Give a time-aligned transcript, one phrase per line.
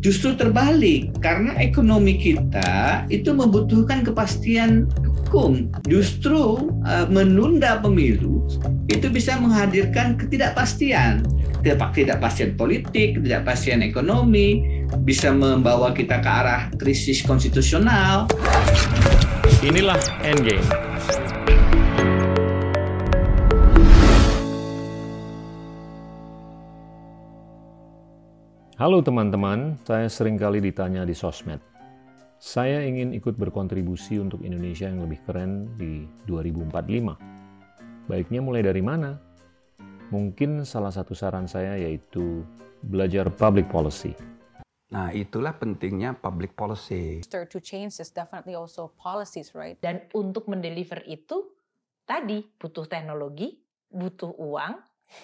[0.00, 4.88] justru terbalik karena ekonomi kita itu membutuhkan kepastian
[5.30, 5.68] hukum.
[5.86, 8.42] Justru uh, menunda pemilu
[8.90, 11.22] itu bisa menghadirkan ketidakpastian,
[11.62, 18.26] ketidakpastian politik, ketidakpastian ekonomi, bisa membawa kita ke arah krisis konstitusional.
[19.62, 20.64] Inilah Endgame.
[28.80, 31.60] Halo teman-teman, saya sering kali ditanya di sosmed.
[32.40, 38.08] Saya ingin ikut berkontribusi untuk Indonesia yang lebih keren di 2045.
[38.08, 39.20] Baiknya mulai dari mana?
[40.08, 42.40] Mungkin salah satu saran saya yaitu
[42.80, 44.16] belajar public policy.
[44.96, 47.20] Nah, itulah pentingnya public policy.
[47.28, 49.76] To change is definitely also policies, right?
[49.76, 51.52] Dan untuk mendeliver itu
[52.08, 53.60] tadi butuh teknologi,
[53.92, 54.72] butuh uang,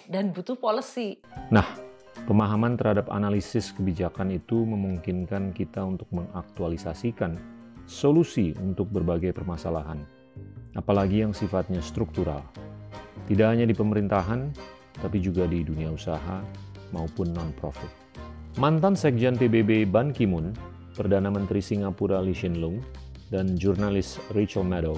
[0.05, 1.25] dan butuh policy.
[1.49, 7.37] Nah, Pemahaman terhadap analisis kebijakan itu memungkinkan kita untuk mengaktualisasikan
[7.85, 10.01] solusi untuk berbagai permasalahan,
[10.73, 12.41] apalagi yang sifatnya struktural.
[13.29, 14.49] Tidak hanya di pemerintahan,
[14.97, 16.41] tapi juga di dunia usaha
[16.89, 17.91] maupun non-profit.
[18.57, 20.51] Mantan Sekjen PBB Ban Ki-moon,
[20.97, 22.81] Perdana Menteri Singapura Lee Hsien Loong,
[23.29, 24.97] dan jurnalis Rachel Maddow,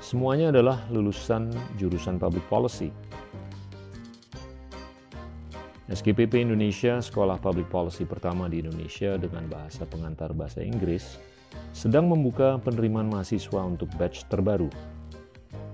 [0.00, 2.88] semuanya adalah lulusan jurusan Public Policy
[5.84, 11.20] SGPP Indonesia, sekolah public policy pertama di Indonesia dengan bahasa pengantar bahasa Inggris,
[11.76, 14.72] sedang membuka penerimaan mahasiswa untuk batch terbaru.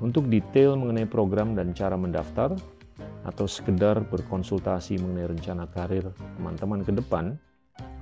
[0.03, 2.59] Untuk detail mengenai program dan cara mendaftar,
[3.23, 7.39] atau sekedar berkonsultasi mengenai rencana karir teman-teman ke depan,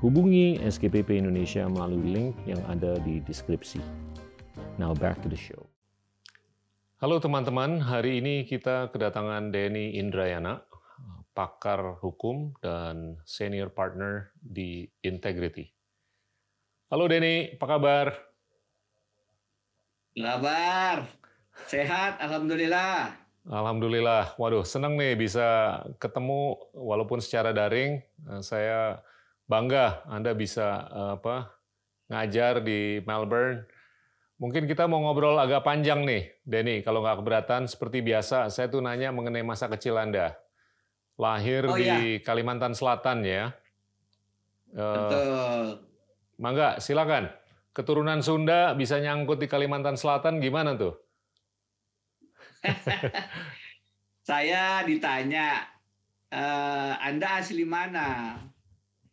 [0.01, 3.85] hubungi SGPP Indonesia melalui link yang ada di deskripsi.
[4.81, 5.69] Now back to the show.
[7.05, 10.67] Halo teman-teman, hari ini kita kedatangan Denny Indrayana,
[11.39, 15.71] pakar hukum dan senior partner di Integrity.
[16.91, 18.07] Halo Denny, apa kabar?
[20.19, 21.07] Kabar,
[21.71, 23.15] sehat, alhamdulillah.
[23.47, 28.03] Alhamdulillah, waduh senang nih bisa ketemu walaupun secara daring.
[28.03, 28.99] Eh, saya
[29.47, 31.55] bangga Anda bisa eh, apa
[32.11, 33.63] ngajar di Melbourne.
[34.43, 36.83] Mungkin kita mau ngobrol agak panjang nih, Denny.
[36.83, 40.35] Kalau nggak keberatan, seperti biasa, saya tuh nanya mengenai masa kecil Anda
[41.19, 41.99] lahir oh, di ya.
[42.23, 43.51] Kalimantan Selatan ya.
[44.73, 45.67] Eh, Betul.
[46.39, 47.27] Mangga, silakan.
[47.75, 50.95] Keturunan Sunda bisa nyangkut di Kalimantan Selatan gimana tuh?
[54.29, 55.63] Saya ditanya,
[56.27, 56.43] e,
[56.99, 58.39] Anda asli mana?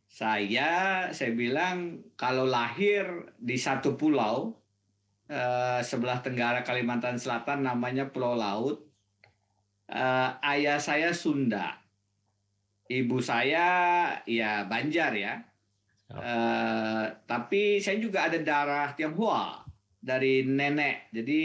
[0.09, 4.55] Saya, saya bilang kalau lahir di satu pulau
[5.27, 8.79] eh, sebelah tenggara Kalimantan Selatan namanya Pulau Laut,
[9.91, 11.84] eh, ayah saya Sunda
[12.90, 13.68] ibu saya
[14.25, 15.35] ya Banjar ya.
[16.06, 19.66] Uh, tapi saya juga ada darah Tionghoa
[19.97, 21.09] dari nenek.
[21.09, 21.41] Jadi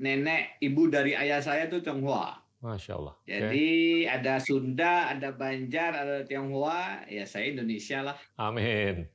[0.00, 2.40] nenek ibu dari ayah saya itu Tionghoa.
[2.60, 3.14] Masya Allah.
[3.24, 3.68] Jadi
[4.04, 4.12] okay.
[4.12, 7.08] ada Sunda, ada Banjar, ada Tionghoa.
[7.08, 8.16] Ya saya Indonesia lah.
[8.40, 9.08] Amin.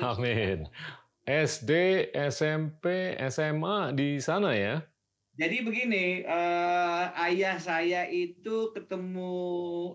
[0.00, 0.68] Amin.
[1.28, 1.70] SD,
[2.16, 4.82] SMP, SMA di sana ya?
[5.40, 9.32] Jadi begini, uh, ayah saya itu ketemu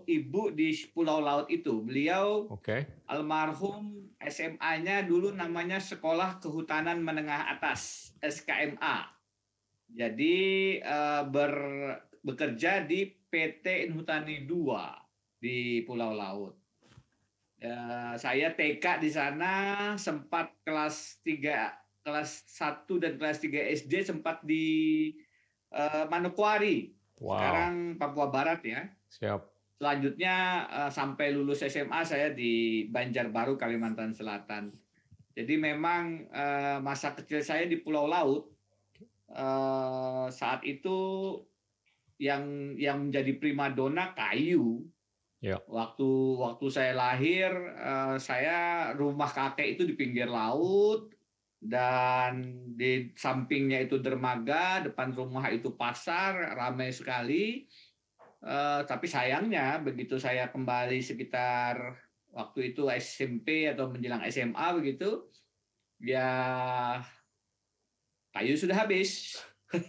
[0.02, 1.86] ibu di Pulau Laut itu.
[1.86, 2.82] Beliau okay.
[3.06, 9.06] almarhum SMA-nya dulu namanya Sekolah Kehutanan Menengah Atas (SKMA).
[9.94, 10.36] Jadi
[10.82, 11.54] uh, ber,
[12.26, 16.58] bekerja di PT Inhutani 2 di Pulau Laut.
[17.62, 24.42] Uh, saya TK di sana sempat kelas 3 kelas 1 dan kelas 3 SD sempat
[24.42, 25.10] di
[25.72, 26.92] uh, Manokwari.
[27.16, 27.40] Wow.
[27.40, 28.86] Sekarang Papua Barat ya.
[29.08, 29.40] Siap.
[29.76, 34.72] Selanjutnya uh, sampai lulus SMA saya di Banjarbaru Kalimantan Selatan.
[35.36, 38.48] Jadi memang uh, masa kecil saya di Pulau Laut
[39.36, 40.96] uh, saat itu
[42.16, 44.84] yang yang menjadi primadona kayu.
[45.44, 45.60] Ya.
[45.68, 46.08] Waktu
[46.40, 51.12] waktu saya lahir, uh, saya rumah kakek itu di pinggir laut,
[51.60, 57.64] dan di sampingnya itu dermaga, depan rumah itu pasar, ramai sekali.
[58.44, 61.98] Uh, tapi sayangnya begitu saya kembali sekitar
[62.30, 65.24] waktu itu SMP atau menjelang SMA begitu,
[65.98, 66.30] ya
[68.36, 69.40] kayu sudah habis.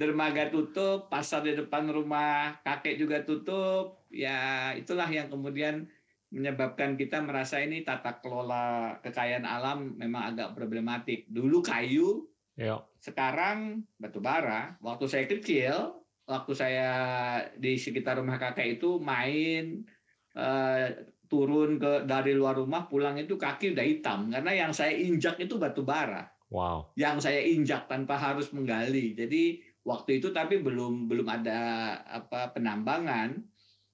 [0.00, 4.08] dermaga tutup, pasar di depan rumah kakek juga tutup.
[4.08, 5.84] Ya itulah yang kemudian
[6.30, 11.26] menyebabkan kita merasa ini tata kelola kekayaan alam memang agak problematik.
[11.26, 12.78] Dulu kayu, ya.
[13.02, 14.78] sekarang batu bara.
[14.78, 16.00] Waktu saya kecil,
[16.30, 16.90] waktu saya
[17.58, 19.82] di sekitar rumah kakek itu main
[20.38, 20.86] eh,
[21.26, 25.58] turun ke dari luar rumah pulang itu kaki udah hitam karena yang saya injak itu
[25.58, 26.30] batu bara.
[26.50, 26.90] Wow.
[26.98, 29.14] Yang saya injak tanpa harus menggali.
[29.14, 31.58] Jadi waktu itu tapi belum belum ada
[32.02, 33.38] apa penambangan,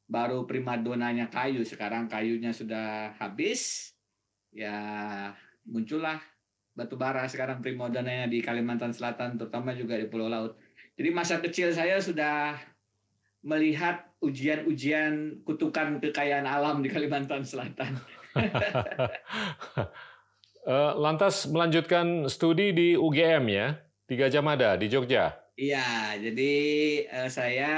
[0.06, 1.66] baru primadonanya kayu.
[1.66, 3.92] Sekarang kayunya sudah habis,
[4.54, 4.78] ya
[5.66, 6.22] muncullah
[6.76, 10.54] batu bara sekarang primadonanya di Kalimantan Selatan, terutama juga di Pulau Laut.
[10.96, 12.56] Jadi masa kecil saya sudah
[13.46, 17.98] melihat ujian-ujian kutukan kekayaan alam di Kalimantan Selatan.
[20.66, 23.78] Eh, lantas melanjutkan studi di UGM ya,
[24.10, 25.30] di Gajah Mada di Jogja.
[25.54, 26.52] Iya, jadi
[27.06, 27.70] eh, saya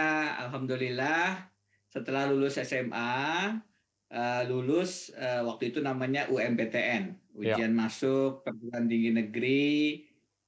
[0.48, 1.52] alhamdulillah
[1.88, 3.52] setelah lulus SMA
[4.12, 9.72] eh, lulus eh, waktu itu namanya UMPTN, ujian masuk perguruan tinggi negeri,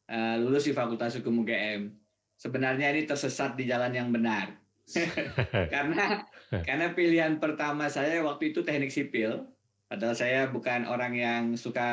[0.08, 1.92] eh, lulus di Fakultas Hukum UGM.
[2.40, 4.56] Sebenarnya ini tersesat di jalan yang benar.
[5.72, 9.46] karena karena pilihan pertama saya waktu itu teknik sipil,
[9.86, 11.86] padahal saya bukan orang yang suka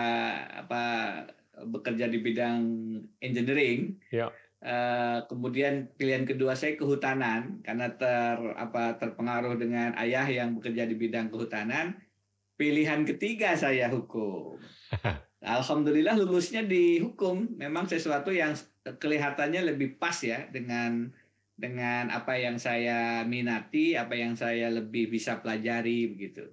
[0.66, 0.84] apa
[1.62, 2.62] bekerja di bidang
[3.22, 4.02] engineering.
[4.10, 4.34] Ya.
[4.58, 10.98] Eh, kemudian pilihan kedua saya kehutanan karena ter apa terpengaruh dengan ayah yang bekerja di
[10.98, 11.94] bidang kehutanan.
[12.58, 14.58] Pilihan ketiga saya hukum.
[15.46, 17.54] Alhamdulillah lulusnya di hukum.
[17.54, 21.14] Memang sesuatu yang kelihatannya lebih pas ya dengan
[21.54, 26.50] dengan apa yang saya minati, apa yang saya lebih bisa pelajari begitu.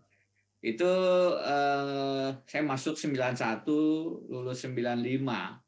[0.61, 0.93] Itu
[1.41, 5.65] eh, saya masuk 91, lulus 95.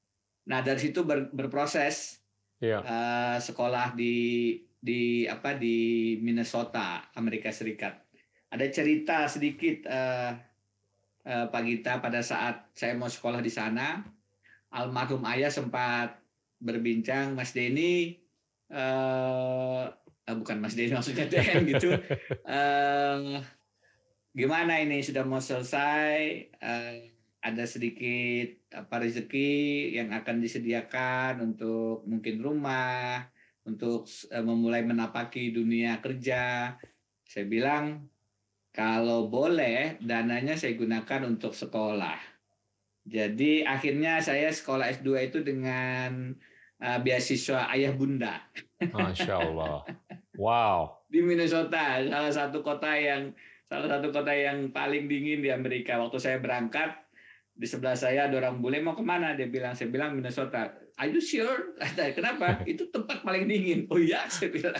[0.46, 2.25] Nah, dari situ ber- berproses
[2.56, 2.80] Iya.
[2.80, 4.14] eh, sekolah di
[4.76, 8.06] di apa di Minnesota, Amerika Serikat.
[8.48, 10.32] Ada cerita sedikit eh,
[11.26, 14.00] eh, Pak Gita pada saat saya mau sekolah di sana,
[14.72, 16.16] almarhum ayah sempat
[16.56, 18.16] berbincang Mas Denny
[18.72, 19.84] eh,
[20.32, 21.92] bukan Mas Denny maksudnya Den gitu.
[22.46, 23.40] eh
[24.36, 26.16] gimana ini sudah mau selesai?
[26.52, 26.96] Eh,
[27.46, 33.24] ada sedikit apa rezeki yang akan disediakan untuk mungkin rumah,
[33.64, 36.76] untuk eh, memulai menapaki dunia kerja.
[37.24, 38.04] Saya bilang
[38.76, 42.20] kalau boleh dananya saya gunakan untuk sekolah.
[43.06, 46.36] Jadi akhirnya saya sekolah S2 itu dengan
[46.76, 48.44] eh, beasiswa ayah bunda
[48.84, 49.88] Masya Allah.
[50.36, 50.80] Wow.
[51.12, 53.32] di Minnesota, salah satu kota yang
[53.66, 55.96] salah satu kota yang paling dingin di Amerika.
[55.96, 57.05] Waktu saya berangkat
[57.56, 59.32] di sebelah saya ada orang bule mau ke mana?
[59.32, 60.76] Dia bilang, saya bilang Minnesota.
[61.00, 61.72] Are you sure?
[62.16, 62.60] Kenapa?
[62.70, 63.88] Itu tempat paling dingin.
[63.88, 64.76] Oh iya, saya bilang.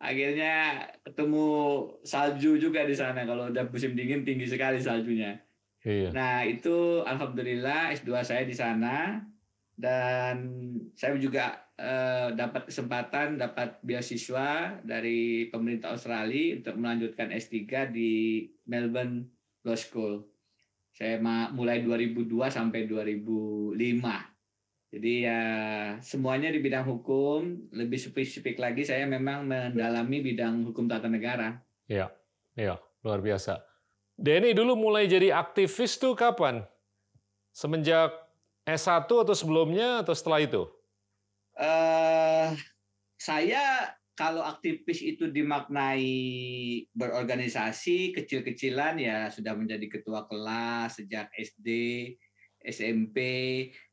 [0.00, 1.48] Akhirnya ketemu
[2.00, 3.28] salju juga di sana.
[3.28, 5.36] Kalau udah musim dingin tinggi sekali saljunya.
[5.84, 6.08] Iya.
[6.16, 9.20] Nah, itu alhamdulillah S2 saya di sana
[9.76, 10.36] dan
[10.96, 19.28] saya juga eh, dapat kesempatan dapat beasiswa dari pemerintah Australia untuk melanjutkan S3 di Melbourne
[19.68, 20.29] Law School.
[21.00, 21.16] Saya
[21.56, 23.72] mulai 2002 sampai 2005.
[24.90, 25.40] Jadi ya
[26.04, 31.56] semuanya di bidang hukum, lebih spesifik lagi saya memang mendalami bidang hukum tata negara.
[31.88, 32.12] Iya,
[33.00, 33.64] luar biasa.
[34.20, 36.68] Denny dulu mulai jadi aktivis tuh kapan?
[37.56, 38.12] Semenjak
[38.68, 40.68] S1 atau sebelumnya atau setelah itu?
[41.60, 42.48] eh
[43.20, 46.12] saya kalau aktivis itu dimaknai
[46.92, 51.68] berorganisasi kecil-kecilan ya sudah menjadi ketua kelas sejak SD,
[52.60, 53.16] SMP,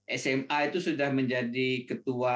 [0.04, 2.36] SMA itu sudah menjadi ketua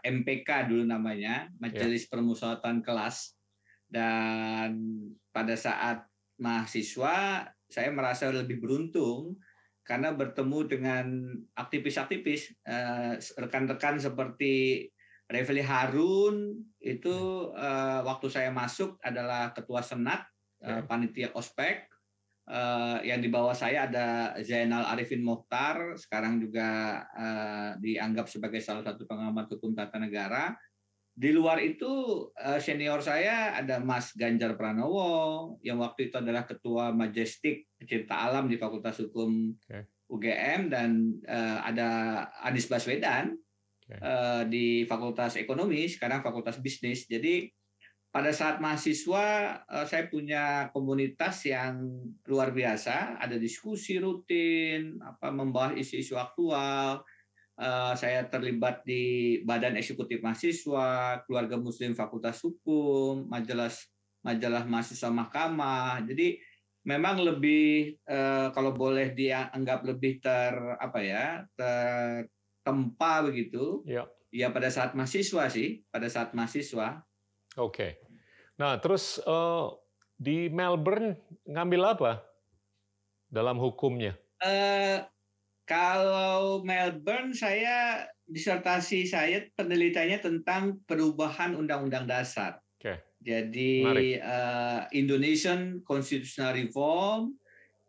[0.00, 3.36] MPK dulu namanya, Majelis Permusyawaratan Kelas.
[3.84, 4.80] Dan
[5.28, 6.08] pada saat
[6.40, 9.36] mahasiswa saya merasa lebih beruntung
[9.84, 11.04] karena bertemu dengan
[11.56, 14.88] aktivis-aktivis eh, rekan-rekan seperti
[15.28, 17.16] Refli Harun itu
[17.52, 20.24] eh, waktu saya masuk adalah ketua senat
[20.64, 21.84] eh, panitia ospek.
[22.48, 28.80] Eh, yang di bawah saya ada Zainal Arifin Mokhtar sekarang juga eh, dianggap sebagai salah
[28.80, 30.56] satu pengamat hukum tata negara.
[31.12, 36.88] Di luar itu eh, senior saya ada Mas Ganjar Pranowo yang waktu itu adalah ketua
[36.96, 39.84] Majestik Pecinta Alam di Fakultas Hukum Oke.
[40.08, 41.88] UGM dan eh, ada
[42.48, 43.36] Anies Baswedan
[43.88, 44.04] Oke.
[44.04, 47.08] eh, di Fakultas Ekonomi sekarang Fakultas Bisnis.
[47.08, 47.48] Jadi
[48.12, 51.88] pada saat mahasiswa eh, saya punya komunitas yang
[52.28, 57.00] luar biasa, ada diskusi rutin, apa membahas isu-isu aktual.
[57.56, 63.72] Eh, saya terlibat di Badan Eksekutif Mahasiswa, Keluarga Muslim Fakultas Hukum, majalah
[64.20, 66.04] majalah mahasiswa mahkamah.
[66.04, 66.36] Jadi
[66.84, 67.98] memang lebih
[68.54, 71.44] kalau boleh dianggap lebih ter apa ya
[72.68, 73.80] tertempa begitu.
[73.88, 74.04] Ya.
[74.28, 77.00] Ya pada saat mahasiswa sih, pada saat mahasiswa.
[77.56, 77.96] Oke.
[78.60, 79.66] Nah, terus eh,
[80.18, 81.14] Di Melbourne
[81.46, 82.26] ngambil apa
[83.30, 84.18] dalam hukumnya?
[84.42, 84.98] Eh,
[85.62, 92.58] kalau Melbourne saya disertasi saya penelitiannya tentang perubahan undang-undang dasar.
[92.76, 92.98] Oke.
[93.22, 93.86] Jadi
[94.18, 97.38] eh, Indonesian Constitutional Reform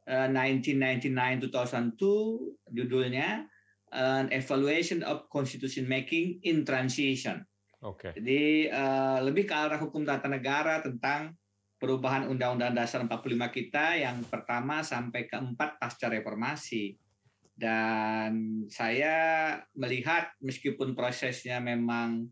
[0.05, 3.41] eh, 1999-2002 judulnya
[3.91, 7.41] An Evaluation of Constitution Making in Transition.
[7.79, 8.11] Oke.
[8.11, 11.31] Jadi eh, lebih ke arah hukum tata negara tentang
[11.79, 16.99] perubahan Undang-Undang Dasar 45 kita yang pertama sampai keempat pasca reformasi.
[17.55, 22.27] Dan saya melihat meskipun prosesnya memang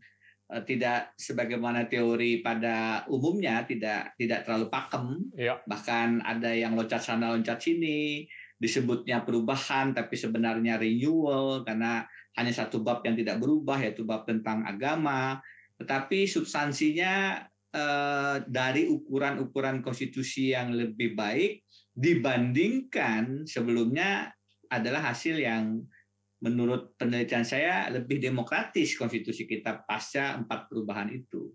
[0.52, 5.56] eh, tidak sebagaimana teori pada umumnya tidak tidak terlalu pakem, Ya.
[5.64, 12.02] bahkan ada yang loncat sana loncat sini, disebutnya perubahan tapi sebenarnya renewal karena
[12.34, 15.38] hanya satu bab yang tidak berubah yaitu bab tentang agama,
[15.78, 21.62] tetapi substansinya eh, dari ukuran-ukuran konstitusi yang lebih baik
[21.94, 24.30] dibandingkan sebelumnya
[24.70, 25.82] adalah hasil yang
[26.38, 31.50] menurut penelitian saya lebih demokratis konstitusi kita pasca empat perubahan itu.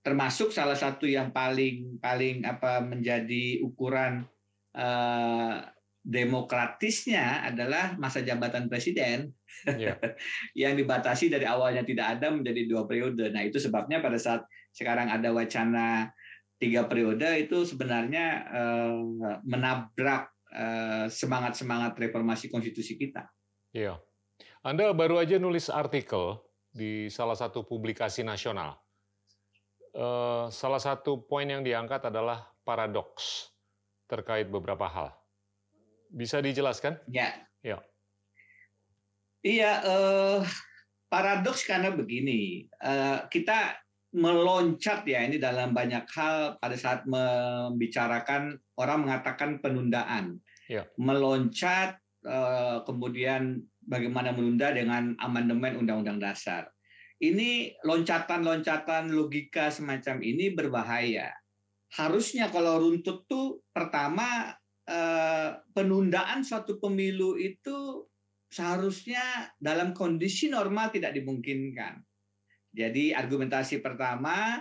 [0.00, 4.24] Termasuk salah satu yang paling paling apa menjadi ukuran
[4.72, 5.56] eh,
[6.02, 9.32] demokratisnya adalah masa jabatan presiden
[9.78, 9.94] Ya.
[10.66, 13.30] yang dibatasi dari awalnya tidak ada menjadi dua periode.
[13.30, 14.42] Nah itu sebabnya pada saat
[14.74, 16.10] sekarang ada wacana
[16.58, 18.94] tiga periode itu sebenarnya eh,
[19.46, 23.26] menabrak eh, semangat-semangat reformasi konstitusi kita.
[23.74, 23.98] Iya.
[24.62, 26.38] Anda baru aja nulis artikel
[26.70, 28.78] di salah satu publikasi nasional.
[29.94, 33.50] Eh, salah satu poin yang diangkat adalah paradoks
[34.10, 35.21] terkait beberapa hal.
[36.12, 37.00] Bisa dijelaskan?
[37.08, 37.32] Ya.
[37.64, 37.80] Ya.
[39.42, 40.40] Iya, eh,
[41.08, 43.80] paradoks karena begini, eh, kita
[44.12, 50.36] meloncat ya ini dalam banyak hal pada saat membicarakan orang mengatakan penundaan,
[50.68, 50.86] Ya.
[51.00, 56.70] meloncat eh, kemudian bagaimana menunda dengan amandemen Undang-Undang Dasar.
[57.18, 61.34] Ini loncatan-loncatan logika semacam ini berbahaya.
[61.94, 64.54] Harusnya kalau runtut tuh pertama
[65.72, 68.06] penundaan suatu pemilu itu
[68.52, 72.04] seharusnya dalam kondisi normal tidak dimungkinkan.
[72.72, 74.60] Jadi argumentasi pertama,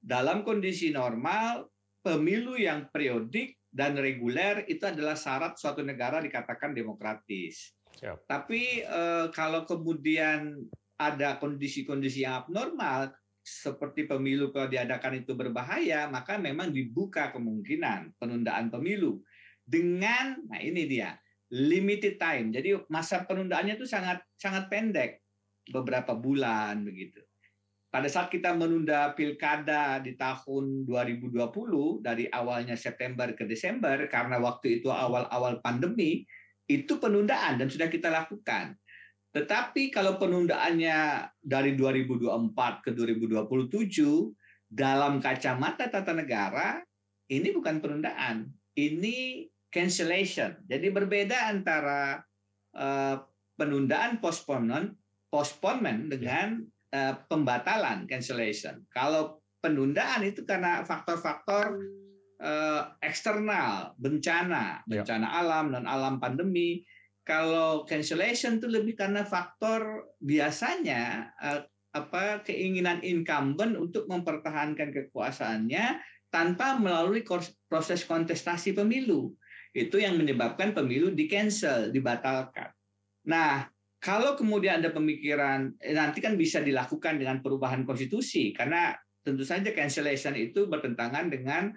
[0.00, 1.68] dalam kondisi normal,
[2.00, 7.76] pemilu yang periodik dan reguler itu adalah syarat suatu negara dikatakan demokratis.
[7.96, 8.24] Siap.
[8.24, 10.56] Tapi eh, kalau kemudian
[11.00, 18.68] ada kondisi-kondisi yang abnormal, seperti pemilu kalau diadakan itu berbahaya, maka memang dibuka kemungkinan penundaan
[18.68, 19.24] pemilu
[19.70, 21.14] dengan, nah ini dia,
[21.54, 22.50] limited time.
[22.50, 25.22] Jadi masa penundaannya itu sangat sangat pendek,
[25.70, 27.22] beberapa bulan begitu.
[27.90, 31.34] Pada saat kita menunda pilkada di tahun 2020
[32.06, 36.22] dari awalnya September ke Desember karena waktu itu awal-awal pandemi,
[36.70, 38.78] itu penundaan dan sudah kita lakukan.
[39.34, 46.78] Tetapi kalau penundaannya dari 2024 ke 2027 dalam kacamata tata negara
[47.26, 50.58] ini bukan penundaan, ini cancellation.
[50.66, 52.18] Jadi berbeda antara
[52.74, 53.16] eh,
[53.54, 54.92] penundaan postponement
[55.30, 56.58] postponement dengan
[56.90, 58.82] eh, pembatalan cancellation.
[58.90, 61.78] Kalau penundaan itu karena faktor-faktor
[62.42, 65.06] eh, eksternal, bencana, Ya.
[65.06, 66.82] bencana alam dan alam pandemi.
[67.22, 71.30] Kalau cancellation itu lebih karena faktor biasanya
[71.94, 76.00] apa keinginan incumbent untuk mempertahankan kekuasaannya
[76.30, 77.26] tanpa melalui
[77.66, 79.34] proses kontestasi pemilu.
[79.70, 82.74] Itu yang menyebabkan pemilu di cancel, dibatalkan.
[83.30, 83.68] Nah,
[84.00, 89.70] kalau kemudian ada pemikiran eh, nanti kan bisa dilakukan dengan perubahan konstitusi karena tentu saja
[89.76, 91.70] cancellation itu bertentangan dengan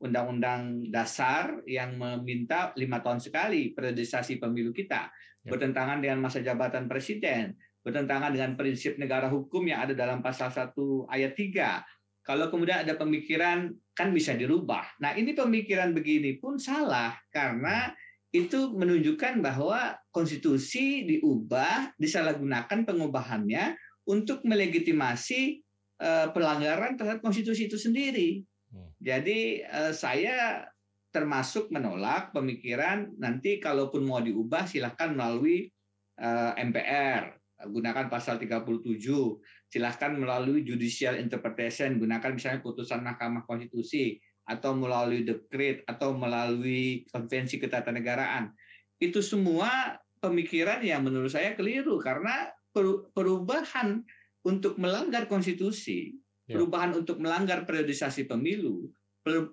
[0.00, 5.08] undang-undang dasar yang meminta lima tahun sekali periodisasi pemilu kita
[5.40, 5.56] Ya.
[5.56, 10.76] bertentangan dengan masa jabatan presiden bertentangan dengan prinsip negara hukum yang ada dalam pasal 1
[11.08, 11.80] ayat 3
[12.20, 15.00] kalau kemudian ada pemikiran kan bisa dirubah.
[15.00, 17.92] Nah ini pemikiran begini pun salah karena
[18.30, 23.74] itu menunjukkan bahwa konstitusi diubah disalahgunakan pengubahannya
[24.06, 25.58] untuk melegitimasi
[25.98, 28.46] eh, pelanggaran terhadap konstitusi itu sendiri.
[28.70, 28.94] Hmm.
[29.02, 30.62] jadi eh, saya
[31.10, 35.66] termasuk menolak pemikiran nanti kalaupun mau diubah silahkan melalui
[36.14, 37.34] eh, MPR
[37.66, 45.86] gunakan pasal 37 silahkan melalui judicial interpretation gunakan misalnya putusan Mahkamah Konstitusi atau melalui dekret
[45.86, 48.50] atau melalui konvensi ketatanegaraan
[48.98, 54.02] itu semua pemikiran yang menurut saya keliru karena peru- perubahan
[54.42, 56.18] untuk melanggar konstitusi
[56.50, 56.58] Ya.
[56.58, 58.90] perubahan untuk melanggar periodisasi pemilu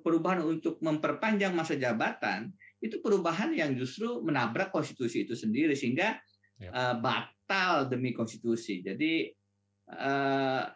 [0.02, 2.50] perubahan untuk memperpanjang masa jabatan
[2.82, 6.18] itu perubahan yang justru menabrak konstitusi itu sendiri sehingga
[6.58, 6.74] Ya.
[6.74, 8.82] uh, batal demi konstitusi.
[8.82, 9.30] Jadi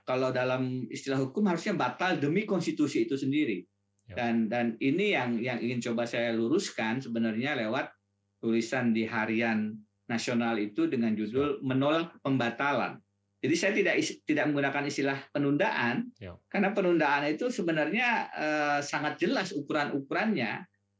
[0.07, 3.59] kalau dalam istilah hukum harusnya batal demi konstitusi itu sendiri.
[4.07, 4.15] Ya.
[4.23, 7.91] Dan dan ini yang yang ingin coba saya luruskan sebenarnya lewat
[8.39, 9.75] tulisan di harian
[10.07, 12.99] nasional itu dengan judul menolak pembatalan.
[13.41, 13.95] Jadi saya tidak
[14.27, 16.37] tidak menggunakan istilah penundaan Ya.
[16.45, 20.51] karena penundaan itu sebenarnya eh, sangat jelas ukuran-ukurannya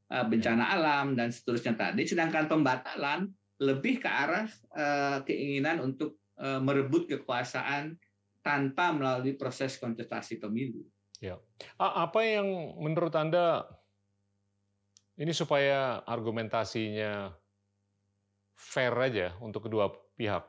[0.10, 2.08] eh, bencana alam dan seterusnya tadi.
[2.08, 3.30] Sedangkan pembatalan
[3.62, 7.94] lebih ke arah eh, keinginan untuk eh, merebut kekuasaan
[8.42, 10.82] tanpa melalui proses kontestasi pemilu.
[11.78, 12.50] A- Apa yang
[12.82, 13.70] menurut Anda
[15.22, 17.30] ini supaya argumentasinya
[18.58, 20.42] fair aja untuk kedua pihak?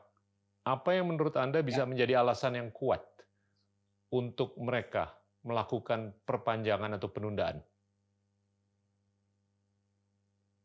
[0.65, 3.05] Apa yang menurut Anda bisa menjadi alasan yang kuat
[4.09, 5.13] untuk mereka
[5.45, 7.61] melakukan perpanjangan atau penundaan?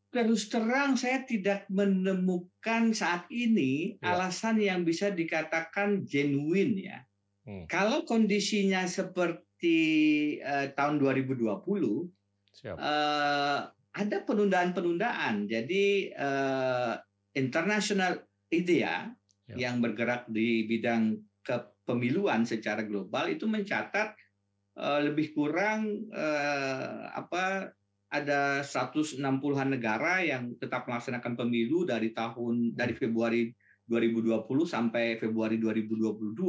[0.09, 4.17] Terus terang saya tidak menemukan saat ini Ya.
[4.17, 6.99] alasan yang bisa dikatakan genuine ya.
[7.47, 7.65] Hmm.
[7.67, 9.77] Kalau kondisinya seperti
[10.39, 11.45] eh, tahun 2020
[12.59, 12.75] Siap.
[12.75, 15.47] eh, ada penundaan-penundaan.
[15.47, 16.93] Jadi eh,
[17.35, 18.19] international
[18.49, 19.15] IDEA
[19.49, 19.65] Ya.
[19.65, 24.13] yang bergerak di bidang kepemiluan secara global itu mencatat
[24.77, 27.73] eh, lebih kurang eh, apa
[28.13, 33.49] ada 160-an negara yang tetap melaksanakan pemilu dari tahun dari Februari
[33.89, 36.45] 2020 sampai Februari 2022.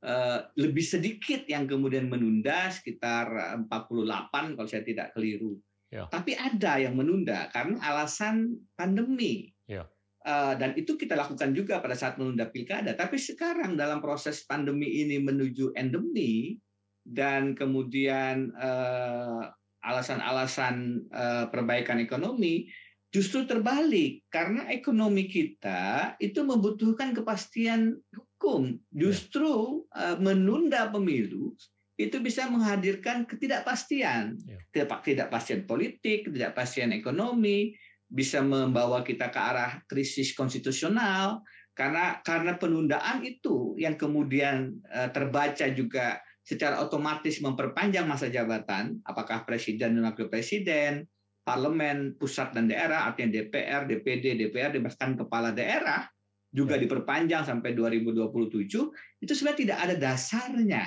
[0.00, 5.60] Eh, lebih sedikit yang kemudian menunda sekitar 48 kalau saya tidak keliru.
[5.92, 6.08] Ya.
[6.08, 9.52] Tapi ada yang menunda karena alasan pandemi.
[9.68, 9.84] Ya.
[10.24, 12.96] Eh, dan itu kita lakukan juga pada saat menunda pilkada.
[12.96, 16.56] Tapi sekarang dalam proses pandemi ini menuju endemi
[17.04, 19.42] dan kemudian eh,
[19.84, 20.76] alasan-alasan
[21.12, 22.72] eh, perbaikan ekonomi
[23.10, 27.98] justru terbalik karena ekonomi kita itu membutuhkan kepastian
[28.40, 28.72] hukum.
[28.88, 31.52] Justru eh, menunda pemilu
[32.00, 34.56] itu bisa menghadirkan ketidakpastian, Ya.
[34.72, 37.76] Tidak- ketidakpastian politik, ketidakpastian ekonomi,
[38.08, 41.44] bisa membawa kita ke arah krisis konstitusional
[41.76, 49.44] karena karena penundaan itu yang kemudian eh, terbaca juga secara otomatis memperpanjang masa jabatan, apakah
[49.44, 51.04] presiden dan wakil presiden,
[51.44, 56.08] parlemen, pusat dan daerah, artinya DPR, DPD, DPRD, bahkan kepala daerah
[56.50, 56.82] juga Ya.
[56.82, 58.90] diperpanjang sampai 2027,
[59.22, 60.84] itu sebenarnya tidak ada dasarnya.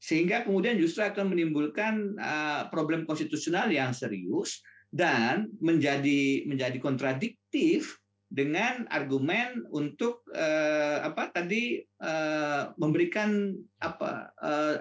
[0.00, 8.88] Sehingga kemudian justru akan menimbulkan uh, problem konstitusional yang serius dan menjadi menjadi kontradiktif dengan
[8.88, 14.74] argumen untuk uh, apa tadi uh, memberikan apa uh,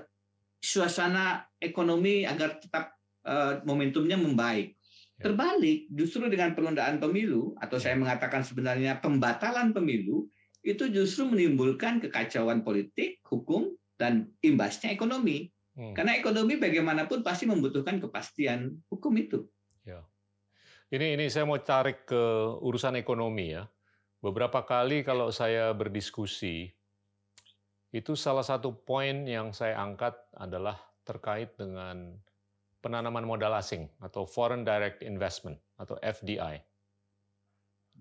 [0.64, 2.96] suasana ekonomi agar tetap
[3.28, 4.79] uh, momentumnya membaik.
[5.20, 5.28] Ya.
[5.28, 10.32] Terbalik, justru dengan penundaan pemilu atau saya mengatakan sebenarnya pembatalan pemilu
[10.64, 15.52] itu justru menimbulkan kekacauan politik, hukum, dan imbasnya ekonomi.
[15.76, 15.92] Hmm.
[15.92, 19.44] Karena ekonomi bagaimanapun pasti membutuhkan kepastian hukum itu.
[20.90, 22.24] Ini ini saya mau tarik ke
[22.66, 23.70] urusan ekonomi ya.
[24.26, 26.74] Beberapa kali kalau saya berdiskusi
[27.94, 32.18] itu salah satu poin yang saya angkat adalah terkait dengan
[32.80, 36.64] penanaman modal asing atau foreign direct investment atau FDI.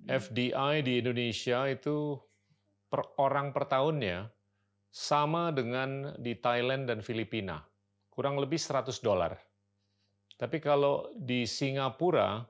[0.07, 2.14] FDI di Indonesia itu
[2.87, 4.31] per orang per tahunnya
[4.88, 7.61] sama dengan di Thailand dan Filipina,
[8.09, 9.37] kurang lebih 100 dolar.
[10.38, 12.47] Tapi kalau di Singapura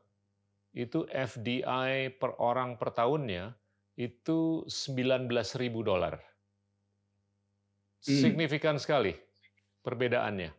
[0.77, 3.57] itu FDI per orang per tahunnya
[3.99, 5.33] itu 19.000
[5.83, 6.21] dolar.
[8.07, 8.21] Hmm.
[8.23, 9.17] Signifikan sekali
[9.83, 10.55] perbedaannya.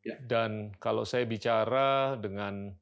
[0.00, 0.16] Ya.
[0.20, 2.72] Dan kalau saya bicara dengan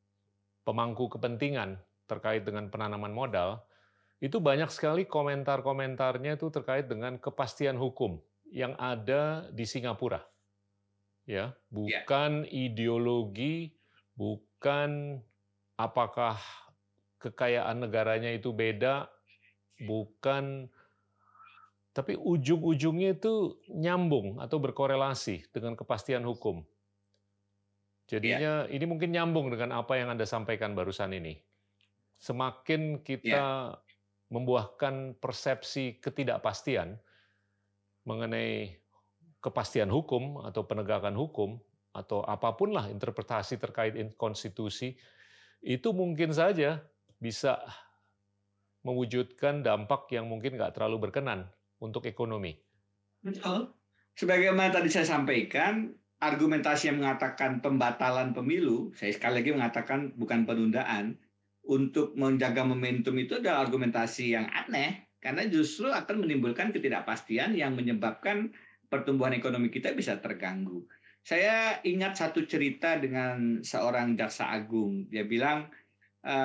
[0.62, 3.64] pemangku kepentingan terkait dengan penanaman modal,
[4.18, 8.18] itu banyak sekali komentar-komentarnya itu terkait dengan kepastian hukum
[8.50, 10.22] yang ada di Singapura.
[11.28, 13.76] Ya, bukan ideologi,
[14.16, 15.20] bukan
[15.76, 16.40] apakah
[17.20, 19.12] kekayaan negaranya itu beda,
[19.84, 20.72] bukan
[21.92, 26.62] tapi ujung-ujungnya itu nyambung atau berkorelasi dengan kepastian hukum.
[28.08, 31.36] Jadinya ini mungkin nyambung dengan apa yang Anda sampaikan barusan ini.
[32.16, 33.76] Semakin kita
[34.32, 36.96] membuahkan persepsi ketidakpastian
[38.08, 38.80] mengenai
[39.44, 41.60] kepastian hukum atau penegakan hukum
[41.92, 44.96] atau apa pun lah interpretasi terkait konstitusi
[45.60, 46.80] itu mungkin saja
[47.20, 47.60] bisa
[48.86, 51.50] mewujudkan dampak yang mungkin nggak terlalu berkenan
[51.82, 52.56] untuk ekonomi.
[53.20, 53.74] Betul.
[54.18, 61.14] Sebagaimana tadi saya sampaikan, argumentasi yang mengatakan pembatalan pemilu, saya sekali lagi mengatakan bukan penundaan,
[61.68, 68.50] untuk menjaga momentum itu adalah argumentasi yang aneh karena justru akan menimbulkan ketidakpastian yang menyebabkan
[68.88, 70.88] pertumbuhan ekonomi kita bisa terganggu.
[71.20, 75.12] Saya ingat satu cerita dengan seorang jaksa agung.
[75.12, 75.68] Dia bilang,
[76.24, 76.36] e,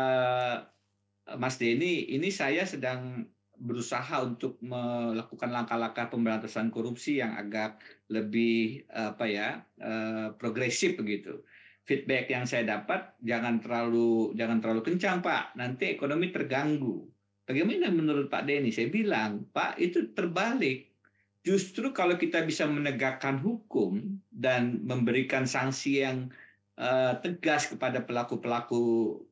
[1.39, 3.23] Mas Denny, ini saya sedang
[3.57, 7.77] berusaha untuk melakukan langkah-langkah pemberantasan korupsi yang agak
[8.09, 11.45] lebih apa ya uh, progresif begitu.
[11.83, 17.05] Feedback yang saya dapat jangan terlalu jangan terlalu kencang Pak, nanti ekonomi terganggu.
[17.43, 18.71] Bagaimana menurut Pak Denny?
[18.71, 20.89] Saya bilang Pak itu terbalik.
[21.43, 23.99] Justru kalau kita bisa menegakkan hukum
[24.31, 26.31] dan memberikan sanksi yang
[26.79, 28.83] uh, tegas kepada pelaku-pelaku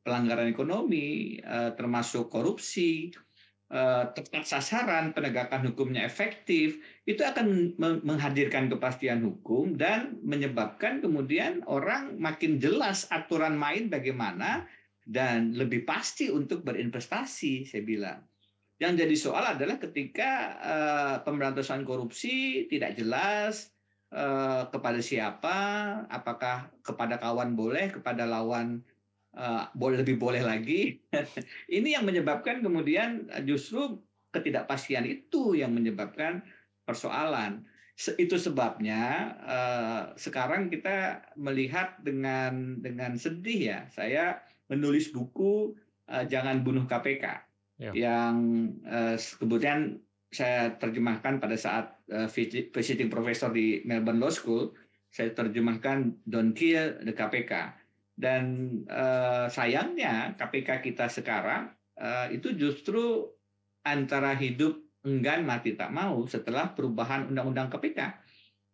[0.04, 1.40] pelanggaran ekonomi,
[1.72, 3.31] termasuk korupsi, Eh,
[4.12, 6.76] tepat sasaran, penegakan hukumnya efektif,
[7.08, 7.72] itu akan
[8.04, 14.68] menghadirkan kepastian hukum dan menyebabkan kemudian orang makin jelas aturan main bagaimana
[15.08, 18.20] dan lebih pasti untuk berinvestasi, saya bilang.
[18.78, 23.70] Yang jadi soal adalah ketika uh, pemberantasan korupsi tidak jelas
[24.10, 25.56] uh, kepada siapa,
[26.10, 28.82] apakah kepada kawan boleh, kepada lawan
[29.72, 31.00] boleh lebih boleh lagi.
[31.80, 34.00] Ini yang menyebabkan kemudian eh, justru
[34.32, 36.44] ketidakpastian itu yang menyebabkan
[36.88, 37.64] persoalan.
[38.16, 43.80] Itu sebabnya uh, sekarang kita melihat dengan dengan sedih ya.
[43.92, 44.40] Saya
[44.72, 45.76] menulis buku
[46.08, 47.24] Jangan Bunuh KPK
[47.80, 47.92] ya.
[47.92, 48.36] yang
[49.40, 49.96] kemudian
[50.28, 51.92] saya terjemahkan pada saat
[52.76, 54.72] visiting professor di Melbourne Law School.
[55.12, 57.81] Saya terjemahkan Don't Kill the KPK
[58.12, 63.28] dan uh, sayangnya KPK kita sekarang uh, itu justru
[63.82, 68.00] antara hidup enggan mati tak mau setelah perubahan undang-undang KPK.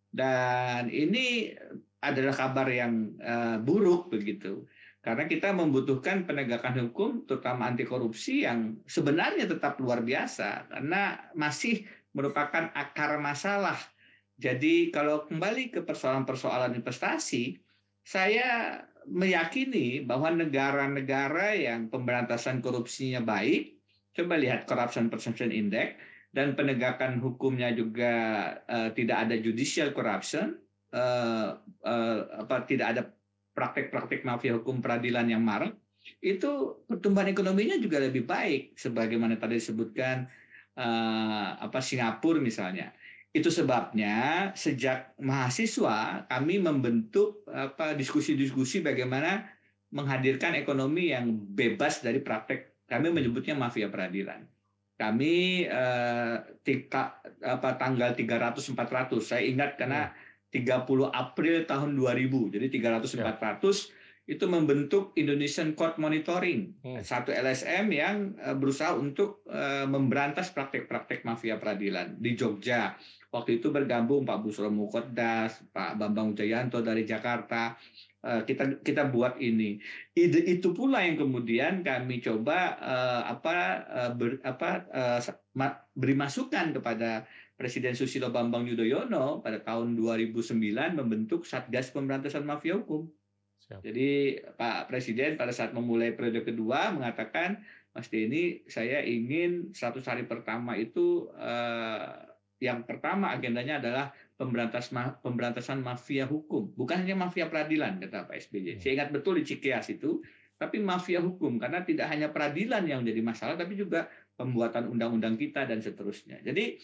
[0.09, 1.53] Dan ini
[2.01, 4.65] adalah kabar yang uh, buruk begitu.
[4.99, 11.87] Karena kita membutuhkan penegakan hukum terutama anti korupsi yang sebenarnya tetap luar biasa karena masih
[12.11, 13.79] merupakan akar masalah.
[14.39, 17.59] Jadi kalau kembali ke persoalan-persoalan investasi,
[18.03, 23.79] saya meyakini bahwa negara-negara yang pemberantasan korupsinya baik,
[24.11, 25.95] coba lihat Corruption Perception Index,
[26.29, 28.13] dan penegakan hukumnya juga
[28.69, 30.59] uh, tidak ada judicial corruption,
[30.93, 33.01] uh, uh, apa tidak ada
[33.55, 35.73] praktek-praktek mafia hukum peradilan yang marak,
[36.21, 40.29] itu pertumbuhan ekonominya juga lebih baik, sebagaimana tadi disebutkan
[40.77, 42.93] uh, apa Singapura misalnya.
[43.29, 49.45] Itu sebabnya sejak mahasiswa kami membentuk apa diskusi-diskusi bagaimana
[49.93, 54.41] menghadirkan ekonomi yang bebas dari praktek kami menyebutnya mafia peradilan.
[54.97, 60.11] Kami eh, tika, apa tanggal 300 400 saya ingat karena
[60.49, 61.13] 30 hmm.
[61.13, 62.53] April tahun 2000.
[62.57, 63.98] Jadi 300 400 ya.
[64.29, 67.01] Itu membentuk Indonesian Court Monitoring, hmm.
[67.01, 72.93] satu LSM yang eh, berusaha untuk eh, memberantas praktek-praktek mafia peradilan di Jogja
[73.29, 77.77] Waktu itu bergabung Pak Busro Mukodas, Pak Bambang Wijayanto dari Jakarta.
[78.25, 79.77] Eh, kita kita buat ini.
[80.17, 82.73] Ide itu pula yang kemudian kami coba
[83.29, 83.85] apa
[84.17, 84.69] ber, apa
[85.93, 90.57] beri masukan kepada Presiden Susilo Bambang Yudhoyono pada tahun 2009
[90.97, 93.05] membentuk Satgas Pemberantasan Mafia Hukum.
[93.69, 93.85] Siap.
[93.85, 97.61] Jadi Pak Presiden pada saat memulai periode kedua mengatakan,
[97.93, 102.17] Mas Denny, saya ingin 100 hari pertama itu uh,
[102.57, 104.05] yang pertama agendanya adalah
[104.35, 104.89] pemberantas
[105.21, 108.77] pemberantasan mafia hukum, bukan hanya mafia peradilan kata Pak SBY.
[108.77, 108.79] Hmm.
[108.81, 110.19] Saya ingat betul di Cikeas itu,
[110.57, 115.69] tapi mafia hukum karena tidak hanya peradilan yang menjadi masalah, tapi juga pembuatan undang-undang kita
[115.69, 116.41] dan seterusnya.
[116.41, 116.79] Jadi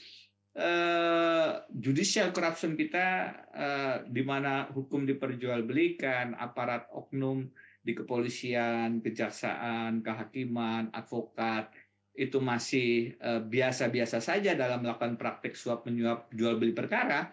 [0.55, 3.07] eh, judicial corruption kita
[3.51, 7.43] eh, di mana hukum diperjualbelikan, aparat oknum
[7.85, 11.69] di kepolisian, kejaksaan, kehakiman, advokat
[12.15, 17.29] itu masih eh, biasa-biasa saja dalam melakukan praktek suap menyuap jual beli perkara,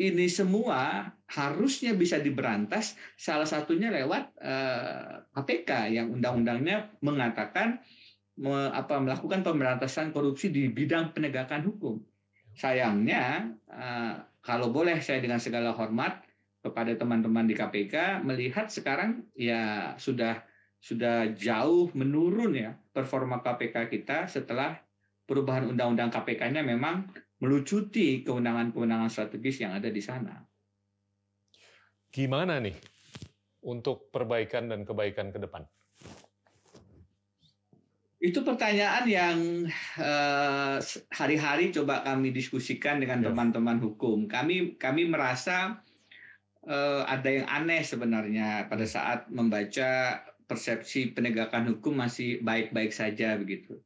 [0.00, 4.32] ini semua harusnya bisa diberantas salah satunya lewat
[5.36, 7.84] KPK yang undang-undangnya mengatakan
[8.48, 12.00] apa melakukan pemberantasan korupsi di bidang penegakan hukum.
[12.56, 16.24] Sayangnya eh, kalau boleh saya dengan segala hormat
[16.60, 20.44] kepada teman-teman di KPK melihat sekarang ya sudah
[20.80, 24.76] sudah jauh menurun ya performa KPK kita setelah
[25.28, 27.08] perubahan undang-undang KPK-nya memang
[27.40, 30.36] melucuti kewenangan-kewenangan strategis yang ada di sana.
[32.10, 32.76] Gimana nih
[33.64, 35.64] untuk perbaikan dan kebaikan ke depan?
[38.20, 39.38] Itu pertanyaan yang
[39.96, 40.78] eh,
[41.08, 44.28] hari-hari coba kami diskusikan dengan teman-teman hukum.
[44.28, 45.80] Kami kami merasa
[46.68, 53.80] eh, ada yang aneh sebenarnya pada saat membaca persepsi penegakan hukum masih baik-baik saja begitu.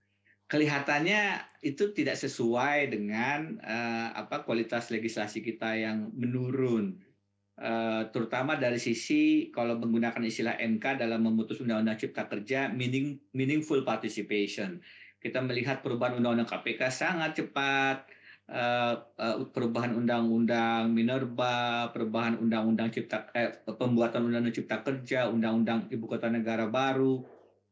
[0.50, 6.98] Kelihatannya itu tidak sesuai dengan eh, apa kualitas legislasi kita yang menurun.
[7.54, 13.86] Eh, terutama dari sisi kalau menggunakan istilah MK dalam memutus undang-undang cipta kerja meaning, meaningful
[13.86, 14.82] participation.
[15.22, 18.10] Kita melihat perubahan undang-undang KPK sangat cepat,
[18.50, 26.10] eh, eh, perubahan undang-undang minerba, perubahan undang-undang cipta eh, pembuatan undang-undang cipta kerja, undang-undang ibu
[26.10, 27.22] kota negara baru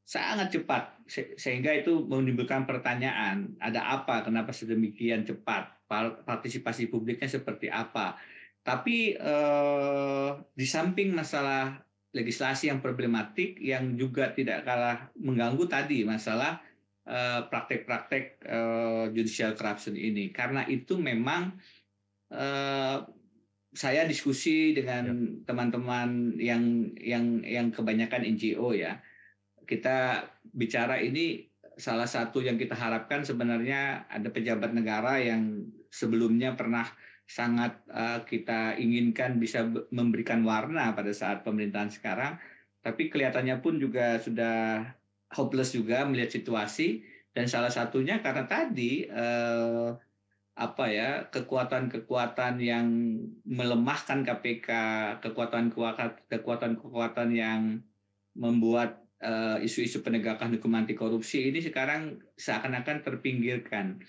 [0.06, 0.94] sangat cepat.
[1.34, 5.74] Sehingga itu menimbulkan pertanyaan ada apa kenapa sedemikian cepat?
[6.22, 8.16] Partisipasi publiknya seperti apa
[8.62, 11.82] tapi eh, di samping masalah
[12.14, 16.62] legislasi yang problematik yang juga tidak kalah mengganggu tadi masalah
[17.06, 21.58] eh, praktek-praktek eh, judicial corruption ini karena itu memang
[22.30, 22.98] eh,
[23.72, 25.48] saya diskusi dengan ya.
[25.48, 26.54] teman-teman ya.
[26.54, 26.64] yang
[27.00, 29.00] yang yang kebanyakan NGO ya
[29.66, 31.48] kita bicara ini
[31.80, 36.84] salah satu yang kita harapkan sebenarnya ada pejabat negara yang sebelumnya pernah
[37.26, 42.38] sangat uh, kita inginkan bisa memberikan warna pada saat pemerintahan sekarang,
[42.84, 44.84] tapi kelihatannya pun juga sudah
[45.32, 47.00] hopeless juga melihat situasi
[47.32, 49.96] dan salah satunya karena tadi uh,
[50.52, 53.16] apa ya kekuatan-kekuatan yang
[53.48, 54.68] melemahkan KPK,
[55.24, 57.80] kekuatan-kekuatan yang
[58.36, 64.02] membuat Eh, isu-isu penegakan hukum anti korupsi ini sekarang seakan-akan terpinggirkan.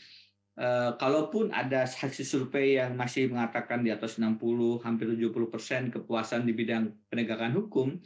[0.54, 4.38] Uh, kalaupun ada hasil survei yang masih mengatakan di atas 60,
[4.86, 7.98] hampir 70 persen kepuasan di bidang penegakan hukum,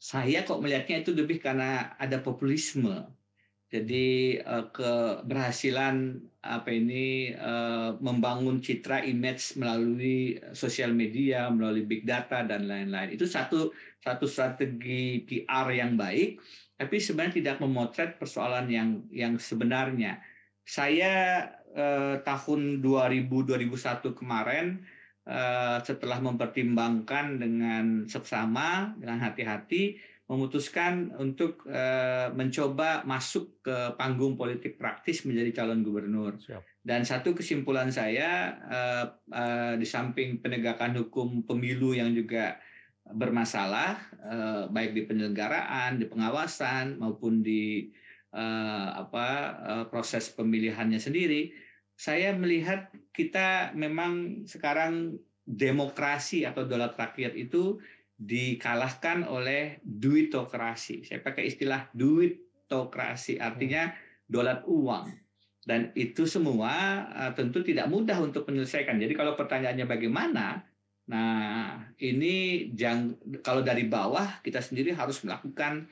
[0.00, 3.06] saya kok melihatnya itu lebih karena ada populisme.
[3.72, 12.44] Jadi uh, keberhasilan apa ini uh, membangun citra image melalui sosial media, melalui big data
[12.44, 13.12] dan lain-lain.
[13.12, 13.72] Itu satu
[14.04, 16.36] satu strategi PR yang baik,
[16.76, 20.20] tapi sebenarnya tidak memotret persoalan yang yang sebenarnya.
[20.68, 24.80] Saya eh, tahun 2000 2001 kemarin
[25.26, 34.80] eh, setelah mempertimbangkan dengan seksama dengan hati-hati memutuskan untuk uh, mencoba masuk ke panggung politik
[34.80, 36.40] praktis menjadi calon gubernur.
[36.40, 36.64] Siap.
[36.80, 42.56] Dan satu kesimpulan saya uh, uh, di samping penegakan hukum pemilu yang juga
[43.12, 47.92] bermasalah uh, baik di penyelenggaraan, di pengawasan maupun di
[48.32, 49.28] uh, apa
[49.60, 51.52] uh, proses pemilihannya sendiri,
[52.02, 57.78] saya melihat kita memang sekarang demokrasi atau dolar rakyat itu
[58.18, 61.06] dikalahkan oleh duitokrasi.
[61.06, 63.94] Saya pakai istilah duitokrasi, artinya
[64.26, 65.14] dolar uang.
[65.62, 68.98] Dan itu semua uh, tentu tidak mudah untuk menyelesaikan.
[68.98, 70.58] Jadi kalau pertanyaannya bagaimana,
[71.06, 73.14] nah ini jang,
[73.46, 75.86] kalau dari bawah kita sendiri harus melakukan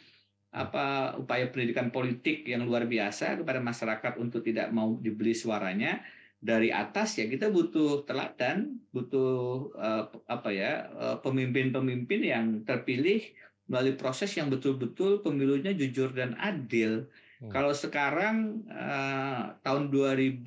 [0.50, 6.02] apa upaya pendidikan politik yang luar biasa kepada masyarakat untuk tidak mau dibeli suaranya
[6.40, 13.20] dari atas ya kita butuh teladan, butuh uh, apa ya uh, pemimpin-pemimpin yang terpilih
[13.70, 17.06] melalui proses yang betul-betul pemilunya jujur dan adil.
[17.38, 17.52] Hmm.
[17.52, 20.42] Kalau sekarang uh, tahun 2000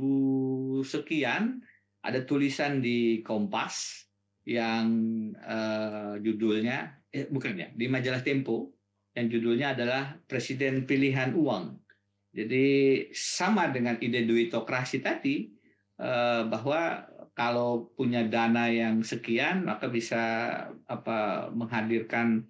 [0.84, 1.63] sekian
[2.04, 4.04] ada tulisan di Kompas
[4.44, 4.92] yang
[5.39, 8.73] uh, judulnya eh, bukan ya di majalah Tempo
[9.13, 11.78] yang judulnya adalah Presiden Pilihan Uang.
[12.34, 12.65] Jadi
[13.13, 15.54] sama dengan ide duitokrasi tadi,
[15.93, 17.06] Eh, bahwa
[17.38, 20.21] kalau punya dana yang sekian maka bisa
[20.86, 22.45] apa menghadirkan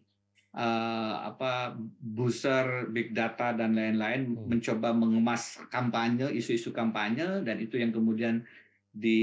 [0.51, 4.47] uh, apa booster big data dan lain-lain hmm.
[4.51, 8.43] mencoba mengemas kampanye isu-isu kampanye dan itu yang kemudian
[8.91, 9.21] di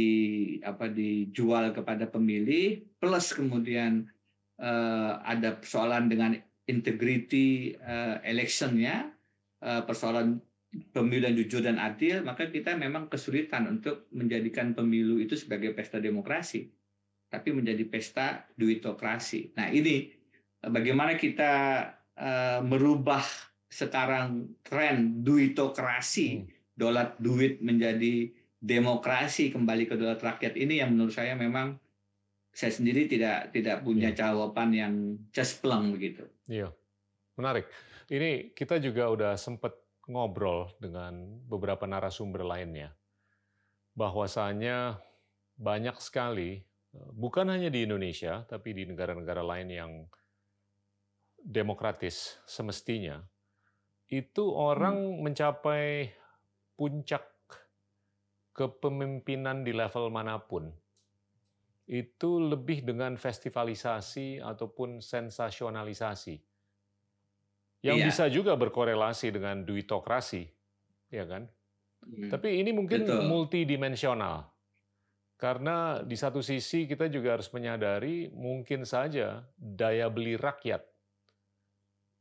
[0.64, 4.09] apa dijual kepada pemilih plus kemudian
[4.64, 9.09] uh, ada persoalan dengan integrity uh, electionnya
[9.64, 10.40] uh, persoalan
[10.94, 15.99] pemilu yang jujur dan adil, maka kita memang kesulitan untuk menjadikan pemilu itu sebagai pesta
[15.99, 16.70] demokrasi,
[17.27, 19.59] tapi menjadi pesta duitokrasi.
[19.59, 20.14] Nah ini
[20.62, 21.53] bagaimana kita
[22.14, 23.25] uh, merubah
[23.66, 26.46] sekarang tren duitokrasi, hmm.
[26.79, 31.81] dolar duit menjadi demokrasi kembali ke dolar rakyat ini yang menurut saya memang
[32.51, 34.18] saya sendiri tidak tidak punya iya.
[34.27, 34.94] jawaban yang
[35.33, 36.27] just plong begitu.
[36.51, 36.75] Iya,
[37.39, 37.71] menarik.
[38.11, 39.71] Ini kita juga udah sempat
[40.11, 42.91] ngobrol dengan beberapa narasumber lainnya,
[43.95, 44.99] bahwasanya
[45.55, 46.59] banyak sekali,
[46.91, 49.93] eh, bukan hanya di Indonesia, tapi di negara-negara lain yang
[51.39, 53.23] demokratis semestinya,
[54.11, 55.19] itu orang hmm.
[55.23, 56.11] mencapai
[56.75, 57.31] puncak
[58.59, 60.75] kepemimpinan di level mana pun,
[61.90, 66.38] itu lebih dengan festivalisasi ataupun sensasionalisasi.
[67.83, 68.07] Yang Iya.
[68.07, 70.46] bisa juga berkorelasi dengan duitokrasi,
[71.11, 71.50] ya kan?
[72.07, 72.31] Hmm.
[72.31, 73.26] Tapi ini mungkin Betul.
[73.26, 74.46] multidimensional.
[75.35, 80.85] Karena di satu sisi kita juga harus menyadari mungkin saja daya beli rakyat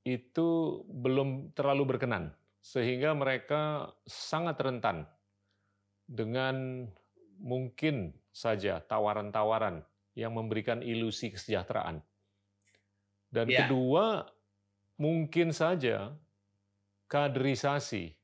[0.08, 2.32] itu belum terlalu berkenan
[2.64, 5.04] sehingga mereka sangat rentan
[6.08, 6.88] dengan
[7.44, 9.84] mungkin saja tawaran-tawaran
[10.16, 12.00] yang memberikan ilusi kesejahteraan.
[13.28, 13.68] Dan Ya.
[13.68, 14.32] kedua,
[14.96, 16.16] mungkin saja
[17.12, 18.16] kaderisasi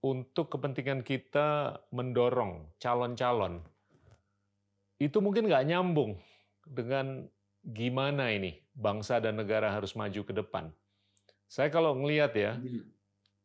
[0.00, 3.62] untuk kepentingan kita mendorong calon-calon
[4.98, 6.18] itu mungkin nggak nyambung
[6.62, 7.26] dengan
[7.62, 10.70] gimana ini bangsa dan negara harus maju ke depan.
[11.46, 12.58] Saya kalau ngelihat ya,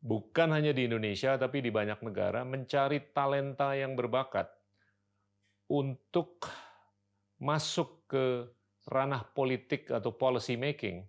[0.01, 4.56] bukan hanya di Indonesia tapi di banyak negara mencari talenta yang berbakat
[5.67, 6.47] untuk
[7.37, 8.49] masuk ke
[8.87, 11.03] ranah politik atau policy making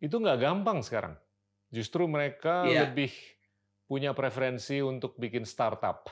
[0.00, 1.14] itu nggak gampang sekarang.
[1.68, 2.88] Justru mereka Iya.
[2.88, 3.12] lebih
[3.84, 6.08] punya preferensi untuk bikin startup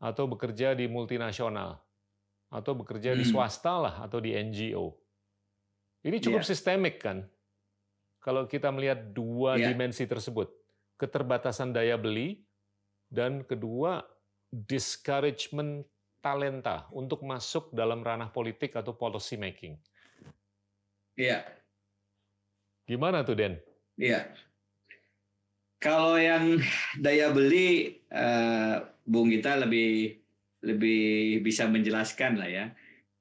[0.00, 1.76] atau bekerja di multinasional
[2.48, 3.32] atau bekerja di Hmm.
[3.36, 4.96] swasta lah atau di NGO.
[6.00, 6.48] Ini cukup Iya.
[6.48, 7.28] sistemik kan?
[8.20, 9.72] Kalau kita melihat dua Iya.
[9.72, 10.48] dimensi tersebut,
[10.96, 12.40] keterbatasan daya beli
[13.12, 14.00] dan kedua
[14.50, 15.84] discouragement
[16.20, 19.76] talenta untuk masuk dalam ranah politik atau policy making.
[21.16, 21.44] Iya.
[22.88, 23.60] Gimana tuh Den?
[23.96, 24.28] Iya.
[25.80, 26.60] Kalau yang
[27.00, 28.76] daya beli, eh,
[29.08, 30.20] Bung Gita lebih
[30.60, 32.66] lebih bisa menjelaskan lah ya.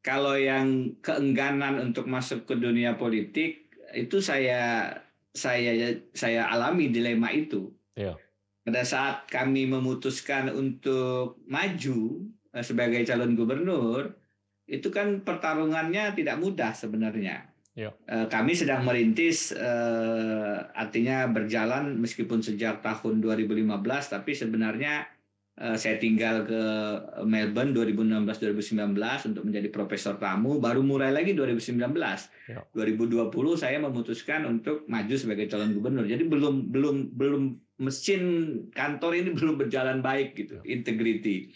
[0.03, 4.95] Kalau yang keengganan untuk masuk ke dunia politik itu saya
[5.31, 7.71] saya saya alami dilema itu.
[7.95, 8.15] Iya.
[8.67, 12.27] Pada saat kami memutuskan untuk maju
[12.65, 14.13] sebagai calon gubernur,
[14.69, 17.49] itu kan pertarungannya tidak mudah sebenarnya.
[18.05, 25.07] Eh, Kami sedang merintis, eh, artinya berjalan meskipun sejak tahun 2015, tapi sebenarnya
[25.59, 26.61] eh, saya tinggal ke
[27.27, 32.31] Melbourne 2016-2019 untuk menjadi profesor tamu, baru mulai lagi 2019.
[32.47, 32.63] Ya.
[32.71, 36.07] 2020 saya memutuskan untuk maju sebagai calon gubernur.
[36.07, 37.43] Jadi belum belum belum
[37.79, 38.23] mesin
[38.75, 41.51] kantor ini belum berjalan baik gitu, integrity.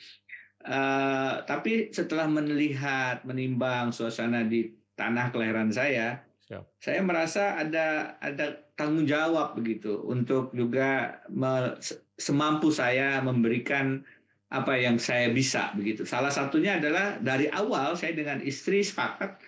[0.63, 6.63] Eh, tapi setelah melihat, menimbang suasana di tanah kelahiran saya, Siap.
[6.79, 14.07] saya merasa ada ada tanggung jawab begitu untuk juga me- se- semampu saya memberikan
[14.55, 16.07] apa yang saya bisa begitu.
[16.07, 19.43] Salah satunya adalah dari awal saya dengan istri sepakat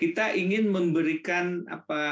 [0.00, 2.02] kita ingin memberikan apa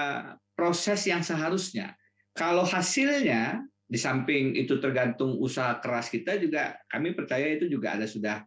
[0.53, 1.97] proses yang seharusnya.
[2.37, 8.09] Kalau hasilnya di samping itu tergantung usaha keras kita juga kami percaya itu juga ada
[8.09, 8.41] sudah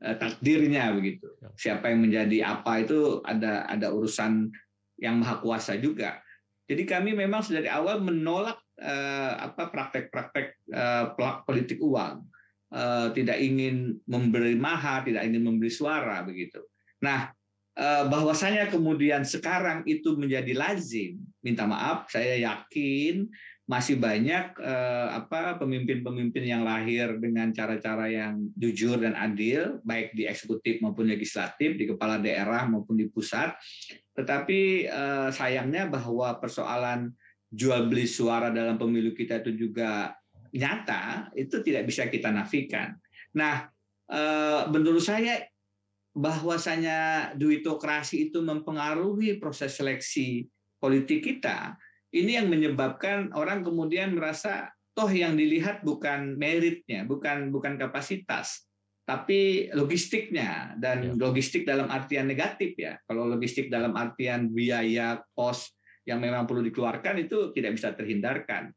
[0.00, 1.28] eh, takdirnya begitu.
[1.44, 1.48] Ya.
[1.52, 4.48] Siapa yang menjadi apa itu ada ada urusan
[4.96, 6.24] yang maha kuasa juga.
[6.64, 11.04] Jadi kami memang dari awal menolak eh, apa praktek-praktek eh,
[11.44, 12.24] politik uang,
[12.66, 16.58] Eh, tidak ingin memberi mahar, tidak ingin memberi suara begitu.
[16.98, 17.30] Nah,
[17.78, 23.30] eh, bahwasanya kemudian sekarang itu menjadi lazim, minta maaf, saya yakin
[23.66, 30.30] masih banyak eh, apa pemimpin-pemimpin yang lahir dengan cara-cara yang jujur dan adil, baik di
[30.30, 33.58] eksekutif maupun legislatif, di kepala daerah maupun di pusat.
[34.14, 37.10] Tetapi eh, sayangnya bahwa persoalan
[37.50, 40.14] jual beli suara dalam pemilu kita itu juga
[40.54, 42.94] nyata, itu tidak bisa kita nafikan.
[43.34, 43.66] Nah,
[44.06, 45.42] eh, menurut saya
[46.14, 50.46] bahwasanya duitokrasi itu mempengaruhi proses seleksi
[50.78, 51.74] politik kita,
[52.16, 58.64] ini yang menyebabkan orang kemudian merasa toh yang dilihat bukan meritnya, bukan bukan kapasitas,
[59.04, 61.12] tapi logistiknya dan Ya.
[61.14, 62.96] logistik dalam artian negatif ya.
[63.04, 65.76] Kalau logistik dalam artian biaya kos
[66.08, 68.72] yang memang perlu dikeluarkan itu tidak bisa terhindarkan.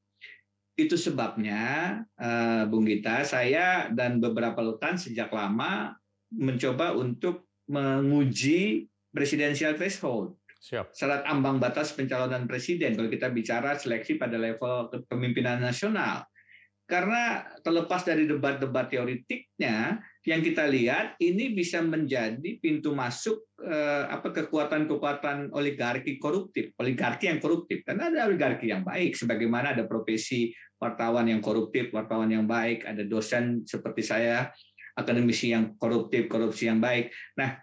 [0.76, 1.62] Itu sebabnya
[2.20, 5.96] eh, Bung Gita, saya dan beberapa lutan sejak lama
[6.36, 10.92] mencoba untuk menguji presidensial threshold Siap.
[10.92, 16.28] syarat ambang batas pencalonan presiden kalau kita bicara seleksi pada level kepemimpinan nasional.
[16.84, 24.34] Karena terlepas dari debat-debat teoritiknya, yang kita lihat ini bisa menjadi pintu masuk eh, apa
[24.34, 27.86] kekuatan-kekuatan oligarki koruptif, oligarki yang koruptif.
[27.86, 30.50] Karena ada oligarki yang baik, sebagaimana ada profesi
[30.82, 34.50] wartawan yang koruptif, wartawan yang baik, ada dosen seperti saya,
[34.98, 37.14] akademisi yang koruptif, korupsi yang baik.
[37.38, 37.54] Nah,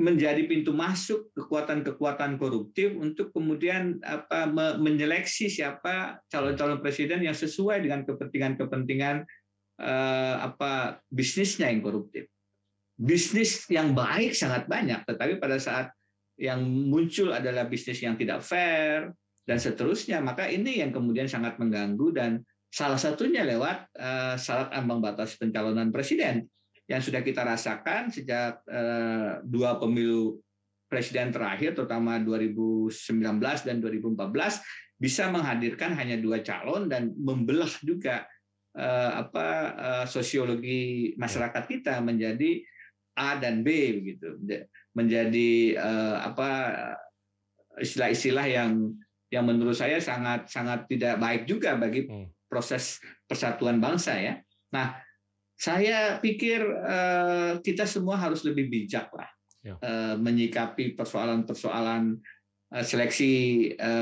[0.00, 7.84] menjadi pintu masuk kekuatan-kekuatan koruptif untuk kemudian apa me- menyeleksi siapa calon-calon presiden yang sesuai
[7.84, 9.22] dengan kepentingan-kepentingan
[9.80, 12.28] eh, apa bisnisnya yang koruptif.
[13.02, 15.90] bisnis yang baik sangat banyak, tetapi pada saat
[16.38, 19.10] yang muncul adalah bisnis yang tidak fair
[19.42, 22.30] dan seterusnya, maka ini yang kemudian sangat mengganggu dan
[22.70, 26.46] salah satunya lewat uh, syarat ambang batas pencalonan presiden
[26.92, 30.44] yang sudah kita rasakan sejak uh, dua pemilu
[30.92, 32.92] presiden terakhir, terutama 2019
[33.64, 34.60] dan 2014,
[35.00, 38.28] bisa menghadirkan hanya dua calon dan membelah juga
[38.76, 42.60] uh, apa uh, sosiologi masyarakat kita menjadi
[43.16, 43.68] A dan B
[44.00, 44.40] begitu
[44.96, 45.76] menjadi
[46.24, 46.48] apa
[47.76, 48.96] istilah-istilah yang
[49.28, 52.48] yang menurut saya sangat sangat tidak baik juga bagi hmm.
[52.48, 54.40] proses persatuan bangsa ya.
[54.72, 54.96] Nah,
[55.62, 59.30] saya pikir uh, kita semua harus lebih bijak lah
[59.62, 59.78] ya.
[59.78, 62.18] uh, menyikapi persoalan-persoalan
[62.74, 63.32] uh, seleksi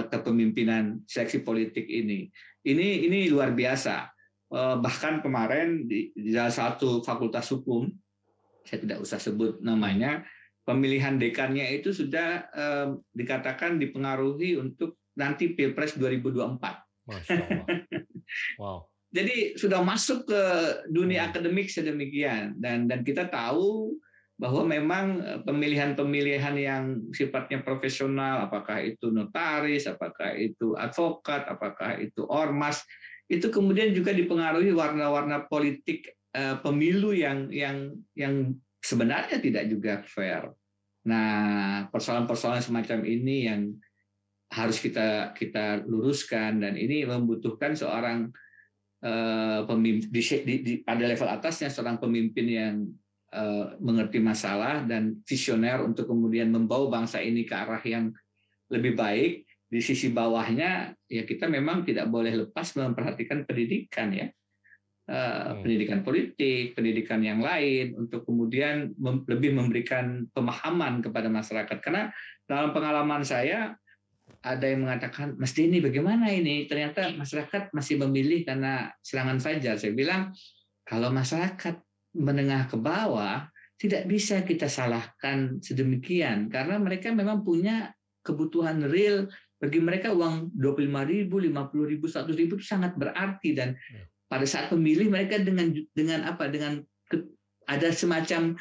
[0.08, 2.32] kepemimpinan, seleksi politik ini.
[2.64, 4.08] Ini ini luar biasa.
[4.50, 7.86] Bahkan kemarin di, di salah satu fakultas hukum
[8.64, 10.24] saya tidak usah sebut namanya,
[10.62, 17.10] pemilihan dekannya itu sudah eh, dikatakan dipengaruhi untuk nanti Pilpres 2024.
[17.10, 17.66] Masya Allah.
[18.62, 18.86] Wow.
[19.10, 20.42] Jadi sudah masuk ke
[20.86, 21.30] dunia hmm.
[21.34, 23.98] akademik sedemikian dan dan kita tahu
[24.40, 32.24] bahwa memang eh, pemilihan-pemilihan yang sifatnya profesional, apakah itu notaris, apakah itu advokat, apakah itu
[32.24, 32.80] ormas,
[33.28, 40.50] itu kemudian juga dipengaruhi warna-warna politik uh, pemilu yang yang yang sebenarnya tidak juga fair.
[41.06, 43.70] Nah, persoalan-persoalan semacam ini yang
[44.50, 48.34] harus kita kita luruskan dan ini membutuhkan seorang
[49.64, 52.74] pemimpin di, di, di, pada level atasnya seorang pemimpin yang
[53.32, 58.12] uh, mengerti masalah dan visioner untuk kemudian membawa bangsa ini ke arah yang
[58.68, 59.48] lebih baik.
[59.70, 64.28] Di sisi bawahnya ya kita memang tidak boleh lepas memperhatikan pendidikan ya
[65.10, 71.82] Uh, pendidikan politik, pendidikan yang lain, untuk kemudian mem lebih memberikan pemahaman kepada masyarakat.
[71.82, 72.14] Karena
[72.46, 73.74] dalam pengalaman saya
[74.40, 76.64] ada yang mengatakan, mesti ini bagaimana ini?
[76.64, 79.76] Ternyata masyarakat masih memilih karena serangan fajar.
[79.76, 80.32] Saya bilang,
[80.88, 81.76] kalau masyarakat
[82.16, 83.44] menengah ke bawah,
[83.76, 89.24] tidak bisa kita salahkan sedemikian karena mereka memang punya kebutuhan real
[89.56, 94.46] bagi mereka uang 25 ribu, 50 ribu, 100 ribu itu sangat berarti dan ya pada
[94.46, 96.78] saat pemilih mereka dengan dengan apa dengan
[97.66, 98.54] ada semacam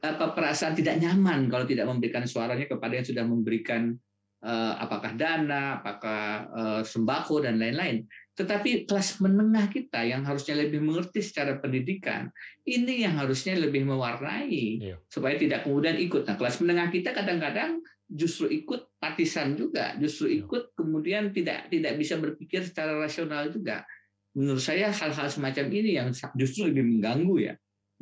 [0.00, 3.92] apa perasaan tidak nyaman kalau tidak memberikan suaranya kepada yang sudah memberikan
[4.48, 6.22] apakah dana, apakah
[6.52, 8.08] uh, sembako dan lain-lain.
[8.34, 12.32] Tetapi kelas menengah kita yang harusnya lebih mengerti secara pendidikan,
[12.64, 14.96] ini yang harusnya lebih mewarnai iya.
[15.12, 16.24] supaya tidak kemudian ikut.
[16.24, 20.44] Nah, kelas menengah kita kadang-kadang justru ikut partisan juga, justru iya.
[20.44, 23.84] ikut kemudian tidak tidak bisa berpikir secara rasional juga
[24.34, 27.54] menurut saya hal-hal semacam ini yang justru lebih mengganggu ya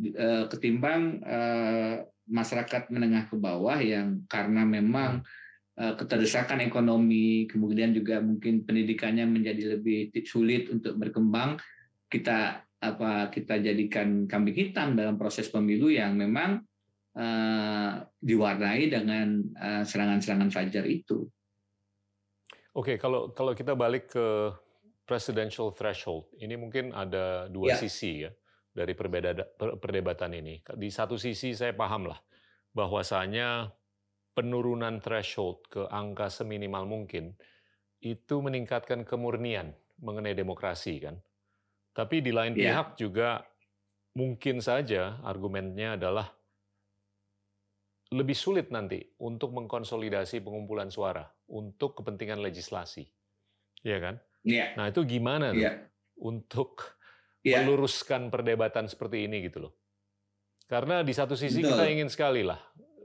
[0.05, 5.47] eh, ketimbang eh, masyarakat menengah ke bawah yang karena memang eh,
[5.79, 11.55] keterdesakan ekonomi kemudian juga mungkin pendidikannya menjadi lebih sulit untuk berkembang
[12.11, 16.67] kita apa kita jadikan kambing hitam dalam proses pemilu yang memang
[17.15, 19.43] uh, diwarnai dengan
[19.87, 21.27] serangan-serangan uh, fajar itu.
[22.75, 24.55] Oke, kalau kalau kita balik ke
[25.09, 26.29] presidential threshold.
[26.37, 27.81] Ini mungkin ada dua ya.
[27.81, 28.31] sisi ya
[28.77, 30.61] dari perbeda, perdebatan ini.
[30.77, 32.21] Di satu sisi saya paham lah
[32.77, 33.73] bahwasanya
[34.39, 37.35] penurunan threshold ke angka seminimal mungkin
[37.99, 41.19] itu meningkatkan kemurnian mengenai demokrasi kan.
[41.91, 42.71] Tapi di lain ya.
[42.71, 43.43] pihak juga
[44.15, 46.31] mungkin saja argumennya adalah
[48.15, 53.11] lebih sulit nanti untuk mengkonsolidasi pengumpulan suara untuk kepentingan legislasi.
[53.83, 54.15] Iya kan?
[54.47, 54.79] Yeah.
[54.79, 55.83] Nah itu gimana yeah.
[56.23, 56.95] untuk
[57.43, 57.67] yeah.
[57.67, 59.75] meluruskan perdebatan seperti ini gitu loh?
[60.71, 61.75] Karena di satu sisi Betul.
[61.75, 62.63] kita ingin sekali lah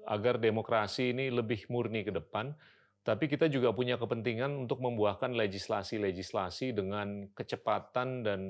[0.08, 2.56] agar demokrasi ini lebih murni ke depan,
[3.04, 8.42] tapi kita juga punya kepentingan untuk membuahkan legislasi-legislasi dengan kecepatan dan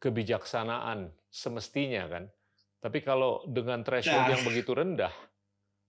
[0.00, 2.24] kebijaksanaan semestinya kan.
[2.80, 4.32] Tapi kalau dengan threshold nah.
[4.36, 5.12] yang begitu rendah,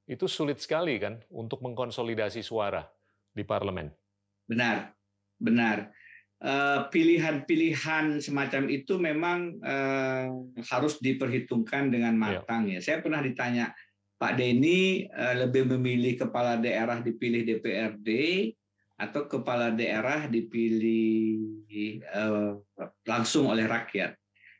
[0.07, 2.83] itu sulit sekali kan untuk mengkonsolidasi suara
[3.31, 3.91] di parlemen.
[4.47, 4.95] Benar,
[5.39, 5.91] benar.
[6.37, 10.29] Eh, pilihan-pilihan semacam itu memang uh,
[10.69, 12.21] harus diperhitungkan dengan iya.
[12.21, 12.77] matang ya.
[12.77, 13.73] Saya pernah ditanya
[14.17, 18.09] Pak Denny uh, lebih memilih kepala daerah dipilih DPRD
[18.97, 22.57] atau kepala daerah dipilih uh,
[23.05, 24.17] langsung oleh rakyat.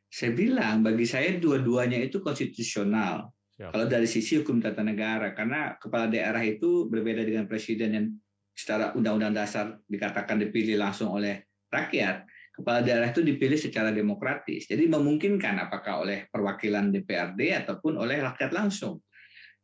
[0.07, 3.33] Saya bilang bagi saya dua-duanya itu konstitusional.
[3.57, 3.73] Siap.
[3.73, 8.07] Kalau dari sisi hukum tata negara, karena kepala daerah itu berbeda dengan presiden yang
[8.53, 12.25] secara undang-undang dasar dikatakan dipilih langsung oleh rakyat.
[12.57, 14.65] kepala daerah itu dipilih secara demokratis.
[14.65, 18.97] Jadi memungkinkan apakah oleh perwakilan DPRD ataupun oleh rakyat langsung.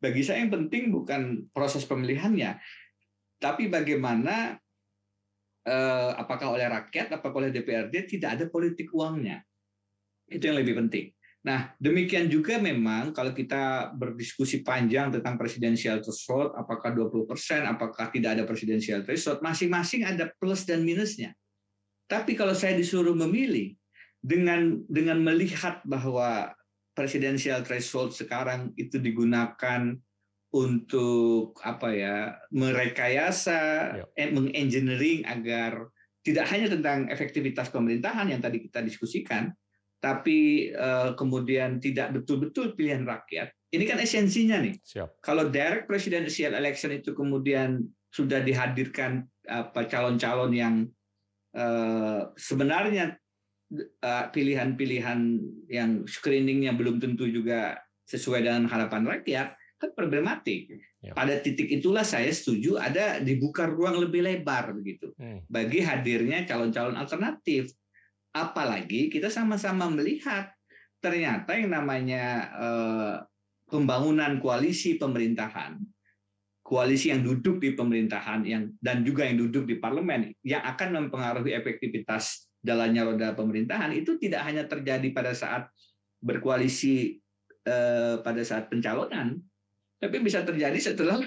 [0.03, 2.59] Bagi saya yang penting bukan proses pemilihannya,
[3.39, 4.59] tapi bagaimana
[5.63, 9.39] eh, apakah oleh rakyat, apakah oleh DPRD tidak ada politik uangnya.
[10.27, 11.15] Itu yang lebih penting.
[11.43, 18.07] Nah, demikian juga memang kalau kita berdiskusi panjang tentang presidensial threshold, apakah 20 persen, apakah
[18.11, 21.35] tidak ada presidensial threshold, masing-masing ada plus dan minusnya.
[22.07, 23.75] Tapi kalau saya disuruh memilih,
[24.23, 26.55] dengan dengan melihat bahwa
[26.93, 29.93] presidensial threshold sekarang itu digunakan
[30.53, 32.17] untuk apa ya
[32.53, 33.61] merekayasa,
[33.97, 34.05] Ya.
[34.13, 35.89] eh, mengengineering agar
[36.21, 39.49] tidak hanya tentang efektivitas pemerintahan yang tadi kita diskusikan,
[39.97, 43.49] tapi eh, kemudian tidak betul-betul pilihan rakyat.
[43.73, 44.77] Ini kan esensinya nih.
[44.85, 45.17] Siap.
[45.25, 47.81] Kalau direct presidential election itu kemudian
[48.13, 50.75] sudah dihadirkan apa calon-calon yang
[51.57, 53.17] eh, sebenarnya
[54.29, 55.19] pilihan-pilihan
[55.69, 60.79] yang screeningnya belum tentu juga sesuai dengan harapan rakyat kan problematik.
[61.03, 61.11] Ya.
[61.11, 65.43] Pada titik itulah saya setuju ada dibuka ruang lebih lebar begitu Hmm.
[65.51, 67.75] bagi hadirnya calon-calon alternatif.
[68.31, 70.49] Apalagi kita sama-sama melihat
[71.03, 73.15] ternyata yang namanya eh,
[73.67, 75.81] pembangunan koalisi pemerintahan,
[76.63, 81.51] koalisi yang duduk di pemerintahan yang dan juga yang duduk di parlemen yang akan mempengaruhi
[81.51, 85.67] efektivitas jalannya roda pemerintahan itu tidak hanya terjadi pada saat
[86.23, 87.19] berkoalisi
[87.67, 89.35] eh, pada saat pencalonan,
[89.99, 91.19] tapi bisa terjadi setelah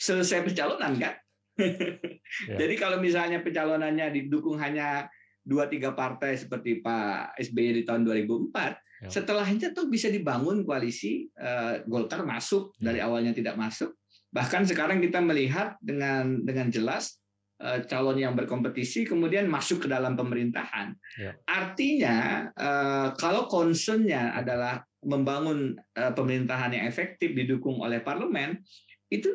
[0.00, 1.14] selesai pencalonan kan.
[2.60, 5.10] Jadi kalau misalnya pencalonannya didukung hanya
[5.44, 9.06] dua tiga partai seperti Pak SBY di tahun 2004, Ya.
[9.14, 12.90] setelahnya tuh bisa dibangun koalisi eh, Golkar masuk Ya.
[12.90, 13.94] dari awalnya tidak masuk.
[14.34, 17.22] Bahkan sekarang kita melihat dengan dengan jelas
[17.58, 20.94] calon yang berkompetisi kemudian masuk ke dalam pemerintahan.
[21.18, 21.34] Ya.
[21.42, 28.62] Artinya eh, kalau concernnya adalah membangun eh, pemerintahan yang efektif didukung oleh parlemen,
[29.10, 29.30] itu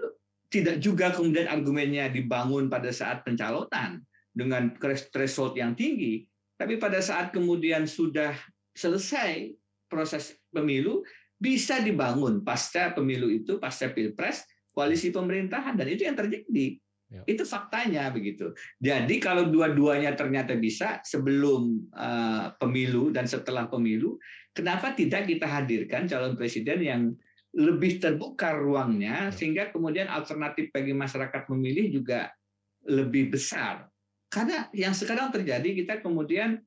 [0.47, 3.99] tidak juga kemudian argumennya dibangun pada saat pencalonan
[4.31, 4.71] dengan
[5.11, 6.23] threshold yang tinggi,
[6.55, 8.33] tapi pada saat kemudian sudah
[8.73, 9.53] selesai
[9.89, 11.05] proses pemilu
[11.37, 16.81] bisa dibangun pasca pemilu itu pasca pilpres koalisi pemerintahan dan itu yang terjadi.
[17.29, 18.49] Itu faktanya begitu.
[18.81, 24.17] Jadi kalau dua-duanya ternyata bisa sebelum uh, pemilu dan setelah pemilu
[24.57, 27.01] kenapa tidak kita hadirkan calon presiden yang
[27.53, 32.33] lebih terbuka ruangnya sehingga kemudian alternatif bagi masyarakat memilih juga
[32.89, 33.85] lebih besar?
[34.33, 36.57] Karena yang sekarang terjadi kita kemudian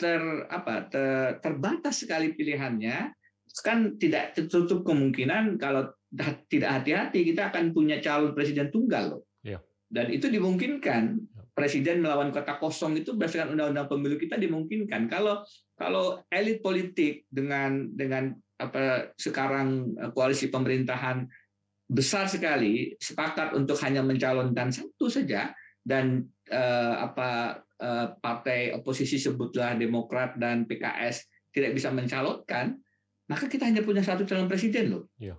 [0.00, 3.12] ter apa ter- terbatas sekali pilihannya.
[3.60, 5.92] Kan tidak tertutup kemungkinan kalau
[6.48, 9.22] tidak hati-hati kita akan punya calon presiden tunggal loh.
[9.22, 9.31] Ya.
[9.92, 11.20] Dan itu dimungkinkan
[11.52, 15.44] presiden melawan kota kosong itu berdasarkan undang-undang pemilu kita dimungkinkan kalau
[15.76, 21.28] kalau elit politik dengan dengan apa sekarang eh, koalisi pemerintahan
[21.92, 25.52] besar sekali sepakat untuk hanya mencalonkan satu saja
[25.84, 32.80] dan eh, apa eh, partai oposisi sebutlah Demokrat dan PKS tidak bisa mencalonkan,
[33.28, 35.04] maka kita hanya punya satu calon presiden loh.
[35.20, 35.36] Iya.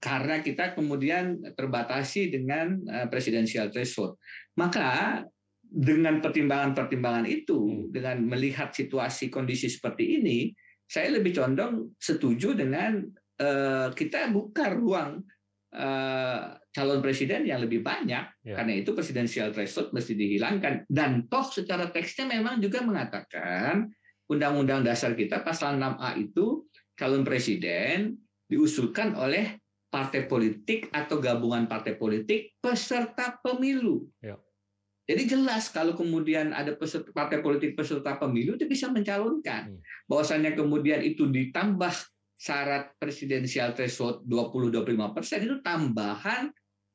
[0.00, 4.16] Karena kita kemudian terbatasi dengan eh, presidensial threshold.
[4.56, 5.20] Maka
[5.60, 10.50] dengan pertimbangan-pertimbangan itu, dengan melihat situasi kondisi seperti ini,
[10.90, 13.06] saya lebih condong setuju dengan
[13.38, 15.22] eh, kita buka ruang
[15.70, 18.56] eh, calon presiden yang lebih banyak Ya.
[18.56, 23.92] karena itu presidensial threshold mesti dihilangkan dan toh secara teksnya memang juga mengatakan
[24.32, 26.64] undang-undang dasar kita pasal 6A itu
[26.96, 28.16] calon presiden
[28.48, 29.59] diusulkan oleh
[29.90, 34.06] partai politik atau gabungan partai politik peserta pemilu.
[34.22, 34.38] Ya.
[35.10, 39.74] Jadi jelas kalau kemudian ada peserta, partai politik peserta pemilu itu bisa mencalonkan.
[39.74, 39.82] Hmm.
[40.06, 41.90] Bahwasannya kemudian itu ditambah
[42.38, 46.48] syarat presidensial threshold 20-25 persen itu tambahan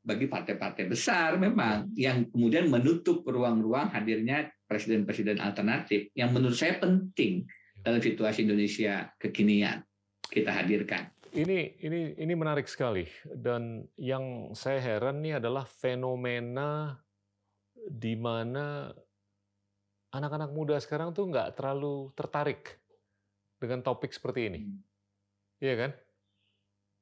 [0.05, 7.45] bagi partai-partai besar memang yang kemudian menutup ruang-ruang hadirnya presiden-presiden alternatif yang menurut saya penting
[7.81, 9.81] dalam situasi Indonesia kekinian
[10.29, 11.13] kita hadirkan.
[11.35, 16.95] Ini ini ini menarik sekali dan yang saya heran nih adalah fenomena
[17.75, 18.87] di mana
[20.15, 22.79] anak-anak muda sekarang tuh nggak terlalu tertarik
[23.59, 24.59] dengan topik seperti ini,
[25.59, 25.91] iya kan?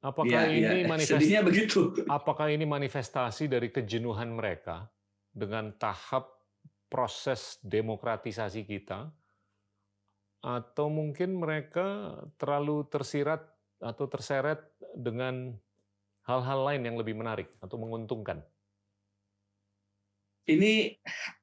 [0.04, 0.90] Apakah Iya, ini iya.
[0.90, 1.46] manifestasi?
[1.46, 1.80] Begitu.
[2.18, 4.90] Apakah ini manifestasi dari kejenuhan mereka
[5.30, 6.42] dengan tahap
[6.90, 9.14] proses demokratisasi kita,
[10.44, 13.53] atau mungkin mereka terlalu tersirat
[13.84, 14.64] atau terseret
[14.96, 15.52] dengan
[16.24, 18.40] hal-hal lain yang lebih menarik atau menguntungkan?
[20.44, 20.92] ini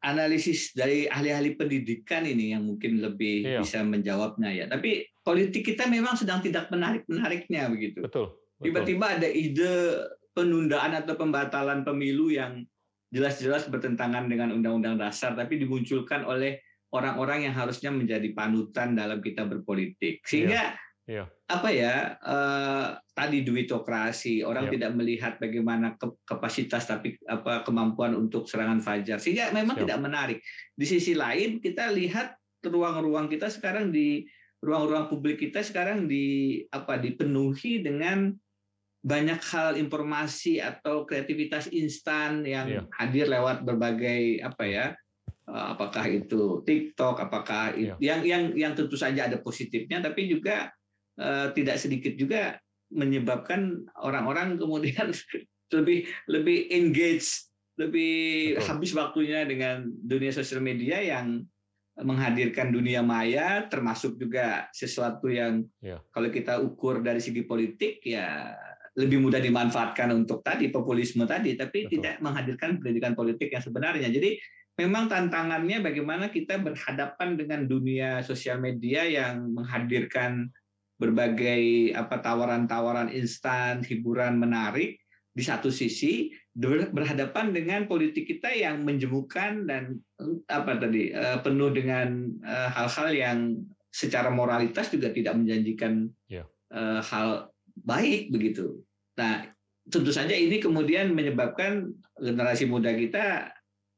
[0.05, 3.61] analisis dari ahli-ahli pendidikan ini yang mungkin lebih Iya.
[3.65, 4.65] bisa menjawabnya ya.
[4.69, 8.05] Tapi politik kita memang sedang tidak menarik-menariknya begitu.
[8.05, 8.37] Betul.
[8.61, 10.05] Tiba-tiba ada ide
[10.37, 12.61] penundaan atau pembatalan pemilu yang
[13.09, 16.61] jelas-jelas bertentangan dengan undang-undang dasar tapi dimunculkan oleh
[16.93, 20.21] orang-orang yang harusnya menjadi panutan dalam kita berpolitik.
[20.29, 20.90] Sehingga Iya.
[21.51, 24.73] Apa ya eh, tadi duitokrasi orang Iya.
[24.79, 29.83] tidak melihat bagaimana ke- kapasitas tapi apa kemampuan untuk serangan fajar sehingga memang Siap.
[29.85, 30.39] tidak menarik.
[30.73, 34.23] Di sisi lain kita lihat ruang-ruang kita sekarang di
[34.61, 38.31] ruang-ruang publik kita sekarang di apa dipenuhi dengan
[39.01, 42.83] banyak hal informasi atau kreativitas instan yang Iya.
[42.95, 44.87] hadir lewat berbagai apa ya
[45.49, 50.69] eh, apakah itu TikTok apakah it- yang yang yang tentu saja ada positifnya tapi juga
[51.53, 52.57] tidak sedikit juga
[52.91, 55.13] menyebabkan orang-orang kemudian
[55.77, 57.47] lebih lebih engage
[57.79, 58.67] lebih Betul.
[58.67, 61.47] habis waktunya dengan dunia sosial media yang
[62.01, 66.01] menghadirkan dunia maya termasuk juga sesuatu yang Ya.
[66.13, 68.57] kalau kita ukur dari segi politik ya
[68.99, 72.01] lebih mudah dimanfaatkan untuk tadi populisme tadi tapi Betul.
[72.01, 74.35] tidak menghadirkan pendidikan politik yang sebenarnya jadi
[74.81, 80.49] memang tantangannya bagaimana kita berhadapan dengan dunia sosial media yang menghadirkan
[81.01, 85.01] berbagai apa tawaran-tawaran instan hiburan menarik
[85.33, 89.97] di satu sisi ber- berhadapan dengan politik kita yang menjemukan dan
[90.53, 93.39] apa tadi eh, penuh dengan eh, hal-hal yang
[93.91, 96.45] secara moralitas juga tidak menjanjikan Ya.
[96.71, 97.49] eh, hal
[97.81, 98.85] baik begitu.
[99.17, 99.49] Nah,
[99.89, 101.89] tentu saja ini kemudian menyebabkan
[102.21, 103.51] generasi muda kita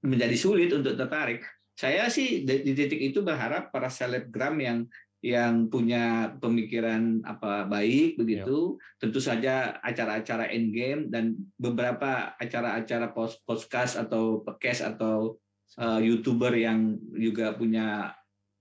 [0.07, 1.43] menjadi sulit untuk tertarik.
[1.75, 4.79] Saya sih di titik itu berharap para selebgram yang
[5.23, 13.95] yang punya pemikiran apa baik begitu, tentu saja acara-acara endgame dan beberapa acara-acara post podcast
[13.95, 15.39] atau podcast atau
[15.79, 18.11] eh, youtuber yang juga punya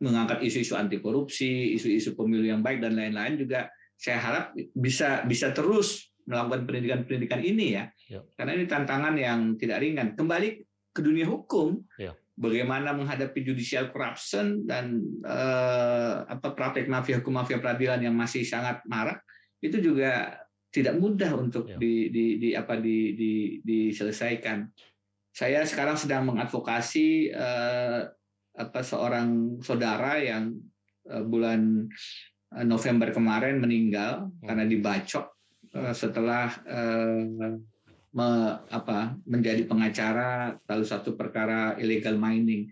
[0.01, 5.53] mengangkat isu-isu anti korupsi, isu-isu pemilu yang baik dan lain-lain juga saya harap bisa bisa
[5.53, 7.85] terus melakukan pendidikan-pendidikan ini ya.
[8.05, 8.21] Ya.
[8.37, 10.13] Karena ini tantangan yang tidak ringan.
[10.13, 10.61] Kembali
[10.93, 12.13] ke dunia hukum, Ya.
[12.35, 18.81] Bagaimana menghadapi judicial corruption dan eh, apa praktek mafia hukum mafia peradilan yang masih sangat
[18.87, 19.21] marak
[19.61, 21.77] itu juga tidak mudah untuk Ya.
[21.77, 24.71] di, di, di apa di, di, diselesaikan.
[25.31, 28.01] Saya sekarang sedang mengadvokasi eh,
[28.55, 30.55] apa seorang saudara yang
[31.11, 31.87] eh, bulan
[32.67, 35.35] November kemarin meninggal karena dibacok
[35.75, 37.55] eh, setelah eh,
[38.15, 42.67] me- apa, menjadi pengacara lalu satu perkara illegal mining.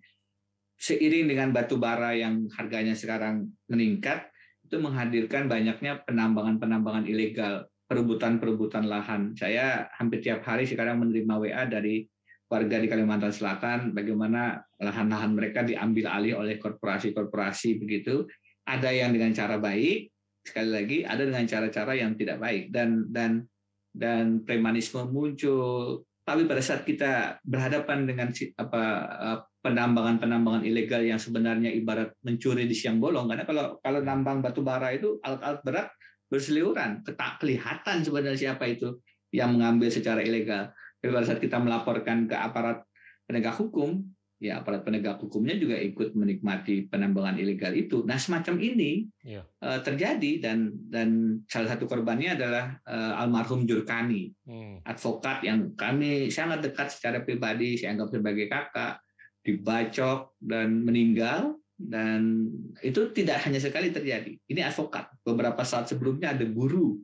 [0.80, 4.32] Seiring dengan batu bara yang harganya sekarang meningkat,
[4.64, 9.36] itu menghadirkan banyaknya penambangan-penambangan ilegal, perebutan-perebutan lahan.
[9.36, 12.08] Saya hampir tiap hari sekarang menerima WA dari
[12.50, 18.26] warga di Kalimantan Selatan bagaimana lahan-lahan mereka diambil alih oleh korporasi-korporasi begitu.
[18.66, 20.10] Ada yang dengan cara baik,
[20.46, 23.46] sekali lagi ada dengan cara-cara yang tidak baik dan dan
[23.94, 26.06] dan premanisme muncul.
[26.24, 28.30] Tapi pada saat kita berhadapan dengan
[28.62, 28.82] apa
[29.18, 34.62] eh, penambangan-penambangan ilegal yang sebenarnya ibarat mencuri di siang bolong, karena kalau kalau nambang batu
[34.62, 35.88] bara itu alat-alat berat
[36.30, 39.02] berseliweran, tak kelihatan sebenarnya siapa itu
[39.34, 40.70] yang mengambil secara ilegal.
[41.02, 42.86] Tapi pada saat kita melaporkan ke aparat
[43.26, 44.06] penegak hukum,
[44.40, 48.08] ya aparat penegak hukumnya juga ikut menikmati penambangan ilegal itu.
[48.08, 49.44] Nah semacam ini Iya.
[49.44, 51.10] eh, terjadi dan dan
[51.52, 54.80] salah satu korbannya adalah eh, almarhum Jurkani, Hmm.
[54.88, 59.04] advokat yang kami sangat dekat secara pribadi, saya anggap sebagai kakak,
[59.44, 62.48] dibacok dan meninggal dan
[62.84, 64.36] itu tidak hanya sekali terjadi.
[64.48, 65.12] Ini advokat.
[65.24, 67.00] Beberapa saat sebelumnya ada guru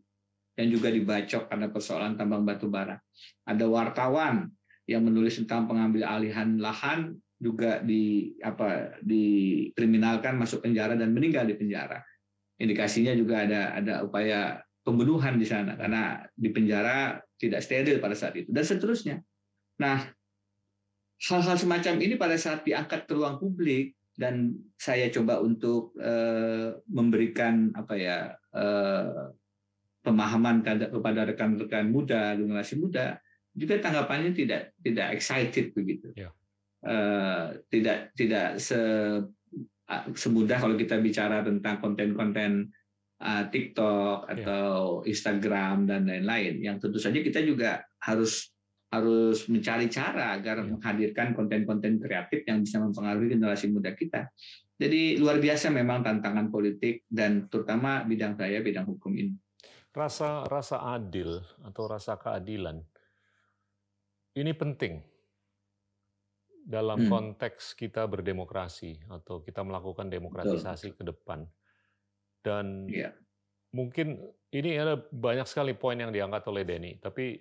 [0.55, 2.95] yang juga dibacok karena persoalan tambang batu bara.
[3.43, 4.51] Ada wartawan
[4.87, 11.55] yang menulis tentang pengambil alihan lahan juga di apa dikriminalkan masuk penjara dan meninggal di
[11.59, 11.99] penjara.
[12.55, 18.39] Indikasinya juga ada ada upaya pembunuhan di sana karena di penjara tidak steril pada saat
[18.39, 19.19] itu dan seterusnya.
[19.81, 20.07] Nah,
[21.19, 27.75] hal-hal semacam ini pada saat diangkat ke ruang publik dan saya coba untuk eh, memberikan
[27.75, 29.35] apa ya eh,
[30.05, 33.19] pemahaman kepada rekan-rekan muda, generasi muda,
[33.51, 36.13] juga tanggapannya tidak tidak excited begitu.
[36.13, 36.29] Ya.
[36.85, 38.77] Eh, tidak tidak se
[39.89, 42.69] ah, semudah kalau kita bicara tentang konten-konten
[43.25, 46.61] ah, TikTok atau Instagram dan lain-lain.
[46.61, 48.53] Yang tentu saja kita juga harus
[48.93, 50.69] harus mencari cara agar Ya.
[50.69, 54.29] menghadirkan konten-konten kreatif yang bisa mempengaruhi generasi muda kita.
[54.77, 59.33] Jadi luar biasa memang tantangan politik dan terutama bidang saya bidang hukum ini.
[59.89, 62.77] Rasa rasa adil atau rasa keadilan
[64.35, 65.14] ini penting
[66.65, 67.09] dalam Hmm.
[67.13, 71.45] konteks kita berdemokrasi atau kita melakukan demokratisasi ke depan.
[72.41, 73.13] Dan Iya.
[73.69, 74.17] mungkin
[74.49, 77.37] ini ada banyak sekali poin yang diangkat oleh Denny, tapi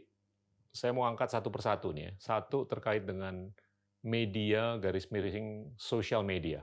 [0.74, 2.12] saya mau angkat satu persatu nih ya.
[2.20, 3.48] Satu terkait dengan
[4.04, 6.60] media garis miring sosial media.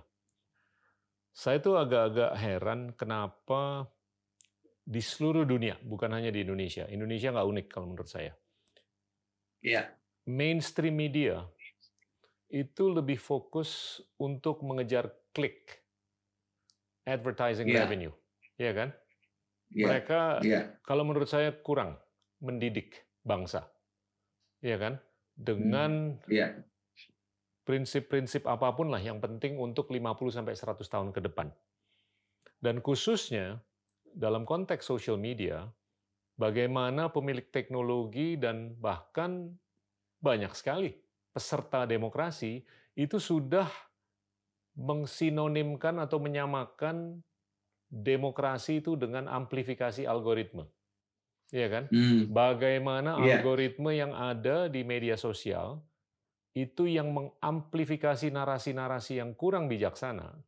[1.33, 3.89] Saya tuh agak-agak heran kenapa
[4.83, 6.85] di seluruh dunia, bukan hanya di Indonesia.
[6.91, 8.35] Indonesia nggak unik kalau menurut saya.
[9.61, 9.93] Iya.
[10.27, 11.49] Mainstream media
[12.51, 15.81] itu lebih fokus untuk mengejar klik,
[17.07, 17.87] advertising Iya.
[17.87, 18.13] revenue,
[18.59, 18.89] ya kan?
[19.71, 19.85] Iya.
[19.87, 20.61] Mereka Iya.
[20.83, 21.95] kalau menurut saya kurang
[22.43, 23.71] mendidik bangsa,
[24.59, 24.99] ya kan?
[25.33, 26.59] Dengan Iya.
[27.63, 31.47] prinsip-prinsip apa pun lah yang penting untuk 50 sampai 100 tahun ke depan.
[32.59, 33.63] Dan khususnya
[34.11, 35.71] dalam konteks social media,
[36.35, 39.55] bagaimana pemilik teknologi dan bahkan
[40.19, 40.93] banyak sekali
[41.31, 42.63] peserta demokrasi
[42.95, 43.67] itu sudah
[44.75, 47.19] mengsinonimkan atau menyamakan
[47.91, 50.67] demokrasi itu dengan amplifikasi algoritma.
[51.51, 51.83] Iya kan?
[51.91, 52.31] Hmm.
[52.31, 53.43] Bagaimana Iya.
[53.43, 55.83] algoritma yang ada di media sosial
[56.55, 60.39] itu yang mengamplifikasi narasi-narasi yang kurang bijaksana.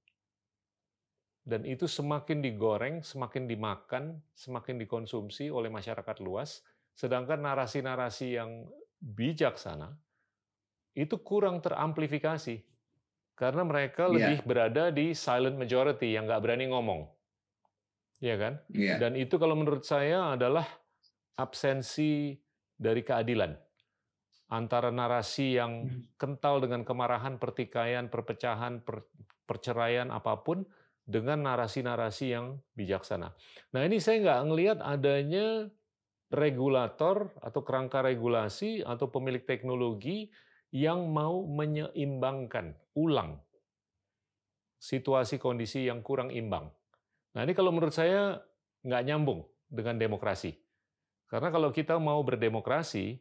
[1.44, 6.64] Dan itu semakin digoreng, semakin dimakan, semakin dikonsumsi oleh masyarakat luas,
[6.96, 8.72] sedangkan narasi-narasi yang
[9.04, 9.92] bijaksana
[10.94, 12.62] itu kurang teramplifikasi
[13.34, 14.14] karena mereka Iya.
[14.14, 17.10] lebih berada di silent majority yang nggak berani ngomong,
[18.22, 18.62] ya kan?
[18.70, 19.02] Iya.
[19.02, 20.66] Dan itu kalau menurut saya adalah
[21.34, 22.38] absensi
[22.78, 23.58] dari keadilan
[24.54, 29.10] antara narasi yang kental dengan kemarahan, pertikaian, perpecahan, per-
[29.50, 30.62] perceraian apa pun
[31.04, 33.34] dengan narasi-narasi yang bijaksana.
[33.74, 35.68] Nah ini saya nggak ngelihat adanya
[36.30, 40.30] regulator atau kerangka regulasi atau pemilik teknologi
[40.74, 43.38] yang mau menyeimbangkan ulang
[44.82, 46.68] situasi kondisi yang kurang imbang.
[47.38, 48.42] Nah ini kalau menurut saya
[48.84, 50.52] nggak nyambung dengan demokrasi.
[51.30, 53.16] Karena kalau kita mau berdemokrasi,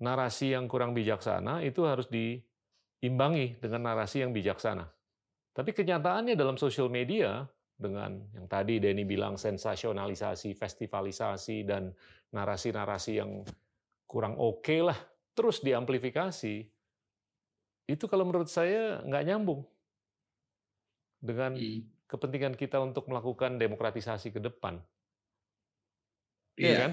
[0.00, 4.84] narasi yang kurang bijaksana itu harus diimbangi dengan narasi yang bijaksana.
[5.56, 11.92] Tapi kenyataannya dalam sosial media, dengan yang tadi Denny bilang sensasionalisasi, festivalisasi, dan
[12.32, 13.44] narasi-narasi yang
[14.04, 14.96] kurang oke lah,
[15.36, 16.54] terus diamplifikasi,
[17.86, 19.60] itu kalau menurut saya nggak nyambung
[21.22, 21.86] dengan Hmm.
[22.10, 24.80] kepentingan kita untuk melakukan demokratisasi ke depan.
[26.56, 26.78] Iya Iya.
[26.82, 26.92] kan?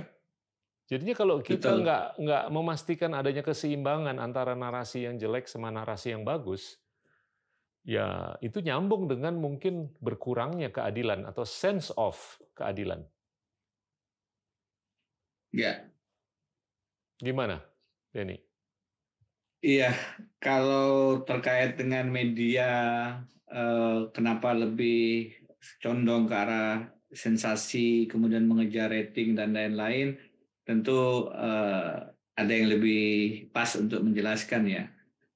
[0.91, 1.81] Jadinya kalau kita Betul.
[1.87, 6.77] nggak nggak memastikan adanya keseimbangan antara narasi yang jelek sama narasi yang bagus,
[7.87, 13.07] ya itu nyambung dengan mungkin berkurangnya keadilan atau sense of keadilan.
[15.53, 15.93] Iya.
[17.23, 17.63] Gimana,
[18.13, 18.37] Denny?
[19.63, 19.95] Iya,
[20.37, 22.69] kalau terkait dengan media,
[23.49, 25.33] eh, kenapa lebih
[25.81, 30.19] condong ke arah sensasi, kemudian mengejar rating dan lain-lain,
[30.67, 31.95] tentu eh,
[32.33, 33.03] ada yang lebih
[33.55, 34.83] pas untuk menjelaskan ya.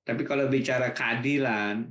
[0.06, 1.88] Tapi kalau bicara keadilan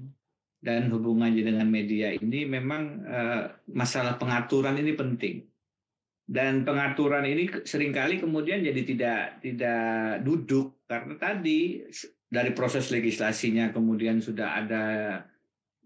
[0.61, 3.43] dan hubungannya dengan media ini, memang eh,
[3.75, 5.56] masalah pengaturan ini penting.
[6.27, 10.75] Dan pengaturan ini sering kali kemudian jadi tidak tidak duduk.
[10.91, 11.87] Karena tadi
[12.27, 14.85] dari proses legislasinya kemudian sudah ada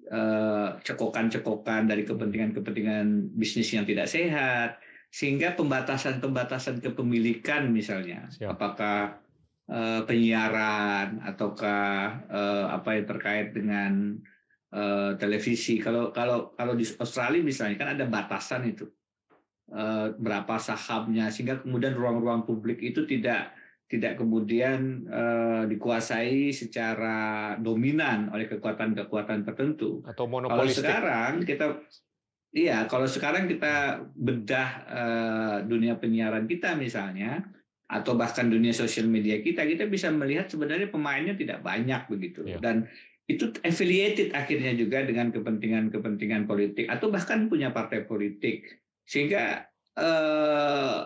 [0.09, 4.81] eh, cekokan-cekokan dari kepentingan-kepentingan bisnis yang tidak sehat.
[5.13, 8.33] Sehingga pembatasan-pembatasan kepemilikan misalnya.
[8.33, 8.57] Siap.
[8.57, 9.21] apakah
[9.69, 11.93] eh, penyiaran ataukah
[12.33, 14.17] eh, apa yang terkait dengan
[14.73, 15.77] eh, televisi.
[15.85, 18.89] Kalau kalau kalau di Australia misalnya kan ada batasan itu
[20.19, 23.55] berapa sahamnya sehingga kemudian ruang-ruang publik itu tidak
[23.91, 30.07] tidak kemudian eh, dikuasai secara dominan oleh kekuatan-kekuatan tertentu.
[30.07, 30.87] Atau Kalau monopolistik?
[30.87, 31.67] sekarang kita
[32.55, 37.43] iya, kalau sekarang kita bedah eh, dunia penyiaran kita misalnya
[37.91, 42.47] atau bahkan dunia sosial media kita, kita bisa melihat sebenarnya pemainnya tidak banyak begitu.
[42.47, 42.63] Iya.
[42.63, 42.87] Dan
[43.27, 48.79] itu affiliated akhirnya juga dengan kepentingan-kepentingan politik atau bahkan punya partai politik.
[49.11, 49.67] Sehingga
[49.99, 51.01] eh,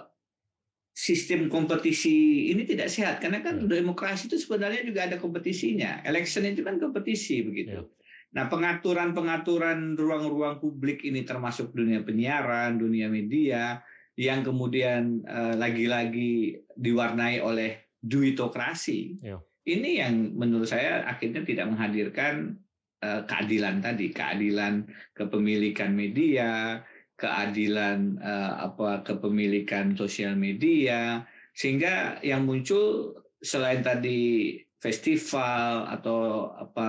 [0.94, 3.80] sistem kompetisi ini tidak sehat karena kan Ya.
[3.80, 6.04] demokrasi itu sebenarnya juga ada kompetisinya.
[6.04, 7.80] Election itu kan kompetisi begitu.
[7.80, 7.88] Ya.
[8.34, 13.80] Nah, pengaturan-pengaturan ruang-ruang publik ini termasuk dunia penyiaran, dunia media
[14.14, 19.00] yang kemudian eh, lagi-lagi diwarnai oleh duitokrasi.
[19.24, 19.40] Ya.
[19.64, 22.60] Ini yang menurut saya akhirnya tidak menghadirkan
[23.02, 24.86] eh, keadilan tadi, keadilan
[25.16, 26.78] kepemilikan media,
[27.14, 31.22] keadilan eh, apa kepemilikan sosial media
[31.54, 36.88] sehingga yang muncul selain tadi festival atau apa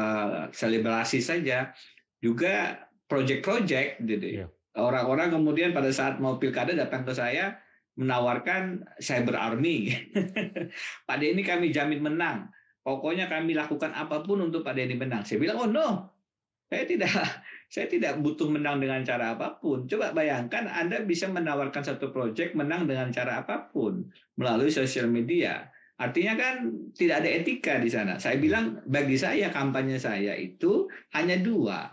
[0.51, 1.71] selebrasi saja,
[2.19, 4.43] juga project-project gitu.
[4.43, 4.47] Iya.
[4.75, 7.55] Orang-orang kemudian pada saat mau pilkada datang ke saya
[7.95, 9.95] menawarkan cyber army.
[11.07, 12.51] Pak Denny kami jamin menang.
[12.83, 15.23] Pokoknya kami lakukan apa pun untuk Pak Denny menang.
[15.23, 15.87] Saya bilang, oh no,
[16.67, 17.15] saya tidak
[17.69, 19.89] saya tidak butuh menang dengan cara apa pun.
[19.89, 24.05] Coba bayangkan Anda bisa menawarkan satu proyek menang dengan cara apa pun
[24.37, 25.69] melalui sosial media.
[25.95, 26.55] Artinya kan
[26.91, 28.19] tidak ada etika di sana.
[28.19, 31.87] Saya bilang bagi saya kampanye saya itu hanya dua,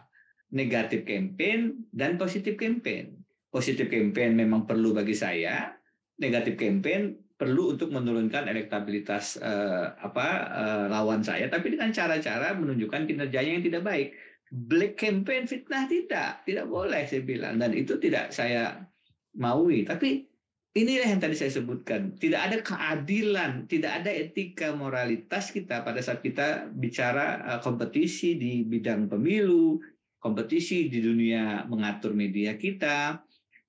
[0.50, 3.14] negatif campaign dan positif campaign.
[3.52, 5.70] Positif campaign memang perlu bagi saya,
[6.18, 13.06] negatif campaign perlu untuk menurunkan elektabilitas eh, apa eh, lawan saya, tapi dengan cara-cara menunjukkan
[13.06, 14.08] kinerjanya yang tidak baik
[14.53, 17.57] black campaign fitnah tidak tidak boleh saya bilang.
[17.57, 18.84] Dan itu tidak saya
[19.32, 19.88] maui.
[19.88, 20.28] Tapi
[20.76, 22.20] inilah yang tadi saya sebutkan.
[22.20, 28.62] Tidak ada keadilan tidak ada etika moralitas kita pada saat kita bicara uh, kompetisi di
[28.68, 29.80] bidang pemilu
[30.22, 33.18] kompetisi di dunia mengatur media kita.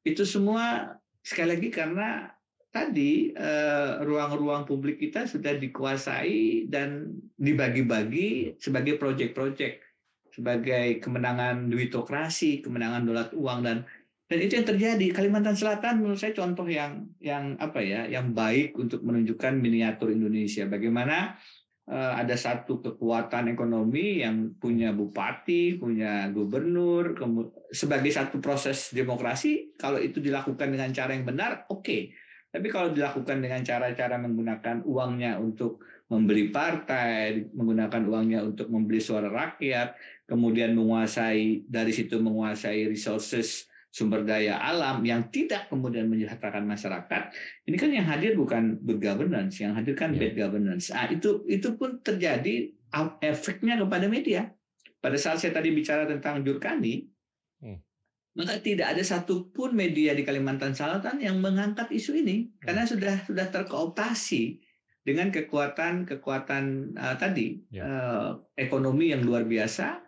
[0.05, 0.93] Itu semua
[1.25, 2.29] sekali lagi karena
[2.69, 9.81] tadi uh, ruang-ruang publik kita sudah dikuasai dan dibagi-bagi sebagai proyek-proyek
[10.33, 13.77] sebagai kemenangan duitokrasi, kemenangan dolar uang dan
[14.33, 18.73] dan itu yang terjadi Kalimantan Selatan menurut saya contoh yang yang apa ya yang baik
[18.81, 21.37] untuk menunjukkan miniatur Indonesia bagaimana
[21.85, 27.13] uh, ada satu kekuatan ekonomi yang punya bupati punya gubernur
[27.69, 32.01] sebagai satu proses demokrasi kalau itu dilakukan dengan cara yang benar oke okay.
[32.49, 39.29] tapi kalau dilakukan dengan cara-cara menggunakan uangnya untuk membeli partai menggunakan uangnya untuk membeli suara
[39.29, 39.93] rakyat
[40.33, 47.29] kemudian menguasai dari situ menguasai resources sumber daya alam yang tidak kemudian menyejahterakan masyarakat
[47.69, 50.25] ini kan yang hadir bukan good governance yang hadir kan yeah.
[50.25, 52.73] bad governance nah, itu itu pun terjadi
[53.21, 54.49] efeknya kepada media
[54.97, 57.05] pada saat saya tadi bicara tentang Jurkani
[57.61, 57.77] hmm.
[58.33, 62.65] maka tidak ada satupun media di Kalimantan Selatan yang mengangkat isu ini hmm.
[62.65, 64.57] karena sudah sudah terkooptasi
[65.05, 67.85] dengan kekuatan kekuatan uh, tadi yeah.
[67.85, 67.85] Ya.
[67.85, 70.02] uh, ekonomi yang luar biasa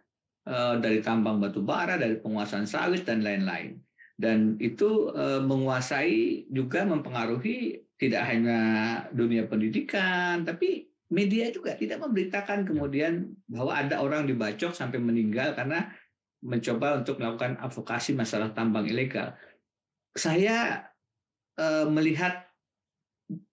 [0.46, 3.82] dari tambang batu bara, dari penguasaan sawit dan lain-lain.
[4.16, 8.60] Dan itu eh, menguasai juga mempengaruhi tidak hanya
[9.12, 15.92] dunia pendidikan, tapi media juga tidak memberitakan kemudian bahwa ada orang dibacok sampai meninggal karena
[16.44, 19.36] mencoba untuk melakukan advokasi masalah tambang ilegal.
[20.16, 20.88] Saya
[21.60, 22.48] eh, melihat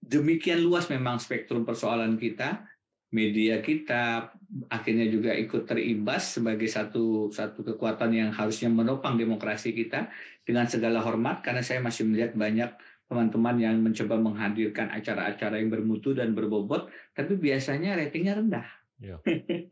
[0.05, 2.69] demikian luas memang spektrum persoalan kita,
[3.13, 4.33] media kita,
[4.73, 10.09] akhirnya juga ikut terimbas sebagai satu satu kekuatan yang harusnya menopang demokrasi kita
[10.49, 12.73] dengan segala hormat karena saya masih melihat banyak
[13.13, 18.67] teman-teman yang mencoba menghadirkan acara-acara yang bermutu dan berbobot tapi biasanya ratingnya rendah.
[18.97, 19.21] Ya,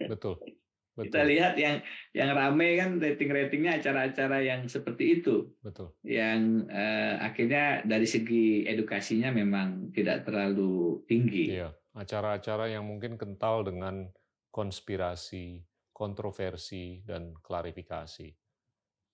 [0.04, 0.36] betul.
[1.00, 1.16] Betul.
[1.16, 1.80] Kita lihat yang
[2.12, 5.48] yang ramai kan rating-ratingnya acara-acara yang seperti itu.
[5.64, 5.96] Betul.
[6.04, 11.56] Yang eh, akhirnya dari segi edukasinya memang tidak terlalu tinggi.
[11.56, 14.06] Iya, acara-acara yang mungkin kental dengan
[14.50, 18.28] konspirasi, kontroversi, dan klarifikasi.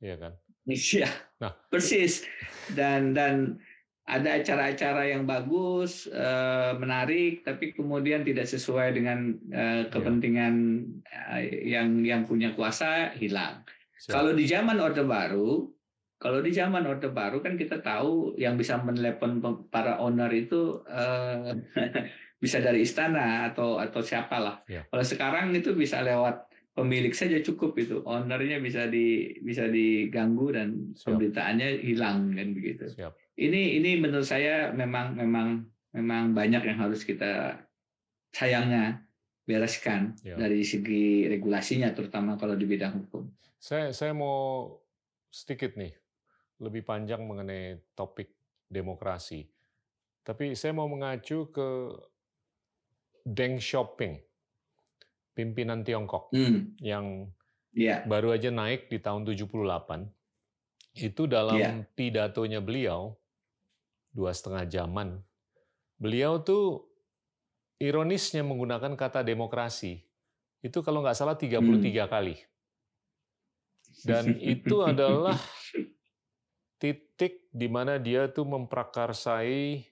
[0.01, 0.33] Iya kan?
[0.69, 1.09] Iya.
[1.41, 2.27] Nah, persis.
[2.73, 3.57] Dan dan
[4.07, 9.91] ada acara-acara yang bagus, eh, menarik, tapi kemudian tidak sesuai dengan eh, iya.
[9.91, 10.55] kepentingan
[11.35, 13.67] eh, yang yang punya kuasa hilang.
[13.99, 14.13] Siap.
[14.15, 15.73] Kalau di zaman Orde Baru,
[16.23, 20.81] kalau di zaman Orde Baru kan kita tahu yang bisa menelepon para owner itu
[22.47, 24.63] bisa dari istana atau atau siapalah.
[24.71, 24.87] Ya.
[24.87, 26.47] Kalau sekarang itu bisa lewat
[26.79, 31.11] pemilik saja cukup itu, ownernya bisa di bisa diganggu dan Siap.
[31.11, 32.87] pemberitaannya hilang kan begitu.
[32.95, 33.13] Siap.
[33.35, 37.59] Ini ini menurut saya memang memang memang banyak yang harus kita
[38.31, 39.03] sayangnya
[39.43, 40.39] bereskan ya.
[40.39, 43.27] dari segi regulasinya terutama kalau di bidang hukum.
[43.59, 44.71] Saya saya mau
[45.35, 45.91] sedikit nih
[46.63, 48.31] lebih panjang mengenai topik
[48.69, 49.49] demokrasi.
[50.27, 51.69] Tapi saya mau mengacu ke
[53.27, 54.23] Deng Xiaoping,
[55.35, 56.79] pimpinan Tiongkok hmm.
[56.79, 57.27] yang
[57.75, 58.07] yeah.
[58.07, 59.43] baru aja naik di tahun 78.
[60.95, 61.83] Itu dalam yeah.
[61.99, 63.19] pidatonya beliau
[64.15, 65.19] dua setengah jaman.
[65.99, 66.87] Beliau tuh
[67.83, 70.07] ironisnya menggunakan kata demokrasi.
[70.63, 72.07] Itu kalau nggak salah 33 hmm.
[72.07, 72.37] kali.
[74.07, 75.37] Dan itu adalah
[76.79, 79.85] titik di mana dia tuh memprakarsai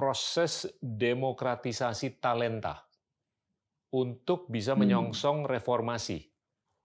[0.00, 2.88] proses demokratisasi talenta
[3.92, 4.80] untuk bisa hmm.
[4.80, 6.24] menyongsong reformasi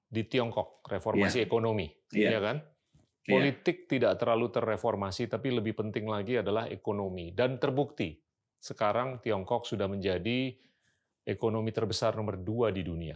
[0.03, 1.47] di Tiongkok, reformasi yeah.
[1.47, 2.35] ekonomi, yeah.
[2.35, 2.57] ya kan?
[2.59, 3.31] Iya.
[3.31, 3.87] Politik yeah.
[3.87, 7.31] tidak terlalu terreformasi, tapi lebih penting lagi adalah ekonomi.
[7.31, 8.19] Dan terbukti,
[8.59, 10.51] sekarang Tiongkok sudah menjadi
[11.23, 13.15] ekonomi terbesar nomor dua di dunia,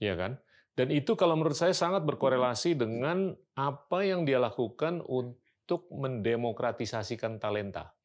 [0.00, 0.32] ya kan?
[0.72, 7.95] Dan itu kalau menurut saya sangat berkorelasi dengan apa yang dia lakukan untuk mendemokratisasikan talenta.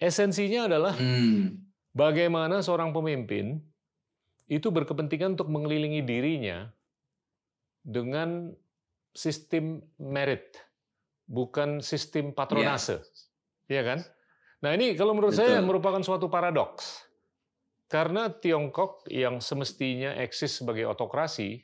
[0.00, 1.60] Esensinya adalah Hmm.
[1.92, 3.60] bagaimana seorang pemimpin
[4.48, 6.72] itu berkepentingan untuk mengelilingi dirinya
[7.84, 8.50] dengan
[9.12, 10.56] sistem merit,
[11.28, 13.04] bukan sistem patronase.
[13.68, 13.98] Iya kan?
[14.64, 15.68] Nah ini kalau menurut saya Betul.
[15.68, 17.06] merupakan suatu paradoks.
[17.90, 21.58] Karena Tiongkok yang semestinya eksis sebagai otokrasi,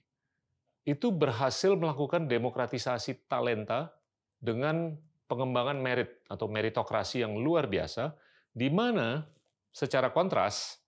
[0.83, 3.95] itu berhasil melakukan demokratisasi talenta
[4.43, 4.99] dengan
[5.31, 8.15] pengembangan merit atau meritokrasi yang luar biasa,
[8.57, 9.21] di mana
[9.69, 10.81] secara kontras,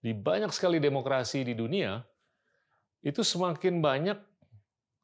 [0.00, 2.00] di banyak sekali demokrasi di dunia,
[3.04, 4.16] itu semakin banyak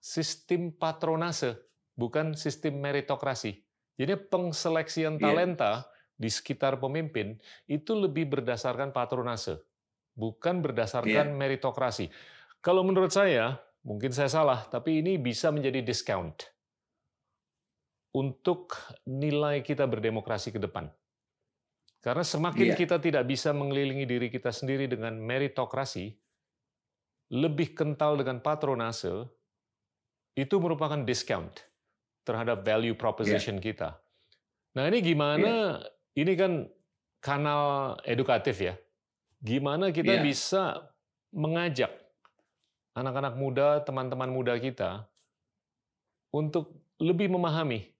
[0.00, 1.60] sistem patronase,
[1.92, 3.60] bukan sistem meritokrasi.
[4.00, 5.22] Jadi pengseleksian Iya.
[5.28, 5.72] talenta
[6.16, 7.36] di sekitar pemimpin
[7.68, 9.60] itu lebih berdasarkan patronase,
[10.16, 12.08] bukan berdasarkan meritokrasi.
[12.64, 16.48] Kalau menurut saya, mungkin saya salah, tapi ini bisa menjadi discount
[18.14, 18.72] untuk
[19.04, 20.88] nilai kita berdemokrasi ke depan.
[22.04, 22.76] Karena semakin Iya.
[22.76, 26.12] kita tidak bisa mengelilingi diri kita sendiri dengan meritokrasi,
[27.32, 29.24] lebih kental dengan patronase,
[30.36, 31.64] itu merupakan discount
[32.28, 33.96] terhadap value proposition kita.
[34.76, 35.80] Nah ini gimana,
[36.12, 36.68] ini kan
[37.24, 38.76] kanal edukatif ya,
[39.40, 40.22] gimana kita Iya.
[40.22, 40.62] bisa
[41.32, 41.88] mengajak
[42.92, 45.08] anak-anak muda, teman-teman muda kita,
[46.36, 47.90] untuk lebih memahami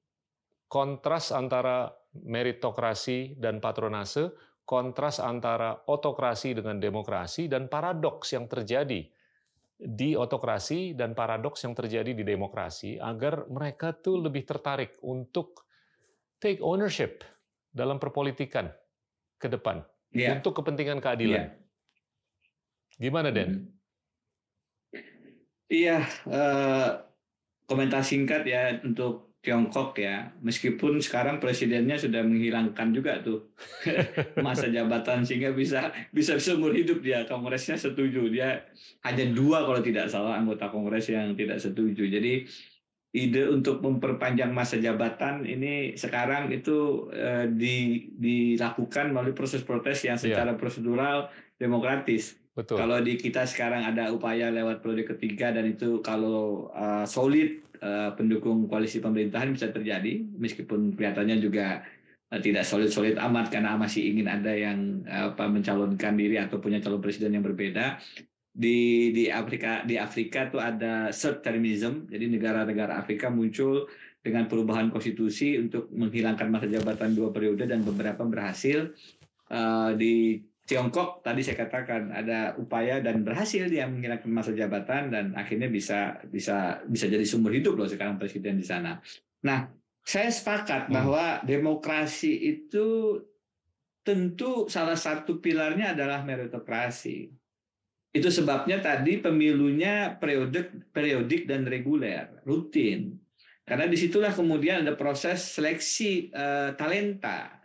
[0.68, 4.30] kontras antara meritokrasi dan patronase,
[4.62, 9.02] kontras antara otokrasi dengan demokrasi, dan paradoks yang terjadi
[9.74, 15.66] di otokrasi dan paradoks yang terjadi di demokrasi, agar mereka tuh lebih tertarik untuk
[16.38, 17.26] take ownership
[17.74, 18.70] dalam perpolitikan
[19.36, 19.82] ke depan
[20.14, 20.38] Iya.
[20.38, 21.50] untuk kepentingan keadilan.
[21.50, 21.58] Iya.
[23.02, 23.50] Gimana, Den?
[23.50, 23.66] Hmm.
[25.66, 26.88] Iya, eh,
[27.66, 30.32] komentar singkat ya untuk Tiongkok ya.
[30.40, 33.52] Meskipun sekarang presidennya sudah menghilangkan juga tuh
[34.46, 37.28] masa jabatan sehingga bisa bisa seumur hidup dia.
[37.28, 38.32] Kongresnya setuju.
[38.32, 38.64] Dia
[39.04, 42.08] hanya dua kalau tidak salah anggota kongres yang tidak setuju.
[42.08, 42.48] Jadi
[43.14, 50.18] ide untuk memperpanjang masa jabatan ini sekarang itu eh, di, dilakukan melalui proses protes yang
[50.18, 50.34] Iya.
[50.34, 51.30] secara prosedural
[51.60, 52.40] demokratis.
[52.54, 52.78] Betul.
[52.78, 57.66] Kalau di kita sekarang ada upaya lewat periode ketiga dan itu kalau uh, solid
[58.16, 61.84] pendukung koalisi pemerintahan bisa terjadi meskipun kelihatannya juga
[62.32, 66.80] uh, tidak solid-solid amat karena masih ingin ada yang uh, apa mencalonkan diri atau punya
[66.80, 68.00] calon presiden yang berbeda.
[68.54, 73.90] Di di Afrika di Afrika tuh ada third termism, jadi negara-negara Afrika muncul
[74.22, 78.94] dengan perubahan konstitusi untuk menghilangkan masa jabatan dua periode dan beberapa berhasil
[79.44, 85.36] Uh, di Tiongkok tadi saya katakan ada upaya dan berhasil dia menghilangkan masa jabatan dan
[85.36, 88.96] akhirnya bisa bisa bisa jadi sumber hidup loh sekarang presiden di sana.
[89.44, 89.68] Nah,
[90.00, 90.94] saya sepakat Hmm.
[90.96, 93.20] bahwa demokrasi itu
[94.00, 97.28] tentu salah satu pilarnya adalah meritokrasi.
[98.14, 103.20] Itu sebabnya tadi pemilunya periodik, periodik dan reguler, rutin.
[103.68, 107.60] Karena di situlah kemudian ada proses seleksi eh, talenta.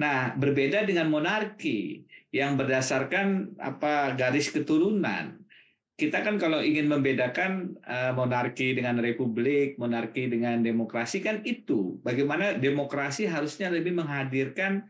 [0.00, 5.38] Nah, berbeda dengan monarki yang berdasarkan apa garis keturunan.
[5.92, 12.00] Kita kan kalau ingin membedakan eh, monarki dengan republik, monarki dengan demokrasi kan itu.
[12.02, 14.88] Bagaimana demokrasi harusnya lebih menghadirkan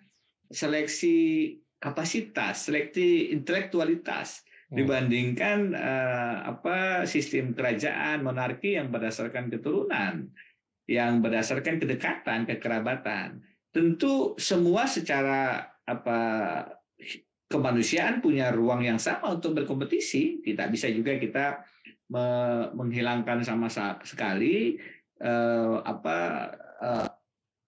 [0.48, 4.80] seleksi kapasitas, seleksi intelektualitas Hmm.
[4.80, 10.32] dibandingkan eh, apa sistem kerajaan monarki yang berdasarkan keturunan,
[10.88, 13.44] yang berdasarkan kedekatan, kekerabatan.
[13.68, 16.20] Tentu semua secara apa
[17.52, 20.40] kemanusiaan punya ruang yang sama untuk berkompetisi.
[20.40, 21.60] Tidak bisa juga kita
[22.08, 24.80] me- menghilangkan sama sa- sekali
[25.20, 26.16] eh, apa
[26.80, 27.08] eh,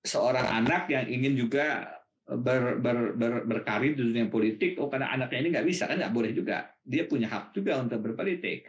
[0.05, 4.81] seorang anak yang ingin juga ber, ber, ber- berkarir di dunia politik.
[4.81, 6.73] Oh karena anaknya ini nggak bisa kan nggak boleh juga.
[6.81, 8.65] Dia punya hak juga untuk berpolitik.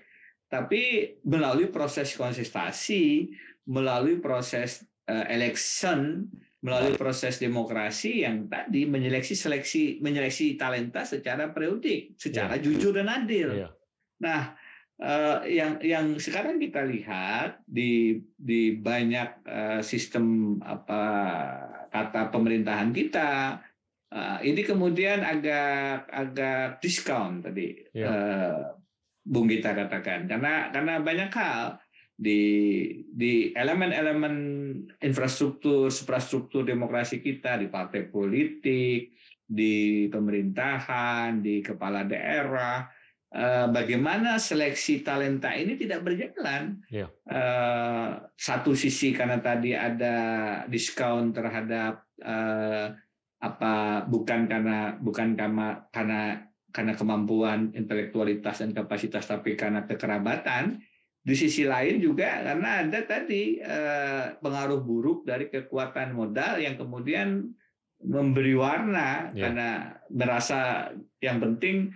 [0.46, 3.32] Tapi melalui proses konsistensi,
[3.66, 6.28] melalui proses eh, election,
[6.64, 13.54] melalui proses demokrasi yang tadi menyeleksi seleksi menyeleksi talenta secara periodik, secara jujur dan adil.
[13.54, 13.70] Iya.
[14.24, 14.56] Nah,
[14.98, 21.04] eh, yang yang sekarang kita lihat di di banyak eh, sistem apa
[21.92, 23.60] kata pemerintahan kita
[24.10, 28.58] eh, ini kemudian agak agak diskon tadi eh,
[29.26, 31.82] Bung Gita katakan karena karena banyak hal
[32.16, 32.42] di
[33.12, 34.36] di elemen-elemen
[35.02, 39.16] infrastruktur, suprastruktur demokrasi kita di partai politik,
[39.46, 42.90] di pemerintahan, di kepala daerah,
[43.30, 46.82] eh, bagaimana seleksi talenta ini tidak berjalan.
[47.26, 50.16] Eh, Satu sisi karena tadi ada
[50.66, 52.88] diskon terhadap eh,
[53.36, 56.42] apa bukan karena bukan karena karena
[56.76, 60.82] karena kemampuan intelektualitas dan kapasitas tapi karena kekerabatan.
[61.26, 67.50] Di sisi lain juga karena ada tadi eh, pengaruh buruk dari kekuatan modal yang kemudian
[68.06, 69.50] memberi warna Ya.
[69.50, 69.70] karena
[70.14, 71.90] merasa yang penting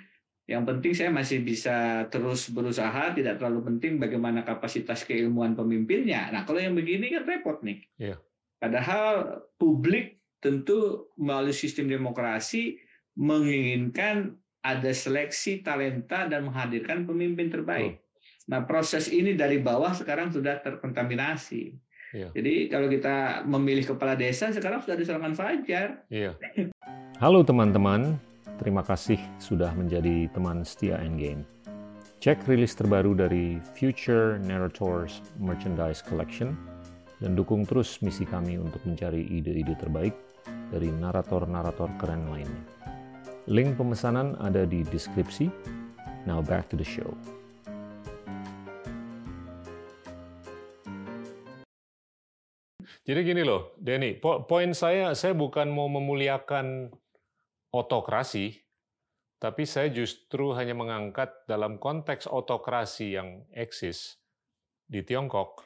[0.49, 6.33] yang penting saya masih bisa terus berusaha tidak terlalu penting bagaimana kapasitas keilmuan pemimpinnya.
[6.33, 7.85] Nah kalau yang begini kan repot nih.
[8.01, 8.17] Ya.
[8.57, 12.81] Padahal publik tentu melalui sistem demokrasi
[13.13, 18.01] menginginkan ada seleksi talenta dan menghadirkan pemimpin terbaik.
[18.49, 21.69] Nah proses ini dari bawah sekarang sudah terkontaminasi.
[22.17, 22.33] Iya.
[22.33, 26.01] Jadi kalau kita memilih kepala desa sekarang sudah ada serangan fajar.
[26.09, 26.33] Iya.
[27.21, 28.17] Halo teman-teman,
[28.57, 31.45] terima kasih sudah menjadi teman setia Endgame.
[32.19, 36.57] Cek rilis terbaru dari Future Narrators Merchandise Collection
[37.21, 40.17] dan dukung terus misi kami untuk mencari ide-ide terbaik
[40.73, 42.65] dari narator-narator keren lainnya.
[43.45, 45.53] Link pemesanan ada di deskripsi.
[46.25, 47.13] Now back to the show.
[53.03, 56.93] Jadi gini loh, Denny, po- poin saya, saya bukan mau memuliakan
[57.71, 58.53] otokrasi,
[59.39, 64.19] tapi saya justru hanya mengangkat dalam konteks otokrasi yang eksis
[64.85, 65.63] di Tiongkok.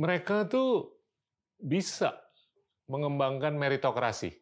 [0.00, 0.96] Mereka tuh
[1.60, 2.16] bisa
[2.88, 4.32] mengembangkan meritokrasi.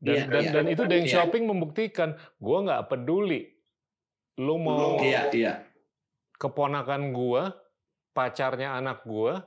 [0.00, 0.52] Dan, Iya, dan, iya.
[0.56, 1.12] dan itu Deng Iya.
[1.20, 3.52] Xiaoping membuktikan, gue nggak peduli.
[4.40, 5.52] Lu mau Iya, iya.
[6.40, 7.59] keponakan gua,
[8.20, 9.40] pacarnya anak gua,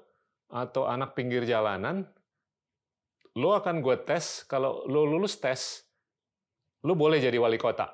[0.50, 2.10] atau anak pinggir jalanan,
[3.38, 5.86] lo akan gue tes, kalau lo lulus tes,
[6.82, 7.90] lo boleh jadi wali kota.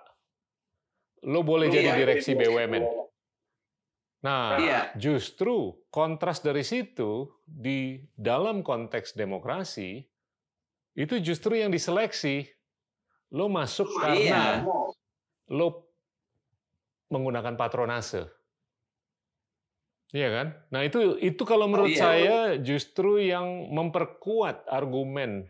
[1.27, 1.99] Lo boleh jadi Iya.
[1.99, 2.83] direksi BUMN.
[4.23, 4.79] Nah, Iya.
[4.99, 10.03] justru kontras dari situ, di dalam konteks demokrasi,
[10.95, 12.43] itu justru yang diseleksi.
[13.35, 14.67] Lo masuk karena Iya.
[15.55, 15.67] lo
[17.11, 18.27] menggunakan patronase.
[20.09, 20.47] Iya kan?
[20.73, 22.01] Nah itu itu kalau menurut Iya.
[22.01, 25.45] saya justru yang memperkuat argumen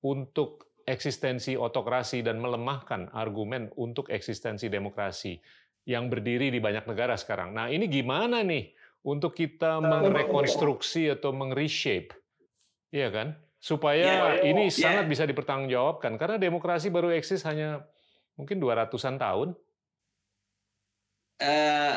[0.00, 5.36] untuk eksistensi otokrasi dan melemahkan argumen untuk eksistensi demokrasi
[5.84, 7.52] yang berdiri di banyak negara sekarang.
[7.52, 8.72] Nah ini gimana nih
[9.04, 12.16] untuk kita merekonstruksi atau meng-reshape,
[12.88, 13.36] iya kan?
[13.60, 14.72] Supaya Iya, ini iya.
[14.72, 17.84] sangat bisa dipertanggungjawabkan karena demokrasi baru eksis hanya
[18.40, 19.48] mungkin 200-an tahun.
[21.38, 21.94] Eh,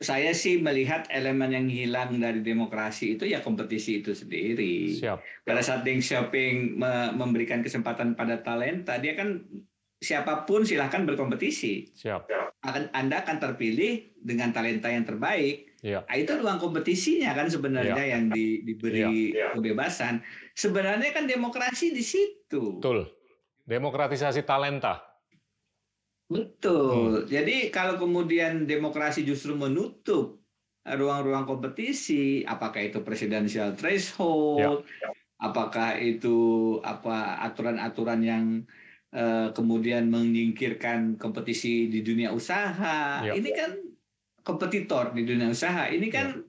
[0.00, 4.96] saya sih melihat elemen yang hilang dari demokrasi itu ya kompetisi itu sendiri.
[4.96, 5.44] Siap.
[5.44, 9.44] Pada saat Deng Xiaoping me- memberikan kesempatan pada talenta, dia kan
[10.00, 11.92] siapa pun silahkan berkompetisi.
[11.92, 12.32] Siap.
[12.64, 15.68] Akan Anda akan terpilih dengan talenta yang terbaik.
[15.84, 16.08] Iya.
[16.08, 20.24] Nah, itu ruang kompetisinya kan sebenarnya yang di- diberi kebebasan.
[20.56, 22.80] Sebenarnya kan demokrasi di situ.
[22.80, 23.04] Betul.
[23.68, 25.09] Demokratisasi talenta.
[26.30, 27.26] Betul.
[27.26, 30.38] Jadi kalau kemudian demokrasi justru menutup
[30.86, 34.86] ruang-ruang kompetisi, apakah itu presidensial threshold,
[35.42, 38.44] apakah itu apa aturan-aturan yang
[39.10, 43.34] eh, kemudian menyingkirkan kompetisi di dunia usaha, Ya.
[43.34, 43.70] ini kan
[44.46, 46.46] kompetitor di dunia usaha, ini kan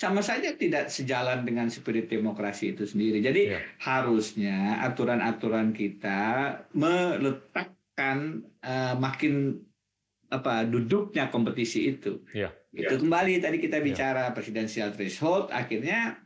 [0.00, 3.20] sama saja tidak sejalan dengan spirit demokrasi itu sendiri.
[3.20, 3.60] Jadi Ya.
[3.84, 6.20] harusnya aturan-aturan kita
[8.00, 8.16] meletakkan
[8.64, 9.60] eh, makin
[10.30, 12.22] apa duduknya kompetisi itu.
[12.32, 12.54] Ya.
[12.70, 16.22] Itu kembali tadi kita bicara presidensial threshold, akhirnya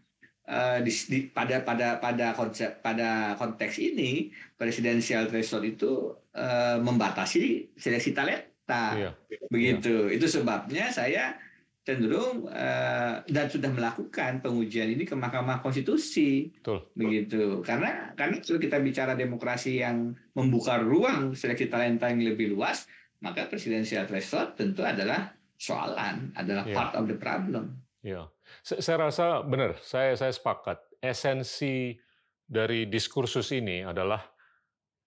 [0.46, 4.30] eh, di, di- pada pada pada konsep pada konteks ini
[4.60, 8.94] presidensial threshold itu eh, membatasi seleksi talenta.
[8.94, 9.10] Iya.
[9.48, 10.12] Begitu.
[10.12, 11.36] Itu sebabnya saya
[11.84, 16.48] cenderung eh, dan sudah melakukan pengujian ini ke Mahkamah Konstitusi.
[16.48, 16.88] Betul.
[16.96, 17.60] Begitu.
[17.60, 22.88] Karena karena kalau kita bicara demokrasi yang membuka ruang seleksi talenta yang lebih luas,
[23.20, 26.74] maka presidensial threshold tentu adalah soalan, adalah Iya.
[26.74, 27.78] part of the problem.
[28.04, 28.28] Ya,
[28.64, 29.76] saya, saya rasa benar.
[29.84, 30.80] Saya saya sepakat.
[31.04, 31.96] Esensi
[32.44, 34.24] dari diskursus ini adalah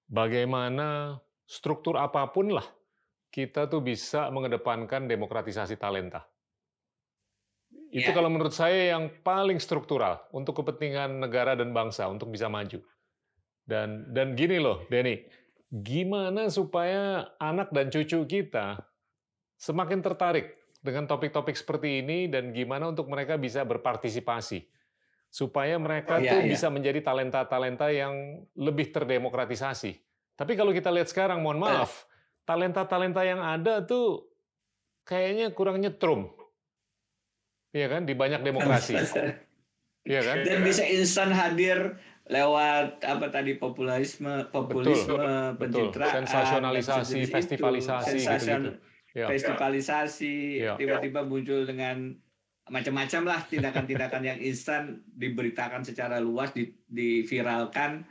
[0.10, 2.66] bagaimana struktur apa pun lah
[3.34, 6.26] kita tuh bisa mengedepankan demokratisasi talenta.
[7.98, 8.16] Itu Ya.
[8.16, 12.78] kalau menurut saya yang paling struktural untuk kepentingan negara dan bangsa untuk bisa maju.
[13.66, 15.26] Dan dan gini loh, Denny,
[15.74, 18.78] gimana supaya anak dan cucu kita
[19.58, 24.62] semakin tertarik dengan topik-topik seperti ini dan gimana untuk mereka bisa berpartisipasi
[25.28, 26.52] supaya mereka Iya, tuh iya.
[26.56, 29.92] bisa menjadi talenta-talenta yang lebih terdemokratisasi.
[30.38, 32.06] Tapi kalau kita lihat sekarang, mohon maaf,
[32.48, 34.30] talenta-talenta yang ada tuh
[35.04, 36.32] kayaknya kurang nyetrum.
[37.76, 38.02] Iya kan?
[38.08, 38.96] Di banyak demokrasi.
[40.08, 40.40] Iya kan?
[40.48, 42.00] Dan bisa instan hadir
[42.32, 45.92] lewat apa tadi populisme, populisme, betul.
[45.92, 47.36] pencitraan, Sensasionalisasi, sejenis itu.
[47.36, 48.80] festivalisasi, Sensasion-.
[49.12, 49.28] Ya.
[49.28, 50.80] Festivalisasi, Ya.
[50.80, 52.16] tiba-tiba muncul dengan
[52.72, 58.08] macam-macam lah tindakan-tindakan yang instan diberitakan secara luas, di, diviralkan,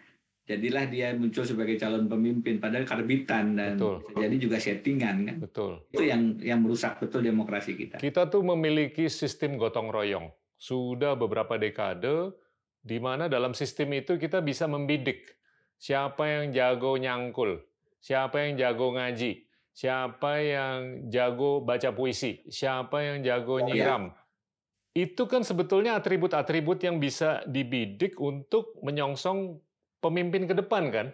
[0.47, 3.97] jadilah dia muncul sebagai calon pemimpin padahal karbitan dan Betul.
[4.15, 5.37] jadi juga settingan kan.
[5.43, 5.73] Betul.
[5.91, 7.99] Itu yang yang merusak betul demokrasi kita.
[7.99, 10.31] Kita tuh memiliki sistem gotong royong.
[10.57, 12.33] Sudah beberapa dekade
[12.81, 15.35] di mana dalam sistem itu kita bisa membidik
[15.77, 17.61] siapa yang jago nyangkul,
[17.99, 19.45] siapa yang jago ngaji,
[19.75, 23.67] siapa yang jago baca puisi, siapa yang jago Iya.
[23.67, 24.05] nyiram.
[24.97, 29.66] Itu kan sebetulnya atribut-atribut yang bisa dibidik untuk menyongsong
[30.01, 31.09] pemimpin ke depan kan?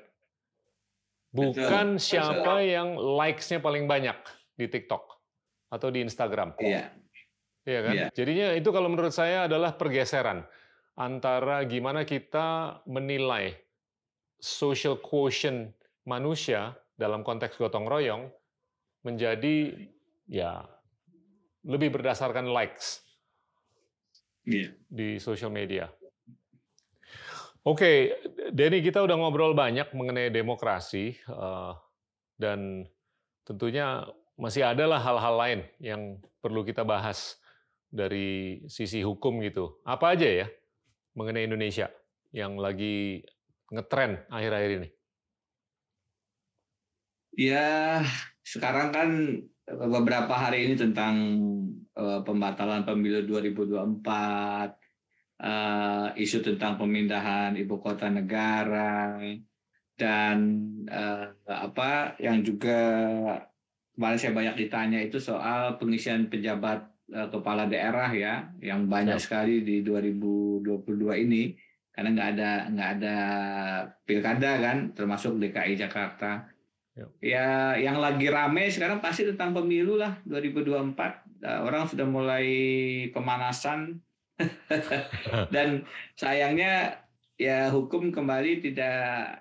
[1.32, 4.16] Bukan Betul, siapa yang likes-nya paling banyak
[4.52, 5.04] di TikTok
[5.72, 6.52] atau di Instagram.
[6.60, 6.92] Iya.
[7.64, 7.94] Iya kan?
[7.96, 8.06] Iya.
[8.12, 10.44] Jadinya itu kalau menurut saya adalah pergeseran
[10.92, 13.56] antara gimana kita menilai
[14.36, 15.72] social quotient
[16.04, 18.28] manusia dalam konteks gotong royong
[19.06, 19.72] menjadi
[20.28, 20.68] ya
[21.64, 23.06] lebih berdasarkan likes
[24.42, 24.74] Iya.
[24.90, 25.86] di social media.
[27.62, 28.10] Oke,
[28.50, 31.72] Denny kita udah ngobrol banyak mengenai demokrasi eh,
[32.34, 32.90] dan
[33.46, 34.02] tentunya
[34.34, 37.38] masih ada lah hal-hal lain yang perlu kita bahas
[37.86, 39.78] dari sisi hukum gitu.
[39.86, 40.46] Apa aja ya
[41.14, 41.86] mengenai Indonesia
[42.34, 43.22] yang lagi
[43.70, 44.88] ngetren akhir-akhir ini?
[47.38, 48.02] Ya,
[48.42, 49.10] sekarang kan
[49.70, 51.14] beberapa hari ini tentang
[51.94, 54.81] eh, pembatalan pemilu 2024,
[55.42, 59.18] eh, isu tentang pemindahan ibu kota negara,
[59.98, 60.38] dan
[60.86, 62.78] eh, apa yang juga
[63.92, 69.26] kemarin saya banyak ditanya itu soal pengisian pejabat eh, kepala daerah ya, yang banyak Siap.
[69.26, 71.58] sekali di 2022 ini,
[71.90, 73.16] karena nggak ada nggak ada
[74.06, 76.48] pilkada kan, termasuk DKI Jakarta.
[77.24, 81.24] Ya, yang lagi rame sekarang pasti tentang pemilu lah 2024.
[81.40, 82.46] Eh, Orang sudah mulai
[83.16, 83.96] pemanasan
[85.54, 85.84] dan
[86.16, 87.02] sayangnya
[87.36, 88.98] ya hukum kembali tidak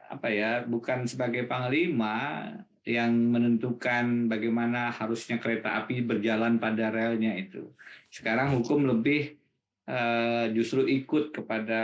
[0.09, 2.49] apa ya bukan sebagai panglima
[2.81, 7.69] yang menentukan bagaimana harusnya kereta api berjalan pada relnya itu.
[8.09, 9.37] Sekarang hukum lebih
[9.85, 11.83] eh, justru ikut kepada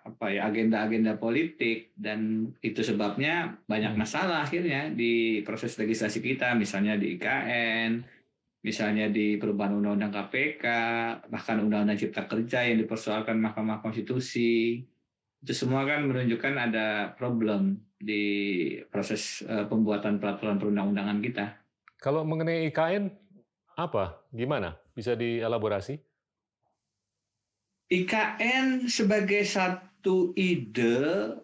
[0.00, 4.00] apa ya agenda-agenda politik dan itu sebabnya banyak Hmm.
[4.00, 8.13] masalah akhirnya di proses legislasi kita misalnya di IKN
[8.64, 10.64] misalnya di perubahan undang-undang KPK
[11.28, 14.80] bahkan undang-undang Cipta Kerja yang dipersoalkan Mahkamah Konstitusi
[15.44, 18.24] itu semua kan menunjukkan ada problem di
[18.88, 21.44] proses eh, pembuatan peraturan perundang-undangan kita.
[22.00, 23.12] Kalau mengenai IKN
[23.76, 24.24] apa?
[24.32, 24.80] Gimana?
[24.96, 26.00] Bisa dielaborasi?
[27.92, 30.96] IKN sebagai satu ide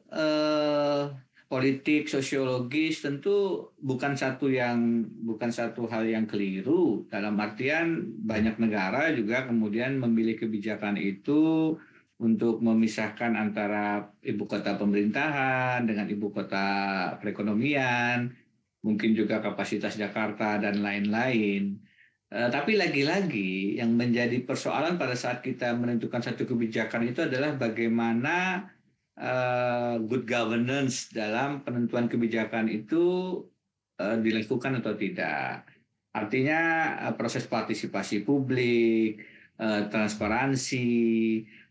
[0.09, 1.03] eh,
[1.51, 9.11] politik sosiologis tentu bukan satu yang bukan satu hal yang keliru dalam artian banyak negara
[9.11, 11.75] juga kemudian memilih kebijakan itu
[12.23, 16.67] untuk memisahkan antara ibu kota pemerintahan dengan ibu kota
[17.19, 18.31] perekonomian
[18.87, 21.83] mungkin juga kapasitas Jakarta dan lain-lain.
[22.31, 28.71] Eh, tapi lagi-lagi yang menjadi persoalan pada saat kita menentukan satu kebijakan itu adalah bagaimana
[30.09, 33.37] good governance dalam penentuan kebijakan itu
[34.01, 35.69] eh, dilakukan atau tidak.
[36.17, 36.61] Artinya
[37.09, 39.21] eh, proses partisipasi publik,
[39.61, 40.89] eh, transparansi,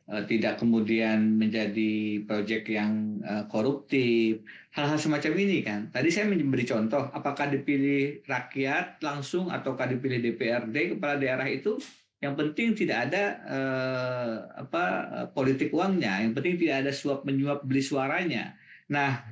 [0.10, 4.46] eh, tidak kemudian menjadi proyek yang eh, koruptif,
[4.78, 5.80] hal-hal semacam ini kan.
[5.90, 11.82] Tadi saya memberi contoh, apakah dipilih rakyat langsung ataukah dipilih DPRD kepala daerah itu
[12.20, 14.84] yang penting tidak ada eh, apa
[15.32, 18.60] politik uangnya, yang penting tidak ada suap menyuap beli suaranya.
[18.92, 19.24] Nah,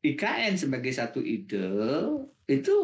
[0.00, 1.68] IKN sebagai satu ide
[2.48, 2.74] itu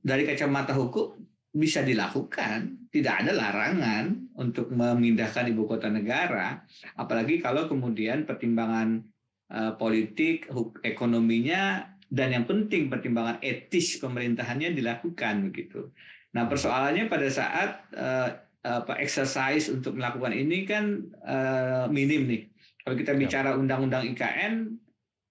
[0.00, 1.20] dari kacamata hukum
[1.54, 6.64] bisa dilakukan, tidak ada larangan untuk memindahkan ibu kota negara,
[6.98, 9.04] apalagi kalau kemudian pertimbangan
[9.52, 10.48] eh, politik,
[10.80, 15.92] ekonominya, dan yang penting pertimbangan etis pemerintahannya dilakukan begitu.
[16.34, 18.30] Nah persoalannya pada saat eh,
[18.64, 22.42] apa exercise untuk melakukan ini kan eh, minim nih.
[22.84, 23.20] Kalau kita Ya.
[23.20, 24.80] bicara undang-undang IKN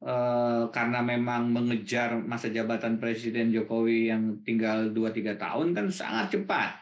[0.05, 6.77] eh, karena memang mengejar masa jabatan Presiden Jokowi yang tinggal 2-3 tahun kan sangat cepat.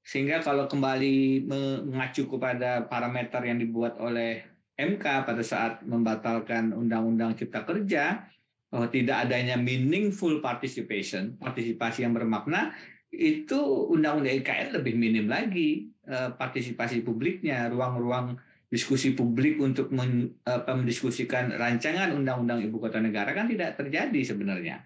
[0.00, 4.42] Sehingga kalau kembali mengacu kepada parameter yang dibuat oleh
[4.80, 8.24] MK pada saat membatalkan Undang-Undang Cipta Kerja
[8.72, 12.72] bahwa tidak adanya meaningful participation, partisipasi yang bermakna,
[13.10, 13.58] itu
[13.90, 18.38] Undang-Undang IKN lebih minim lagi eh, partisipasi publiknya, ruang-ruang
[18.70, 24.78] diskusi publik untuk mendiskusikan rancangan Undang-Undang Ibu Kota Negara kan tidak terjadi sebenarnya.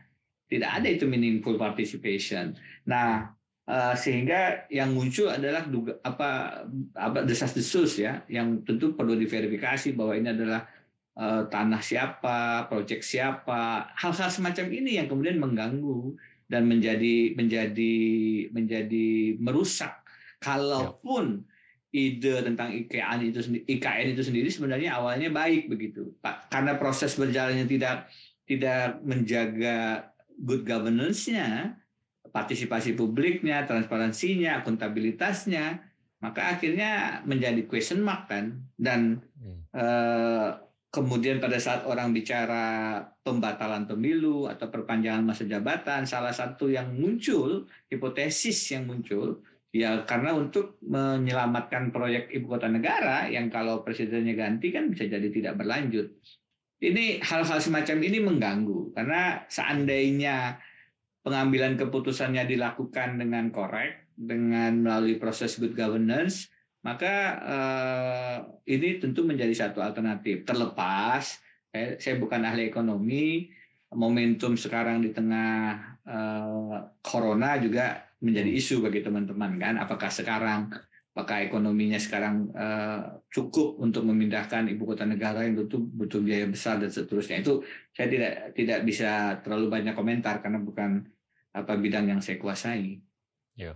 [0.48, 2.56] Tidak ada itu meaningful participation.
[2.88, 3.28] Nah,
[3.68, 6.64] eh, sehingga yang muncul adalah duga, apa,
[6.96, 10.64] apa desas-desus ya, yang tentu perlu diverifikasi bahwa ini adalah
[11.18, 16.14] uh, tanah siapa, proyek siapa, hal-hal semacam ini yang kemudian mengganggu
[16.48, 17.94] dan menjadi menjadi
[18.52, 20.04] menjadi merusak.
[20.40, 21.44] Kalaupun
[21.94, 26.10] ide tentang IKN itu IKN itu sendiri sebenarnya awalnya baik begitu,
[26.50, 28.10] karena proses berjalannya tidak
[28.44, 30.10] tidak menjaga
[30.42, 31.78] good governance-nya,
[32.34, 35.80] partisipasi publiknya, transparansinya, akuntabilitasnya,
[36.18, 39.70] maka akhirnya menjadi question mark kan dan hmm.
[39.70, 40.50] eh,
[40.94, 47.66] kemudian pada saat orang bicara pembatalan pemilu atau perpanjangan masa jabatan, salah satu yang muncul,
[47.90, 49.42] hipotesis yang muncul,
[49.74, 55.26] ya karena untuk menyelamatkan proyek ibu kota negara yang kalau presidennya ganti kan bisa jadi
[55.34, 56.14] tidak berlanjut.
[56.78, 60.62] Ini hal-hal semacam ini mengganggu karena seandainya
[61.26, 66.53] pengambilan keputusannya dilakukan dengan korek, dengan melalui proses good governance,
[66.84, 68.36] maka eh,
[68.76, 70.44] ini tentu menjadi satu alternatif.
[70.44, 71.40] Terlepas,
[71.72, 73.48] saya, saya bukan ahli ekonomi,
[73.96, 79.74] momentum sekarang di tengah eh, corona juga menjadi isu bagi teman-teman kan.
[79.80, 80.68] Apakah sekarang,
[81.16, 83.00] apakah ekonominya sekarang eh,
[83.32, 87.40] cukup untuk memindahkan ibu kota negara yang tentu butuh biaya besar dan seterusnya.
[87.40, 87.64] Itu
[87.96, 91.00] saya tidak tidak bisa terlalu banyak komentar karena bukan
[91.56, 93.00] apa bidang yang saya kuasai.
[93.56, 93.72] Ya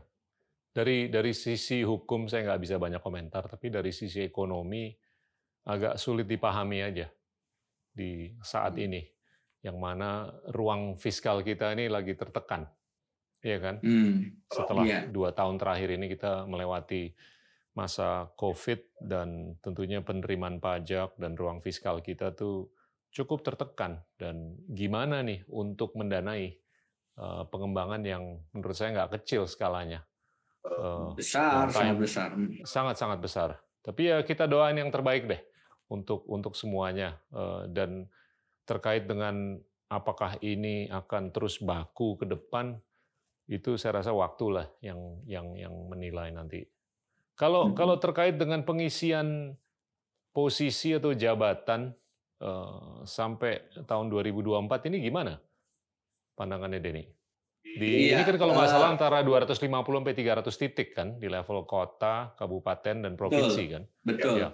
[0.78, 4.94] dari dari sisi hukum saya nggak bisa banyak komentar, tapi dari sisi ekonomi
[5.66, 7.10] agak sulit dipahami aja
[7.90, 8.86] di saat hmm.
[8.86, 9.02] ini,
[9.66, 12.70] yang mana ruang fiskal kita ini lagi tertekan,
[13.42, 13.82] ya kan?
[13.82, 14.38] Hmm.
[14.46, 15.02] Setelah yeah.
[15.10, 17.10] dua tahun terakhir ini kita melewati
[17.74, 22.70] masa COVID dan tentunya penerimaan pajak dan ruang fiskal kita tuh
[23.10, 26.54] cukup tertekan dan gimana nih untuk mendanai
[27.18, 30.07] uh, pengembangan yang menurut saya nggak kecil skalanya
[30.72, 32.28] uh, besar, sangat besar.
[32.64, 33.48] Sangat-sangat besar.
[33.80, 35.40] Tapi ya kita doain yang terbaik deh
[35.88, 38.04] untuk untuk semuanya uh, dan
[38.68, 39.56] terkait dengan
[39.88, 42.76] apakah ini akan terus baku ke depan
[43.48, 46.68] itu saya rasa waktulah yang yang yang menilai nanti.
[47.32, 47.74] Kalau hmm.
[47.74, 49.56] kalau terkait dengan pengisian
[50.36, 51.96] posisi atau jabatan
[52.44, 55.40] uh, sampai tahun 2024 ini gimana
[56.36, 57.17] pandangannya Denny?
[57.76, 61.68] Di iya, ini kan kalau nggak salah antara 250 sampai 300 titik kan di level
[61.68, 63.82] kota, kabupaten dan provinsi betul, kan.
[64.06, 64.36] Betul.
[64.40, 64.48] Ya.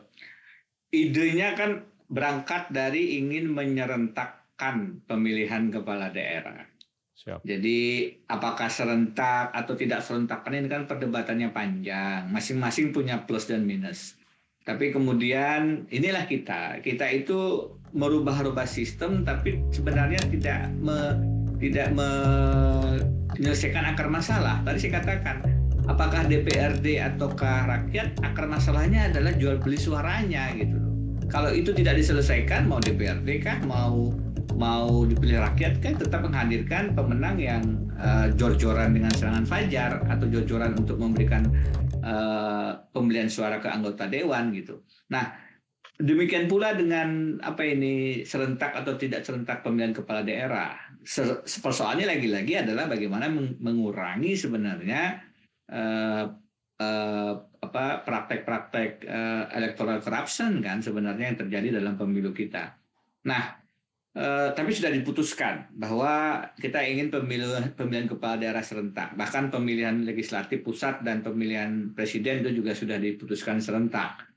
[0.91, 1.70] Idenya kan
[2.11, 6.66] berangkat dari ingin menyerentakkan pemilihan kepala daerah.
[7.15, 7.47] Siap.
[7.47, 12.28] Jadi apakah serentak atau tidak serentak kan ini kan perdebatannya panjang.
[12.28, 14.19] Masing-masing punya plus dan minus.
[14.65, 16.82] Tapi kemudian inilah kita.
[16.82, 24.62] Kita itu merubah-rubah sistem tapi sebenarnya tidak me, tidak menyelesaikan akar masalah.
[24.66, 25.36] Tadi saya katakan,
[25.86, 30.78] apakah DPRD ataukah rakyat akar masalahnya adalah jual beli suaranya gitu.
[31.32, 34.12] Kalau itu tidak diselesaikan, mau DPRD kah, mau
[34.55, 37.64] mau dipilih rakyat kan tetap menghadirkan pemenang yang
[37.98, 41.51] uh, jor-joran dengan serangan fajar atau jor-joran untuk memberikan
[42.06, 44.78] uh, pembelian suara ke anggota dewan gitu.
[45.10, 45.35] Nah,
[45.98, 50.93] demikian pula dengan apa ini serentak atau tidak serentak pemilihan kepala daerah
[51.60, 53.28] persoalannya lagi-lagi adalah bagaimana
[53.60, 55.20] mengurangi sebenarnya
[55.68, 56.24] uh,
[56.81, 62.76] uh, apa praktek-praktek uh, electoral corruption kan sebenarnya yang terjadi dalam pemilu kita.
[63.24, 63.56] Nah,
[64.16, 70.64] uh, tapi sudah diputuskan bahwa kita ingin pemilu pemilihan kepala daerah serentak, bahkan pemilihan legislatif
[70.64, 74.34] pusat dan pemilihan presiden itu juga sudah diputuskan serentak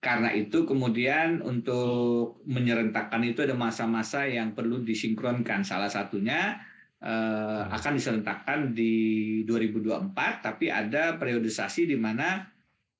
[0.00, 5.60] karena itu kemudian untuk menyerentakkan itu ada masa-masa yang perlu disinkronkan.
[5.60, 6.56] Salah satunya
[7.04, 12.48] eh, akan diserentakkan di 2024, tapi ada periodisasi di mana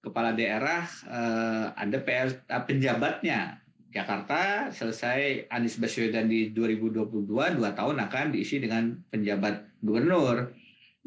[0.05, 3.57] kepala daerah eh, ada PR eh, penjabatnya.
[3.91, 7.27] Jakarta selesai Anies Baswedan di 2022,
[7.59, 10.53] dua tahun akan diisi dengan penjabat gubernur.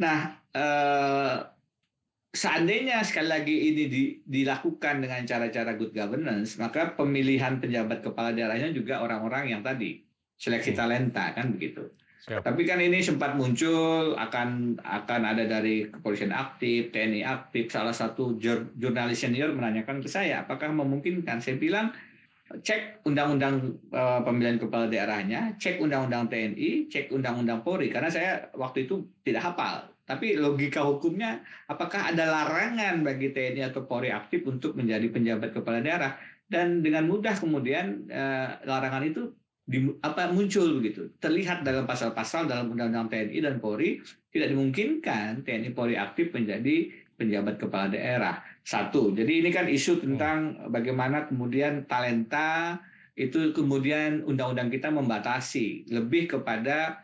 [0.02, 1.53] Nah, eh,
[2.34, 8.74] seandainya sekali lagi ini di, dilakukan dengan cara-cara good governance, maka pemilihan penjabat kepala daerahnya
[8.74, 10.02] juga orang-orang yang tadi
[10.42, 10.80] seleksi hmm.
[10.82, 11.88] talenta kan begitu.
[12.24, 12.40] Siap.
[12.40, 17.68] Tapi kan ini sempat muncul akan akan ada dari kepolisian aktif, TNI aktif.
[17.68, 21.44] Salah satu jur, jurnalis senior menanyakan ke saya, apakah memungkinkan?
[21.44, 21.92] Saya bilang
[22.48, 27.92] cek undang-undang uh, pemilihan kepala daerahnya, cek undang-undang TNI, cek undang-undang Polri.
[27.92, 29.93] Karena saya waktu itu tidak hafal.
[30.04, 31.40] Tapi logika hukumnya,
[31.72, 36.20] apakah ada larangan bagi TNI atau Polri aktif untuk menjadi penjabat kepala daerah?
[36.44, 39.32] Dan dengan mudah kemudian uh, larangan itu
[39.64, 41.08] di, apa muncul begitu.
[41.24, 47.56] Terlihat dalam pasal-pasal dalam undang-undang TNI dan Polri tidak dimungkinkan TNI Polri aktif menjadi penjabat
[47.62, 48.44] kepala daerah.
[48.64, 52.80] Satu, jadi ini kan isu tentang bagaimana kemudian talenta
[53.14, 57.03] itu kemudian undang-undang kita membatasi lebih kepada eh,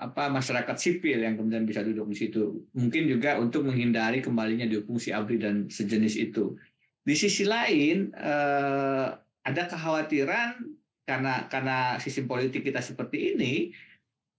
[0.00, 2.64] apa masyarakat sipil yang kemudian bisa duduk di situ.
[2.72, 6.56] Mungkin juga untuk menghindari kembalinya di fungsi ABRI dan sejenis itu.
[7.04, 9.08] Di sisi lain eh,
[9.44, 10.64] ada kekhawatiran
[11.04, 13.54] karena karena sistem politik kita seperti ini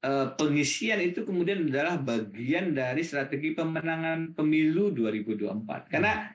[0.02, 5.94] Eh, pengisian itu kemudian adalah bagian dari strategi pemenangan pemilu 2024.
[5.94, 6.26] Karena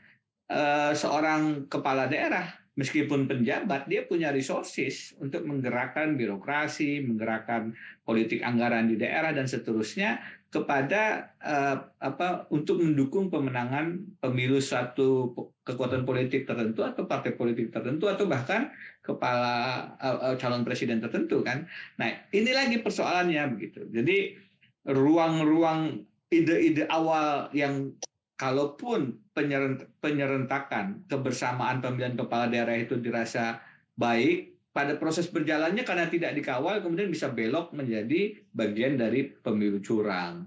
[0.95, 2.47] seorang kepala daerah
[2.77, 7.73] meskipun penjabat dia punya resources untuk menggerakkan birokrasi, menggerakkan
[8.05, 15.35] politik anggaran di daerah dan seterusnya kepada uh, apa untuk mendukung pemenangan pemilu satu
[15.67, 18.71] kekuatan politik tertentu atau partai politik tertentu atau bahkan
[19.03, 21.67] kepala uh, calon presiden tertentu kan.
[21.99, 23.89] Nah, ini lagi persoalannya begitu.
[23.91, 24.37] Jadi
[24.87, 27.91] ruang-ruang ide-ide awal yang
[28.37, 29.17] kalaupun
[30.01, 33.61] penyerentakan kebersamaan pemilihan kepala daerah itu dirasa
[33.97, 40.45] baik pada proses berjalannya karena tidak dikawal kemudian bisa belok menjadi bagian dari pemilu curang.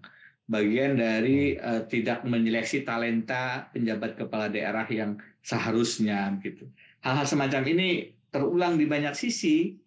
[0.50, 6.70] Bagian dari uh, tidak menyeleksi talenta penjabat kepala daerah yang seharusnya gitu.
[7.02, 9.78] Hal-hal semacam ini terulang di banyak sisi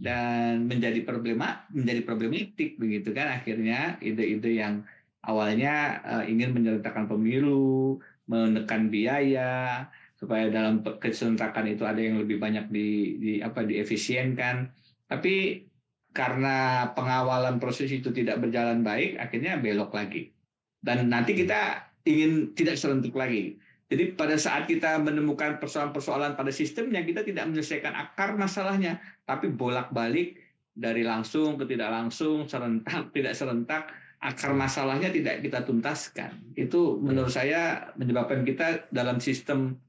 [0.00, 3.32] dan menjadi problema menjadi problematik begitu kan?
[3.36, 4.84] Akhirnya ide-ide yang
[5.24, 9.84] awalnya uh, ingin menyertakan pemilu menekan biaya
[10.14, 14.68] supaya dalam keserentakan itu ada yang lebih banyak di, di apa diefisienkan.
[15.08, 15.64] Tapi
[16.12, 20.30] karena pengawalan proses itu tidak berjalan baik, akhirnya belok lagi.
[20.78, 23.56] Dan nanti kita ingin tidak serentak lagi.
[23.90, 30.38] Jadi pada saat kita menemukan persoalan-persoalan pada sistemnya, kita tidak menyelesaikan akar masalahnya, tapi bolak-balik
[30.70, 33.90] dari langsung ke tidak langsung, serentak, tidak serentak,
[34.20, 36.54] akar masalahnya tidak kita tuntaskan.
[36.56, 39.80] Itu menurut saya menyebabkan kita dalam sistem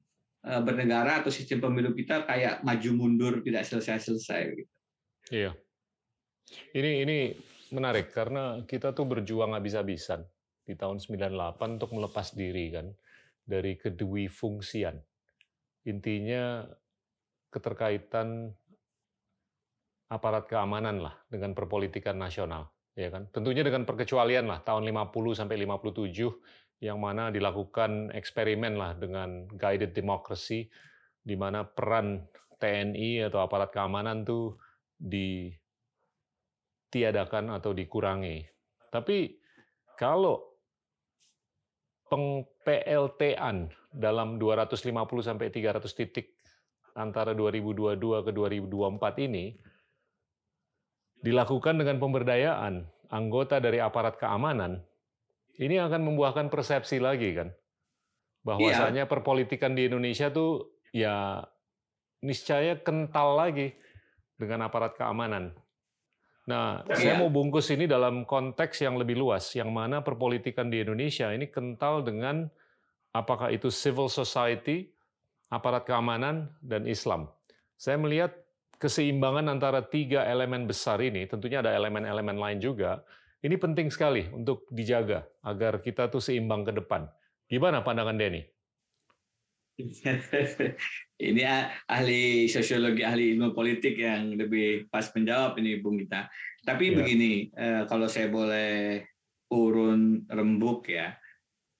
[0.42, 4.74] Eh, bernegara atau sistem pemilu kita kayak maju mundur tidak selesai-selesai gitu.
[5.30, 5.52] Iya.
[6.74, 7.18] Ini ini
[7.70, 10.26] menarik karena kita tuh berjuang habis-habisan
[10.66, 12.90] di tahun 98 untuk melepas diri kan
[13.46, 14.98] dari kedui fungsian.
[15.86, 16.66] Intinya
[17.54, 18.50] keterkaitan
[20.10, 22.66] aparat keamanan lah dengan perpolitikan nasional
[22.96, 23.28] ya kan.
[23.32, 26.32] Tentunya dengan perkecualian lah tahun 50 sampai 57
[26.82, 30.66] yang mana dilakukan eksperimen lah dengan guided democracy,
[31.22, 32.26] di mana peran
[32.58, 34.58] TNI atau aparat keamanan tuh
[34.98, 35.54] ditiadakan
[37.54, 38.46] atau dikurangi.
[38.90, 39.38] Tapi
[39.94, 40.42] kalau
[42.10, 44.92] peng PLT-an dalam 250
[45.24, 46.36] sampai 300 titik
[46.98, 49.56] antara 2022 ke 2024 ini
[51.22, 54.82] dilakukan dengan pemberdayaan anggota dari aparat keamanan
[55.62, 57.50] ini akan membuahkan persepsi lagi kan
[58.42, 59.10] bahwasanya iya.
[59.10, 61.46] perpolitikan di Indonesia tuh ya
[62.26, 63.74] niscaya kental lagi
[64.38, 65.54] dengan aparat keamanan.
[66.50, 66.98] Nah, iya.
[66.98, 71.54] saya mau bungkus ini dalam konteks yang lebih luas, yang mana perpolitikan di Indonesia ini
[71.54, 72.50] kental dengan
[73.14, 74.90] apakah itu civil society,
[75.54, 77.30] aparat keamanan, dan Islam.
[77.78, 78.34] Saya melihat
[78.82, 83.06] keseimbangan antara tiga elemen besar ini, tentunya ada elemen-elemen lain juga,
[83.46, 87.06] ini penting sekali untuk dijaga agar kita tuh seimbang ke depan.
[87.46, 88.42] Gimana pandangan Denny?
[91.30, 91.42] ini
[91.90, 96.30] ahli sosiologi, ahli ilmu politik yang lebih pas menjawab ini Bung Gita.
[96.62, 96.96] Tapi ya.
[97.02, 99.02] begini, eh, kalau saya boleh
[99.50, 101.18] urun rembuk ya,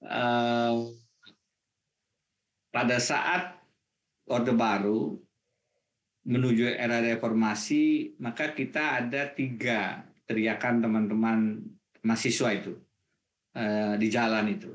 [0.02, 0.74] eh,
[2.74, 3.54] pada saat
[4.26, 5.21] Orde Baru
[6.22, 11.38] menuju era reformasi, maka kita ada tiga teriakan teman-teman
[12.06, 12.72] mahasiswa itu
[13.58, 14.70] uh, di jalan itu.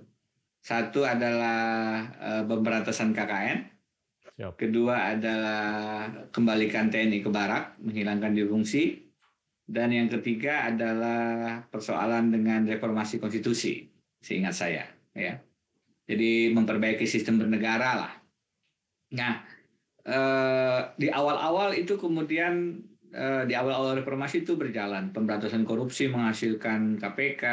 [0.60, 3.60] Satu adalah uh, pemberantasan KKN,
[4.36, 4.60] Siap.
[4.60, 5.64] kedua adalah
[6.36, 9.08] kembalikan TNI ke barak, menghilangkan difungsi,
[9.64, 13.88] dan yang ketiga adalah persoalan dengan reformasi konstitusi,
[14.20, 14.84] seingat saya.
[15.16, 15.40] Ya,
[16.08, 18.14] jadi memperbaiki sistem bernegara lah.
[19.16, 19.57] Nah, eh,
[20.96, 22.80] di awal-awal itu kemudian
[23.18, 25.16] Eh, di awal-awal reformasi itu berjalan.
[25.16, 27.44] Pemberantasan korupsi menghasilkan KPK,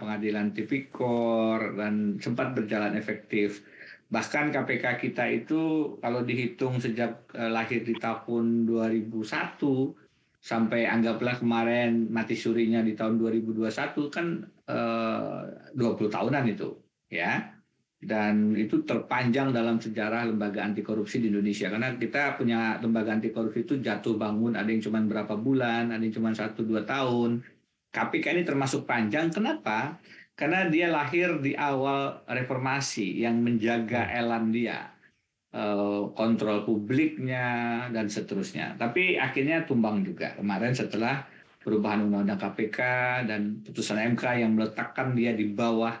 [0.00, 3.60] pengadilan tipikor, dan sempat berjalan efektif.
[4.08, 9.94] Bahkan KPK kita itu kalau dihitung sejak eh, lahir di tahun 2001
[10.42, 13.68] sampai anggaplah kemarin mati surinya di tahun 2021
[14.10, 14.26] kan
[14.66, 15.40] eh,
[15.76, 16.68] 20 tahunan itu
[17.12, 17.61] ya.
[18.02, 23.30] Dan itu terpanjang dalam sejarah lembaga anti korupsi di Indonesia karena kita punya lembaga anti
[23.30, 27.46] korupsi itu jatuh bangun ada yang cuma berapa bulan, ada yang cuma satu dua tahun.
[27.92, 29.30] KPK ini termasuk panjang.
[29.30, 30.02] Kenapa?
[30.32, 34.18] karena dia lahir di awal reformasi yang menjaga Hmm.
[34.26, 34.90] elan dia
[35.52, 37.44] eh, kontrol publiknya
[37.92, 41.28] dan seterusnya tapi akhirnya tumbang juga kemarin setelah
[41.62, 42.78] perubahan undang-undang KPK
[43.28, 45.94] dan putusan MK yang meletakkan dia di bawah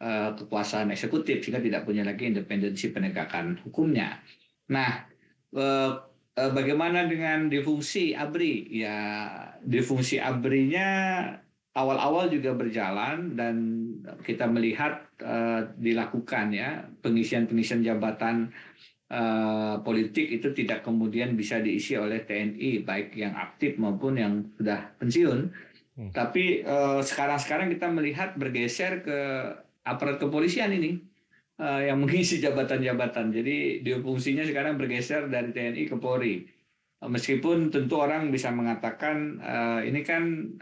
[0.00, 4.20] kekuasaan eksekutif sehingga tidak punya lagi independensi penegakan hukumnya
[4.68, 5.08] nah
[5.56, 5.92] eh,
[6.36, 8.98] eh, bagaimana dengan difungsi ABRI ya
[9.64, 10.88] difungsi ABRI-nya
[11.76, 13.56] awal-awal juga berjalan dan
[14.24, 18.48] kita melihat uh, dilakukan ya pengisian-pengisian jabatan
[19.12, 24.96] uh, politik itu tidak kemudian bisa diisi oleh TNI baik yang aktif maupun yang sudah
[24.96, 25.52] pensiun.
[25.96, 26.10] Hmm.
[26.16, 29.20] Tapi uh, sekarang-sekarang kita melihat bergeser ke
[29.86, 30.98] aparat kepolisian ini
[31.62, 33.30] uh, yang mengisi jabatan-jabatan.
[33.30, 36.56] Jadi dia fungsinya sekarang bergeser dari TNI ke Polri
[36.96, 40.56] meskipun tentu orang bisa mengatakan uh, ini kan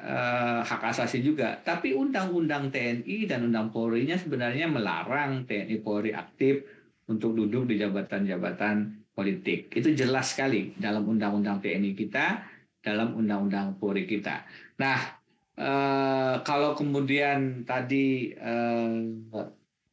[0.67, 6.67] hak asasi juga, tapi undang-undang TNI dan undang Polri-nya sebenarnya melarang TNI Polri aktif
[7.07, 9.71] untuk duduk di jabatan-jabatan politik.
[9.71, 12.43] Itu jelas sekali dalam undang-undang TNI kita,
[12.83, 14.43] dalam undang-undang Polri kita.
[14.83, 15.24] Nah,
[15.59, 18.99] uh, kalau kemudian tadi uh,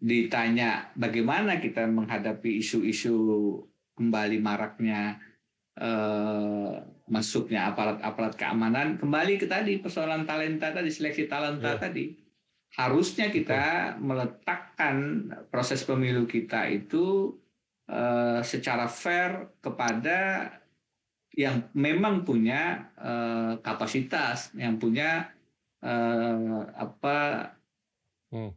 [0.02, 3.54] ditanya bagaimana kita menghadapi isu-isu
[3.94, 5.22] kembali maraknya
[5.78, 6.74] eh,
[7.06, 11.80] masuknya aparat-aparat keamanan kembali ke tadi persoalan talenta tadi seleksi talenta Ya.
[11.80, 12.18] tadi
[12.74, 17.38] harusnya kita meletakkan proses pemilu kita itu
[17.86, 20.50] eh, secara fair kepada
[21.38, 25.30] yang memang punya eh, kapasitas yang punya
[25.82, 27.18] eh, apa
[28.32, 28.48] Hmm.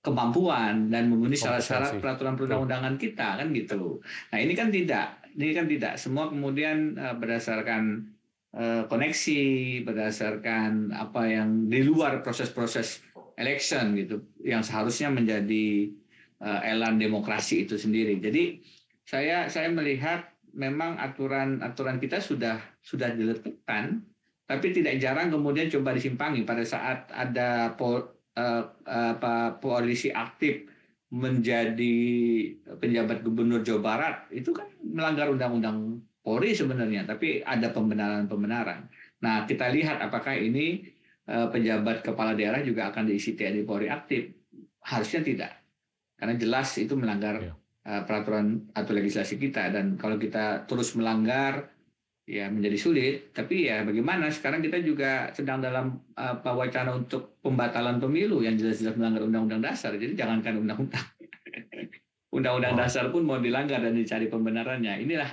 [0.00, 4.00] kemampuan dan memenuhi syarat-syarat peraturan perundang-undangan kita kan gitu.
[4.32, 6.00] Nah ini kan tidak, ini kan tidak.
[6.00, 8.08] Semua kemudian eh, berdasarkan
[8.56, 9.42] eh, koneksi,
[9.84, 13.04] berdasarkan apa yang di luar proses-proses
[13.36, 15.92] election gitu, yang seharusnya menjadi
[16.40, 18.16] eh, elan demokrasi itu sendiri.
[18.18, 18.64] Jadi
[19.04, 20.24] saya saya melihat
[20.56, 24.02] memang aturan-aturan kita sudah sudah diletakkan,
[24.52, 28.04] tapi tidak jarang kemudian coba disimpangi pada saat ada pol,
[28.36, 30.68] eh, apa polisi aktif
[31.12, 31.96] menjadi
[32.76, 38.86] penjabat gubernur Jawa Barat itu kan melanggar undang-undang Polri sebenarnya, tapi ada pembenaran-pembenaran.
[39.26, 40.86] Nah, kita lihat apakah ini
[41.26, 44.30] eh, penjabat kepala daerah juga akan diisi TNI Polri aktif?
[44.86, 45.52] Harusnya tidak,
[46.14, 47.42] karena jelas itu melanggar
[47.82, 51.74] eh, peraturan atau legislasi kita dan kalau kita terus melanggar
[52.26, 53.14] ya menjadi sulit.
[53.34, 54.30] Tapi ya bagaimana?
[54.30, 59.94] Sekarang kita juga sedang dalam apa wacana untuk pembatalan pemilu yang jelas-jelas melanggar undang-undang dasar.
[59.98, 61.06] Jadi jangankan undang-undang,
[62.36, 62.80] undang-undang Oh.
[62.80, 65.02] dasar pun mau dilanggar dan dicari pembenarannya.
[65.02, 65.30] Inilah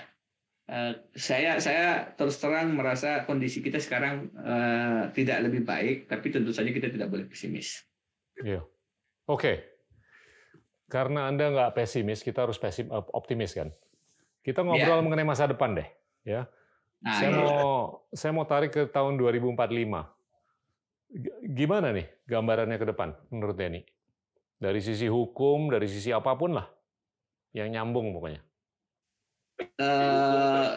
[0.70, 6.49] eh, saya saya terus terang merasa kondisi kita sekarang eh, tidak lebih baik, tapi tentu
[6.49, 7.86] saja kita tidak boleh pesimis.
[8.41, 8.66] Iya.
[9.30, 9.78] Oke.
[10.90, 13.70] Karena Anda nggak pesimis, kita harus pesim, optimis kan.
[14.41, 15.86] Kita ngobrol mengenai masa depan deh.
[16.26, 16.49] Ya.
[17.00, 17.60] Nah, saya mau
[18.12, 20.04] saya mau tarik ke tahun 2045.
[21.10, 23.82] G- Gimana nih gambarannya ke depan menurut Denny?
[24.60, 26.68] Dari sisi hukum, dari sisi apa pun lah.
[27.56, 28.44] Yang nyambung pokoknya.
[29.60, 30.68] eh,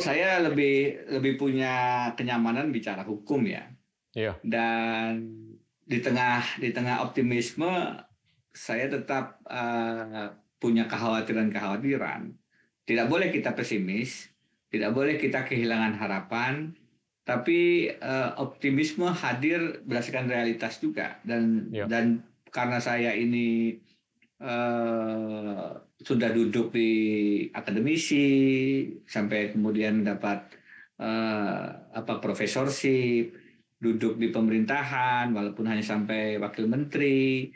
[0.00, 3.68] saya lebih lebih punya kenyamanan bicara hukum ya.
[4.12, 4.36] Iya.
[4.44, 5.24] Dan
[5.84, 7.96] di tengah di tengah optimisme
[8.52, 10.28] saya tetap eh,
[10.60, 12.36] punya kekhawatiran-kekhawatiran.
[12.84, 14.28] Tidak boleh kita pesimis,
[14.70, 16.72] tidak boleh kita kehilangan harapan,
[17.26, 21.86] tapi eh, optimisme hadir berdasarkan realitas juga dan Ya.
[21.86, 23.78] dan karena saya ini
[24.40, 25.68] eh,
[26.00, 26.90] sudah duduk di
[27.52, 28.26] akademisi
[29.04, 30.48] sampai kemudian dapat
[30.98, 33.36] eh, apa profesorship,
[33.80, 37.52] duduk di pemerintahan walaupun hanya sampai wakil menteri,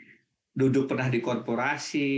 [0.55, 2.11] duduk pernah di korporasi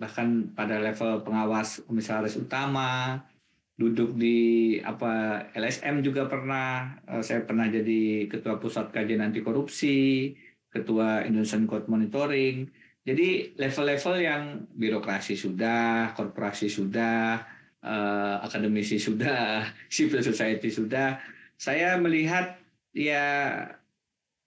[0.00, 3.20] bahkan pada level pengawas komisaris utama,
[3.76, 10.32] duduk di apa LSM juga pernah, Eh, saya pernah jadi ketua pusat kajian anti korupsi,
[10.72, 12.68] ketua Indonesian Code Monitoring.
[13.02, 14.42] Jadi level-level yang
[14.72, 17.42] birokrasi sudah, korporasi sudah,
[17.84, 21.20] eh, akademisi sudah, civil society sudah.
[21.58, 22.56] Saya melihat
[22.96, 23.24] ya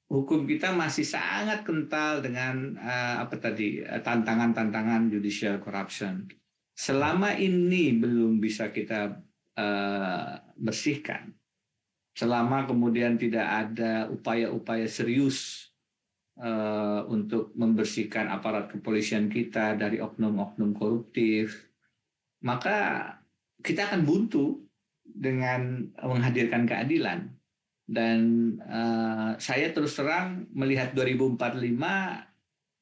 [0.09, 6.25] hukum kita masih sangat kental dengan eh, apa tadi tantangan-tantangan judicial corruption.
[6.75, 9.15] Selama ini belum bisa kita
[9.55, 11.31] uh, bersihkan,
[12.11, 15.71] selama kemudian tidak ada upaya-upaya serius
[16.39, 21.71] uh, untuk membersihkan aparat kepolisian kita dari oknum-oknum koruptif,
[22.43, 23.07] maka
[23.63, 24.59] kita akan buntu
[25.01, 27.31] dengan menghadirkan keadilan.
[27.85, 28.19] Dan
[28.65, 32.34] uh, saya terus terang melihat 2045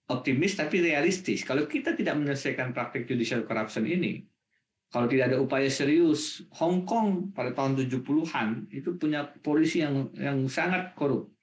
[0.09, 1.47] optimis tapi realistis.
[1.47, 4.23] Kalau kita tidak menyelesaikan praktik judicial corruption ini,
[4.93, 10.45] kalau tidak ada upaya serius, Hong Kong pada tahun 70-an itu punya polisi yang yang
[10.45, 11.33] sangat korup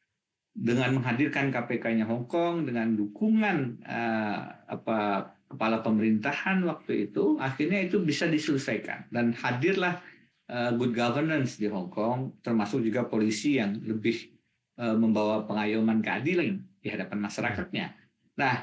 [0.54, 4.38] dengan menghadirkan KPK-nya Hong Kong dengan dukungan uh,
[4.70, 9.98] apa kepala pemerintahan waktu itu akhirnya itu bisa diselesaikan dan hadirlah
[10.46, 14.30] uh, good governance di Hong Kong termasuk juga polisi yang lebih
[14.78, 17.99] uh, membawa pengayoman keadilan di hadapan masyarakatnya.
[18.40, 18.56] Nah,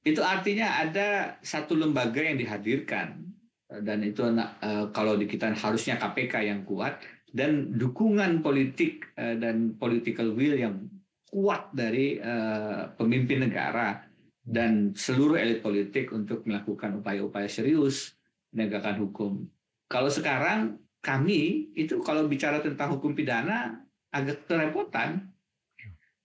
[0.00, 3.20] itu artinya ada satu lembaga yang dihadirkan
[3.68, 6.98] dan itu uh, kalau di kita harusnya KPK yang kuat
[7.30, 10.88] dan dukungan politik uh, dan political will yang
[11.30, 12.18] kuat dari
[12.98, 14.02] pemimpin negara
[14.42, 18.18] dan seluruh elit politik untuk melakukan upaya-upaya serius
[18.50, 19.32] penegakan hukum.
[19.86, 23.78] Kalau sekarang kami itu kalau bicara tentang hukum pidana
[24.10, 25.30] agak kerepotan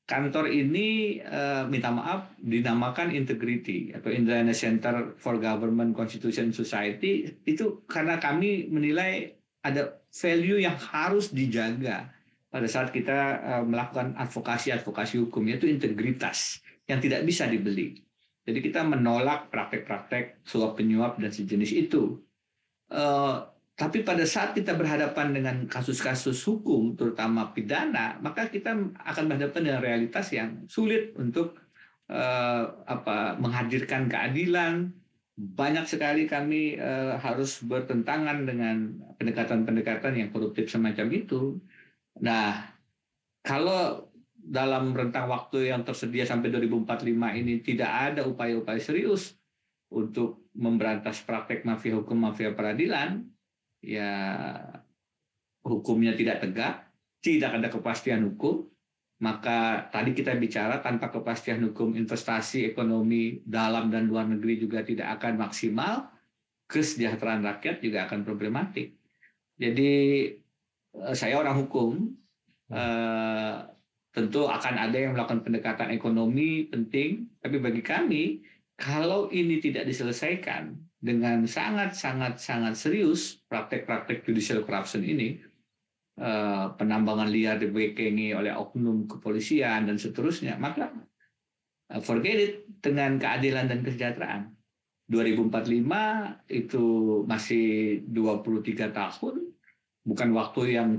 [0.05, 7.81] kantor ini uh, minta maaf dinamakan integrity atau Indiana Center for Government Constitution Society itu
[7.89, 9.33] karena kami menilai
[9.65, 12.13] ada value yang harus dijaga
[12.53, 17.97] pada saat kita uh, melakukan advokasi-advokasi hukum yaitu integritas yang tidak bisa dibeli.
[18.45, 22.21] Jadi kita menolak praktek-praktek suap penyuap dan sejenis itu.
[22.93, 23.41] Uh,
[23.75, 29.81] tapi pada saat kita berhadapan dengan kasus-kasus hukum, terutama pidana, maka kita akan berhadapan dengan
[29.83, 31.59] realitas yang sulit untuk
[32.07, 34.95] uh, apa, menghadirkan keadilan.
[35.35, 41.59] Banyak sekali kami uh, harus bertentangan dengan pendekatan-pendekatan yang koruptif semacam itu.
[42.23, 42.71] Nah,
[43.43, 44.07] kalau
[44.39, 47.11] dalam rentang waktu yang tersedia sampai 2045
[47.43, 49.35] ini tidak ada upaya-upaya serius
[49.91, 53.34] untuk memberantas praktek mafia hukum, mafia peradilan,
[53.85, 54.11] ya
[55.61, 56.89] hukumnya tidak tegak,
[57.21, 58.65] tidak ada kepastian hukum,
[59.21, 65.21] maka tadi kita bicara tanpa kepastian hukum investasi ekonomi dalam dan luar negeri juga tidak
[65.21, 66.09] akan maksimal,
[66.67, 68.97] kesejahteraan rakyat juga akan problematik.
[69.55, 69.93] Jadi
[70.99, 72.11] eh, saya orang hukum,
[72.73, 73.55] eh,
[74.11, 78.23] tentu akan ada yang melakukan pendekatan ekonomi penting, tapi bagi kami
[78.75, 80.75] kalau ini tidak diselesaikan,
[81.05, 85.37] dengan sangat sangat sangat serius praktek-praktek judicial corruption ini
[86.17, 90.89] eh, penambangan liar dibekengi oleh oknum kepolisian dan seterusnya maka
[91.93, 94.43] eh, forget it dengan keadilan dan kesejahteraan.
[95.05, 96.85] 2045 itu
[97.29, 97.65] masih
[98.09, 99.35] 23 tahun
[100.01, 100.89] bukan waktu yang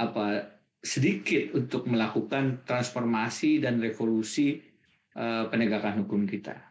[0.00, 4.64] apa sedikit untuk melakukan transformasi dan revolusi
[5.20, 6.69] uh, penegakan hukum kita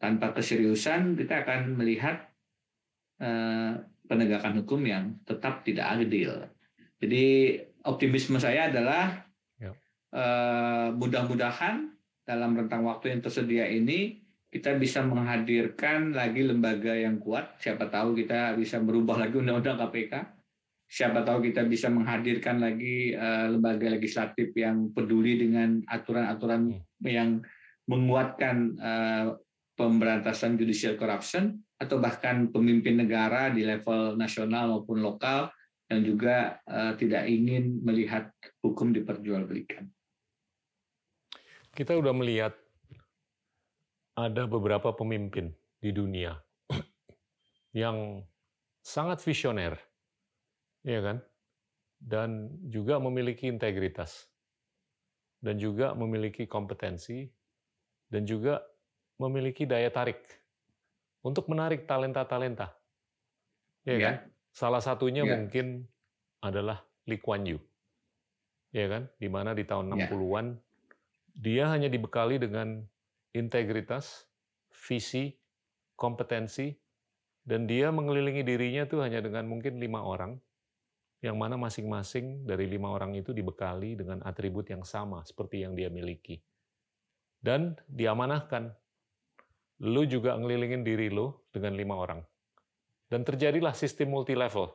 [0.00, 2.24] tanpa keseriusan kita akan melihat
[3.20, 3.76] uh,
[4.08, 6.48] penegakan hukum yang tetap tidak adil.
[6.98, 9.28] Jadi optimisme saya adalah
[9.60, 9.70] ya.
[10.16, 11.92] uh, mudah-mudahan
[12.24, 17.60] dalam rentang waktu yang tersedia ini kita bisa menghadirkan lagi lembaga yang kuat.
[17.62, 20.14] Siapa tahu kita bisa merubah lagi undang-undang KPK.
[20.90, 27.06] Siapa tahu kita bisa menghadirkan lagi uh, lembaga legislatif yang peduli dengan aturan-aturan hmm.
[27.06, 27.38] yang
[27.86, 29.38] menguatkan uh,
[29.80, 35.48] pemberantasan judicial corruption atau bahkan pemimpin negara di level nasional maupun lokal
[35.88, 38.28] yang juga uh, tidak ingin melihat
[38.60, 39.88] hukum diperjualbelikan.
[41.72, 42.52] Kita sudah melihat
[44.12, 45.48] ada beberapa pemimpin
[45.80, 46.36] di dunia
[47.80, 48.20] yang
[48.84, 49.80] sangat visioner,
[50.84, 51.24] ya kan?
[51.96, 54.28] Dan juga memiliki integritas
[55.40, 57.24] dan juga memiliki kompetensi
[58.12, 58.60] dan juga
[59.20, 60.24] memiliki daya tarik
[61.20, 62.72] untuk menarik talenta-talenta.
[63.84, 64.14] Ya, ya kan?
[64.56, 65.36] Salah satunya ya.
[65.36, 65.84] mungkin
[66.40, 67.60] adalah Lee Kuan Yew.
[68.72, 69.12] Ya kan?
[69.20, 70.60] Di mana di tahun 60-an ya.
[71.36, 72.80] dia hanya dibekali dengan
[73.36, 74.24] integritas,
[74.72, 75.36] visi,
[76.00, 76.72] kompetensi,
[77.44, 80.40] dan dia mengelilingi dirinya tuh hanya dengan mungkin lima orang,
[81.20, 85.92] yang mana masing-masing dari lima orang itu dibekali dengan atribut yang sama seperti yang dia
[85.92, 86.40] miliki.
[87.40, 88.72] Dan diamanahkan
[89.80, 92.20] lu juga ngelilingin diri lu dengan lima orang.
[93.10, 94.70] Dan terjadilah sistem multi level.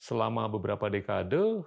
[0.00, 1.64] Selama beberapa dekade,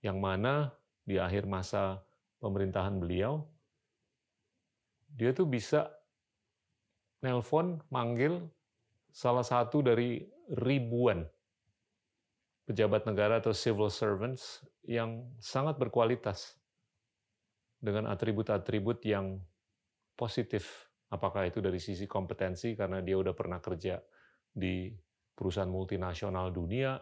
[0.00, 0.72] yang mana
[1.04, 2.02] di akhir masa
[2.40, 3.44] pemerintahan beliau,
[5.14, 5.90] dia tuh bisa
[7.22, 8.42] nelpon, manggil
[9.14, 11.22] salah satu dari ribuan
[12.64, 16.56] pejabat negara atau civil servants yang sangat berkualitas
[17.80, 19.40] dengan atribut-atribut yang
[20.16, 20.83] positif.
[21.14, 24.02] Apakah itu dari sisi kompetensi karena dia udah pernah kerja
[24.50, 24.90] di
[25.30, 26.98] perusahaan multinasional dunia,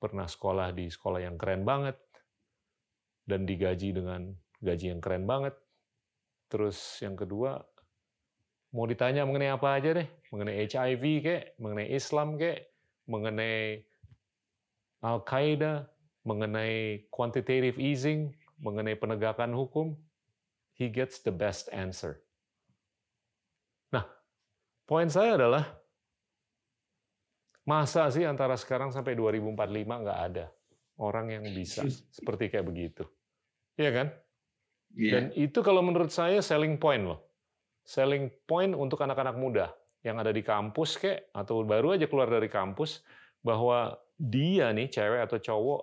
[0.00, 2.00] pernah sekolah di sekolah yang keren banget,
[3.28, 4.32] dan digaji dengan
[4.64, 5.52] gaji yang keren banget.
[6.48, 7.60] Terus yang kedua,
[8.72, 12.72] mau ditanya mengenai apa aja deh, mengenai HIV kek, mengenai Islam kek,
[13.04, 13.84] mengenai
[15.04, 15.86] Al-Qaeda,
[16.24, 18.32] mengenai quantitative easing,
[18.62, 19.92] mengenai penegakan hukum,
[20.74, 22.25] he gets the best answer.
[24.86, 25.66] Poin saya adalah,
[27.66, 30.46] masa sih antara sekarang sampai 2045 nggak ada
[31.02, 31.82] orang yang bisa
[32.14, 33.02] seperti kayak begitu.
[33.74, 34.06] Iya kan?
[34.94, 35.12] Iya.
[35.12, 37.20] Dan itu kalau menurut saya selling point loh.
[37.82, 39.74] Selling point untuk anak-anak muda
[40.06, 43.02] yang ada di kampus kek atau baru aja keluar dari kampus
[43.42, 45.82] bahwa dia nih cewek atau cowok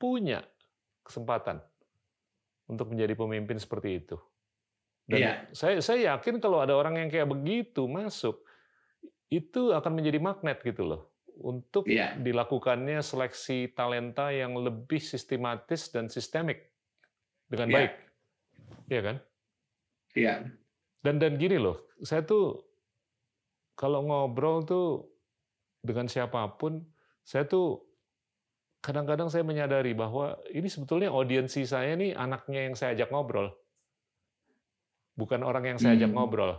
[0.00, 0.40] punya
[1.04, 1.60] kesempatan
[2.66, 4.16] untuk menjadi pemimpin seperti itu.
[5.06, 5.32] Dan Iya.
[5.54, 8.42] saya saya yakin kalau ada orang yang kayak begitu masuk
[9.30, 12.18] itu akan menjadi magnet gitu loh untuk Iya.
[12.18, 16.74] dilakukannya seleksi talenta yang lebih sistematis dan sistemik
[17.46, 17.74] dengan Iya.
[17.78, 17.92] baik.
[18.90, 19.16] Iya kan?
[20.16, 20.34] Iya.
[21.06, 22.66] Dan dan gini loh, saya tuh
[23.78, 25.06] kalau ngobrol tuh
[25.86, 26.82] dengan siapa pun,
[27.22, 27.78] saya tuh
[28.82, 33.54] kadang-kadang saya menyadari bahwa ini sebetulnya audiensi saya nih anaknya yang saya ajak ngobrol.
[35.16, 36.16] Bukan orang yang saya ajak Hmm.
[36.20, 36.52] ngobrol.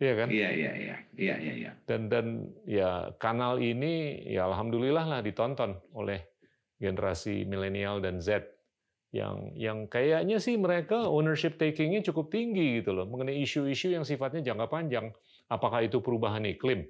[0.00, 0.28] Iya kan?
[0.32, 0.96] Iya, iya, iya.
[1.12, 1.70] Iya, iya, iya.
[1.84, 6.24] Dan dan ya kanal ini ya alhamdulillah lah ditonton oleh
[6.80, 8.48] generasi milenial dan Z
[9.12, 14.40] yang yang kayaknya sih mereka ownership takingnya cukup tinggi gitu loh mengenai isu-isu yang sifatnya
[14.40, 15.12] jangka panjang.
[15.50, 16.86] Apakah itu perubahan iklim?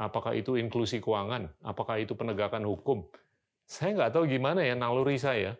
[0.00, 1.52] Apakah itu inklusi keuangan?
[1.62, 3.04] Apakah itu penegakan hukum?
[3.68, 5.54] Saya nggak tahu gimana ya naluri saya.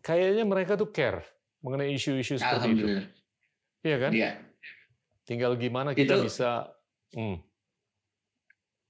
[0.00, 1.26] Kayaknya mereka tuh care
[1.60, 2.86] mengenai isu-isu seperti itu.
[3.82, 4.10] Iya kan?
[4.14, 4.30] Iya.
[5.26, 6.70] Tinggal gimana kita Itu- bisa
[7.14, 7.36] hmm,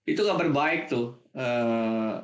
[0.03, 1.21] Itu kabar baik tuh.
[1.33, 2.15] Eh,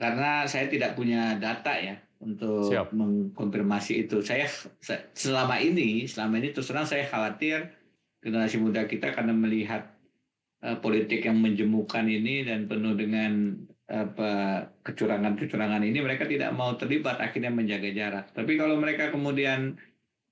[0.00, 2.96] karena saya tidak punya data ya untuk Siap.
[2.96, 4.24] mengkonfirmasi itu.
[4.24, 4.48] Saya,
[5.12, 7.68] selama ini, selama ini terus terang saya khawatir
[8.24, 9.92] generasi muda kita karena melihat
[10.64, 13.60] eh, politik yang menjemukan ini dan penuh dengan
[13.90, 18.26] apa kecurangan-kecurangan ini mereka tidak mau terlibat akhirnya menjaga jarak.
[18.30, 19.74] Tapi kalau mereka kemudian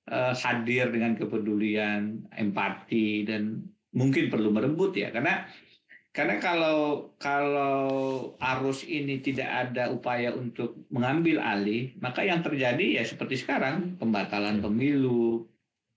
[0.09, 3.63] eh, hadir dengan kepedulian, empati dan
[3.93, 5.49] mungkin perlu merebut ya karena
[6.09, 7.77] karena kalau kalau
[8.41, 14.57] arus ini tidak ada upaya untuk mengambil alih, maka yang terjadi ya seperti sekarang pembatalan
[14.57, 15.45] pemilu,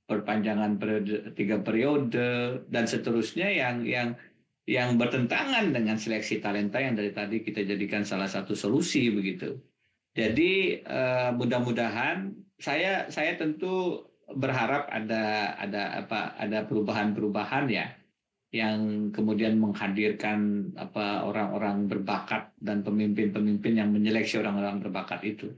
[0.05, 4.09] perpanjangan periode tiga periode dan seterusnya yang yang
[4.69, 9.59] yang bertentangan dengan seleksi talenta yang dari tadi kita jadikan salah satu solusi begitu.
[10.13, 17.91] Jadi eh, mudah-mudahan saya saya tentu berharap ada ada apa ada perubahan-perubahan ya
[18.53, 25.49] yang kemudian menghadirkan apa orang-orang berbakat dan pemimpin-pemimpin yang menyeleksi orang-orang berbakat itu.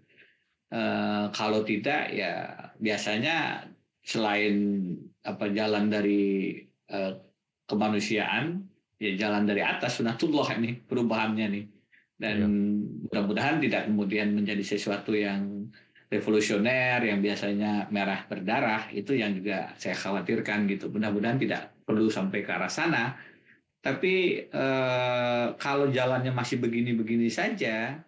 [0.70, 3.66] Eh, kalau tidak ya biasanya
[4.00, 4.54] selain
[5.26, 7.12] apa jalan dari eh,
[7.66, 8.62] kemanusiaan
[8.96, 11.64] ya jalan dari atas sunatullah ini perubahannya nih
[12.14, 12.48] dan Iya.
[13.10, 15.66] mudah-mudahan tidak kemudian menjadi sesuatu yang
[16.14, 20.86] revolusioner yang biasanya merah berdarah itu yang juga saya khawatirkan gitu.
[20.94, 23.18] Mudah-mudahan tidak perlu sampai ke arah sana.
[23.84, 28.00] Tapi eh, kalau jalannya masih begini-begini saja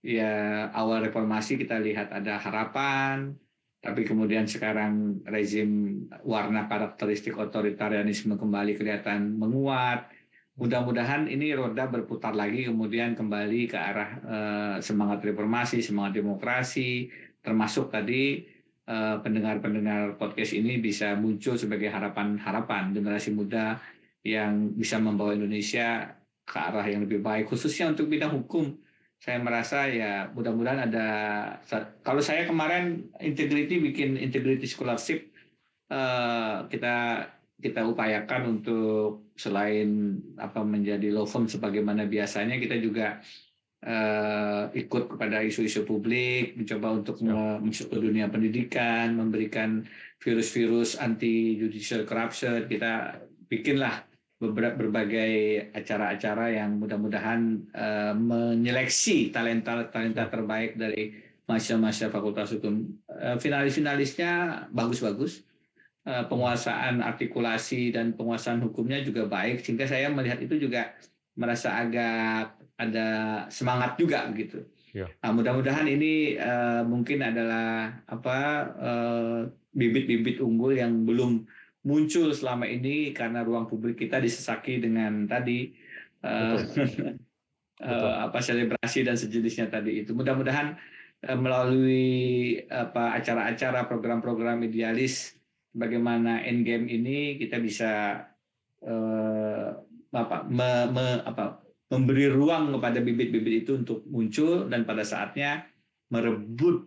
[0.00, 0.32] ya
[0.72, 3.34] awal reformasi kita lihat ada harapan.
[3.80, 10.12] Tapi kemudian sekarang rezim warna karakteristik otoritarianisme kembali kelihatan menguat.
[10.60, 17.08] Mudah-mudahan ini roda berputar lagi kemudian kembali ke arah eh, semangat reformasi, semangat demokrasi,
[17.40, 18.44] termasuk tadi
[18.86, 23.80] eh, pendengar-pendengar podcast ini bisa muncul sebagai harapan-harapan generasi muda
[24.20, 26.12] yang bisa membawa Indonesia
[26.44, 28.76] ke arah yang lebih baik, khususnya untuk bidang hukum.
[29.20, 31.06] Saya merasa ya mudah-mudahan ada
[32.00, 35.28] kalau saya kemarin integrity bikin integrity scholarship
[35.92, 37.28] eh, kita
[37.60, 43.20] kita upayakan untuk selain apa menjadi law firm sebagaimana biasanya kita juga
[43.80, 47.16] eh, ikut kepada isu-isu publik mencoba untuk
[47.64, 49.88] masuk ke dunia pendidikan memberikan
[50.20, 52.68] virus-virus anti judicial corruption.
[52.68, 53.16] Kita
[53.48, 54.04] bikinlah
[54.40, 57.40] beberapa berbagai acara-acara yang mudah-mudahan
[57.72, 61.16] eh, menyeleksi talenta-talenta terbaik dari
[61.48, 62.84] mahasiswa-mahasiswa Fakultas Hukum.
[63.08, 65.48] Eh, Finalis-finalisnya bagus-bagus.
[66.00, 69.60] Penguasaan artikulasi dan penguasaan hukumnya juga baik.
[69.60, 70.96] Sehingga saya melihat itu juga
[71.36, 73.08] merasa agak ada
[73.52, 74.64] semangat juga begitu.
[74.96, 75.06] Ya.
[75.22, 78.38] Nah, mudah-mudahan ini uh, mungkin adalah apa
[78.74, 79.38] uh,
[79.70, 81.46] bibit-bibit unggul yang belum
[81.86, 85.70] muncul selama ini karena ruang publik kita disesaki dengan tadi
[86.26, 86.58] uh,
[87.84, 90.10] uh, apa selebrasi dan sejenisnya tadi itu.
[90.10, 90.74] Mudah-mudahan
[91.28, 95.38] uh, melalui apa acara-acara program-program idealis
[95.70, 98.26] bagaimana endgame ini kita bisa
[98.82, 99.68] uh,
[100.10, 105.66] apa me, me, apa memberi ruang kepada bibit-bibit itu untuk muncul dan pada saatnya
[106.14, 106.86] merebut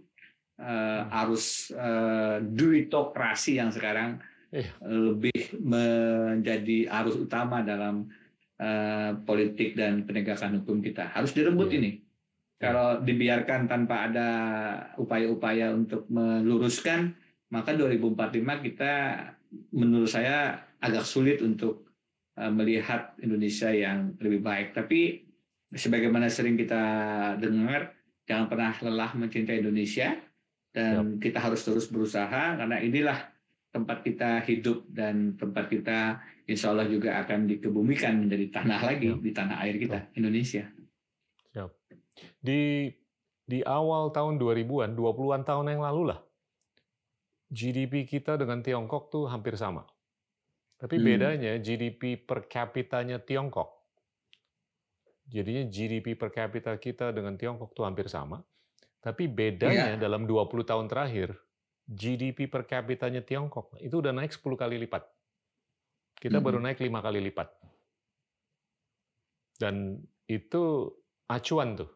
[0.64, 4.24] uh, arus uh, duitokrasi yang sekarang
[4.56, 4.72] iya.
[4.80, 8.08] lebih menjadi arus utama dalam
[8.64, 11.12] uh, politik dan penegakan hukum kita.
[11.12, 11.78] Harus direbut iya.
[11.84, 11.92] ini.
[12.64, 14.30] Kalau dibiarkan tanpa ada
[14.96, 17.12] upaya-upaya untuk meluruskan,
[17.52, 18.40] maka 2045
[18.72, 18.92] kita
[19.76, 21.93] menurut saya agak sulit untuk Eh,
[22.34, 24.74] melihat Indonesia yang lebih baik.
[24.74, 25.22] Tapi
[25.70, 26.82] sebagaimana sering kita
[27.38, 27.94] dengar,
[28.26, 30.18] jangan pernah lelah mencintai Indonesia
[30.74, 31.30] dan yep.
[31.30, 33.20] kita harus terus berusaha karena inilah
[33.74, 39.22] tempat kita hidup dan tempat kita insya Allah juga akan dikebumikan menjadi tanah lagi yep.
[39.22, 40.18] di tanah air kita yep.
[40.18, 40.66] Indonesia.
[41.54, 41.70] Siap.
[42.42, 42.90] Di
[43.44, 46.20] di awal tahun 2000-an, 20-an tahun yang lalu lah,
[47.52, 49.86] GDP kita dengan Tiongkok tuh hampir sama.
[50.84, 51.06] Tapi hmm.
[51.08, 53.72] bedanya GDP per kapitanya Tiongkok.
[55.32, 58.44] Jadinya GDP per kapita kita dengan Tiongkok tuh hampir sama.
[59.00, 60.00] Tapi bedanya yeah.
[60.00, 61.40] dalam 20 tahun terakhir,
[61.88, 65.08] GDP per kapitanya Tiongkok itu udah naik 10 kali lipat.
[66.20, 66.46] Kita hmm.
[66.52, 67.48] baru naik 5 kali lipat.
[69.56, 70.92] Dan itu
[71.32, 71.92] acuan tuh.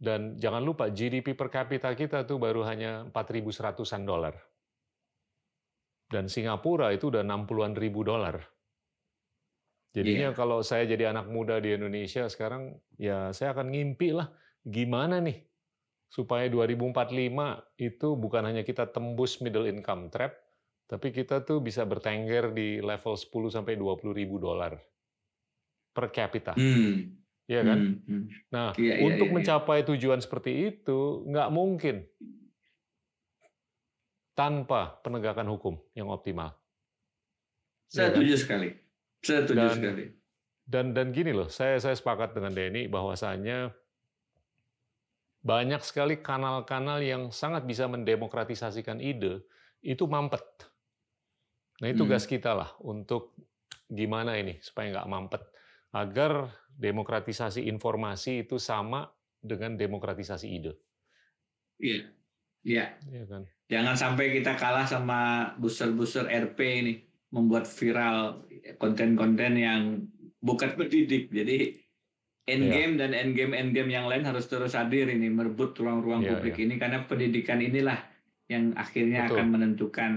[0.00, 4.47] Dan jangan lupa GDP per kapita kita tuh baru hanya 4.100-an dolar
[6.08, 8.40] dan Singapura itu udah 60-an ribu dolar.
[9.92, 10.36] Jadinya yeah.
[10.36, 14.28] kalau saya jadi anak muda di Indonesia sekarang, ya saya akan ngimpi lah
[14.64, 15.48] gimana nih
[16.08, 17.12] supaya 2045
[17.76, 20.32] itu bukan hanya kita tembus middle income trap,
[20.88, 24.76] tapi kita tuh bisa bertengger di level 10 sampai 20 ribu dolar
[25.92, 26.56] per kapita.
[26.56, 27.16] Hmm.
[27.48, 27.78] Iya kan?
[27.80, 27.96] Hmm.
[28.04, 28.24] hmm.
[28.52, 32.04] Nah, yeah, iya, untuk yeah, mencapai tujuan seperti itu nggak mungkin
[34.38, 36.54] tanpa penegakan hukum yang optimal.
[37.90, 38.68] Saya setuju ya, sekali.
[39.18, 40.04] Saya setuju dan, sekali.
[40.62, 43.74] Dan dan gini loh, saya saya sepakat dengan Denny bahwasanya
[45.42, 49.42] banyak sekali kanal-kanal yang sangat bisa mendemokratisasikan ide
[49.82, 50.44] itu mampet.
[51.82, 52.06] Nah itu hmm.
[52.06, 53.34] tugas kita lah untuk
[53.90, 55.42] gimana ini supaya nggak mampet
[55.90, 59.10] agar demokratisasi informasi itu sama
[59.42, 60.78] dengan demokratisasi ide.
[61.82, 62.06] Iya,
[62.62, 62.84] iya.
[63.08, 63.42] Iya kan.
[63.68, 66.94] Jangan sampai kita kalah sama buser-buser RP ini
[67.28, 68.48] membuat viral
[68.80, 70.08] konten-konten yang
[70.40, 71.28] bukan pendidik.
[71.28, 71.76] Jadi
[72.48, 73.00] endgame yeah.
[73.04, 76.64] dan endgame endgame yang lain harus terus hadir ini merebut ruang-ruang yeah, publik yeah.
[76.64, 78.00] ini karena pendidikan inilah
[78.48, 79.36] yang akhirnya Betul.
[79.36, 80.12] akan menentukan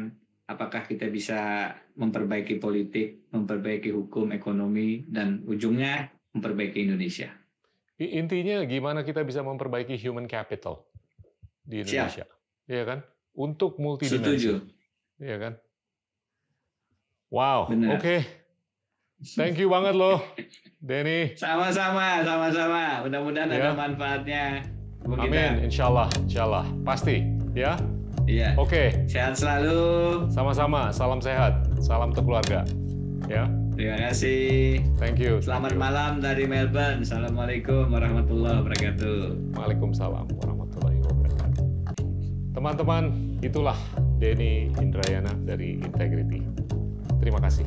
[0.48, 7.32] apakah kita bisa memperbaiki politik, memperbaiki hukum, ekonomi, dan ujungnya memperbaiki Indonesia.
[8.00, 10.88] Intinya gimana kita bisa memperbaiki human capital
[11.62, 12.26] di Indonesia,
[12.66, 13.00] Iya kan?
[13.36, 14.20] Untuk multidimensi.
[14.20, 14.54] Setuju.
[15.22, 15.54] Iya kan?
[17.32, 18.00] Wow, oke.
[18.00, 18.20] Okay.
[19.38, 20.18] Thank you banget loh,
[20.82, 21.38] Denny.
[21.38, 23.06] Sama-sama, sama-sama.
[23.06, 23.70] Mudah-mudahan ya.
[23.70, 24.46] ada manfaatnya.
[25.06, 26.66] Amin, insya Allah, insya Allah.
[26.82, 27.22] Pasti,
[27.54, 27.78] ya?
[28.26, 28.58] Iya.
[28.58, 28.70] Oke.
[28.70, 28.88] Okay.
[29.10, 29.82] Sehat selalu.
[30.30, 31.54] Sama-sama, salam sehat.
[31.82, 32.66] Salam untuk keluarga.
[33.30, 33.50] Ya.
[33.78, 34.84] Terima kasih.
[35.02, 35.42] Thank you.
[35.42, 35.86] Selamat Thank you.
[35.86, 37.02] malam dari Melbourne.
[37.02, 39.18] Assalamualaikum warahmatullahi wabarakatuh.
[39.58, 40.71] Waalaikumsalam warahmatullahi wabarakatuh.
[42.62, 43.10] Teman-teman,
[43.42, 43.74] itulah
[44.22, 46.46] Denny Indrayana dari Integrity.
[47.18, 47.66] Terima kasih.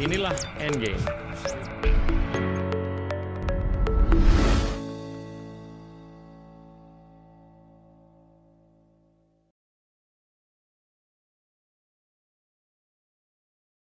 [0.00, 1.04] Inilah Endgame.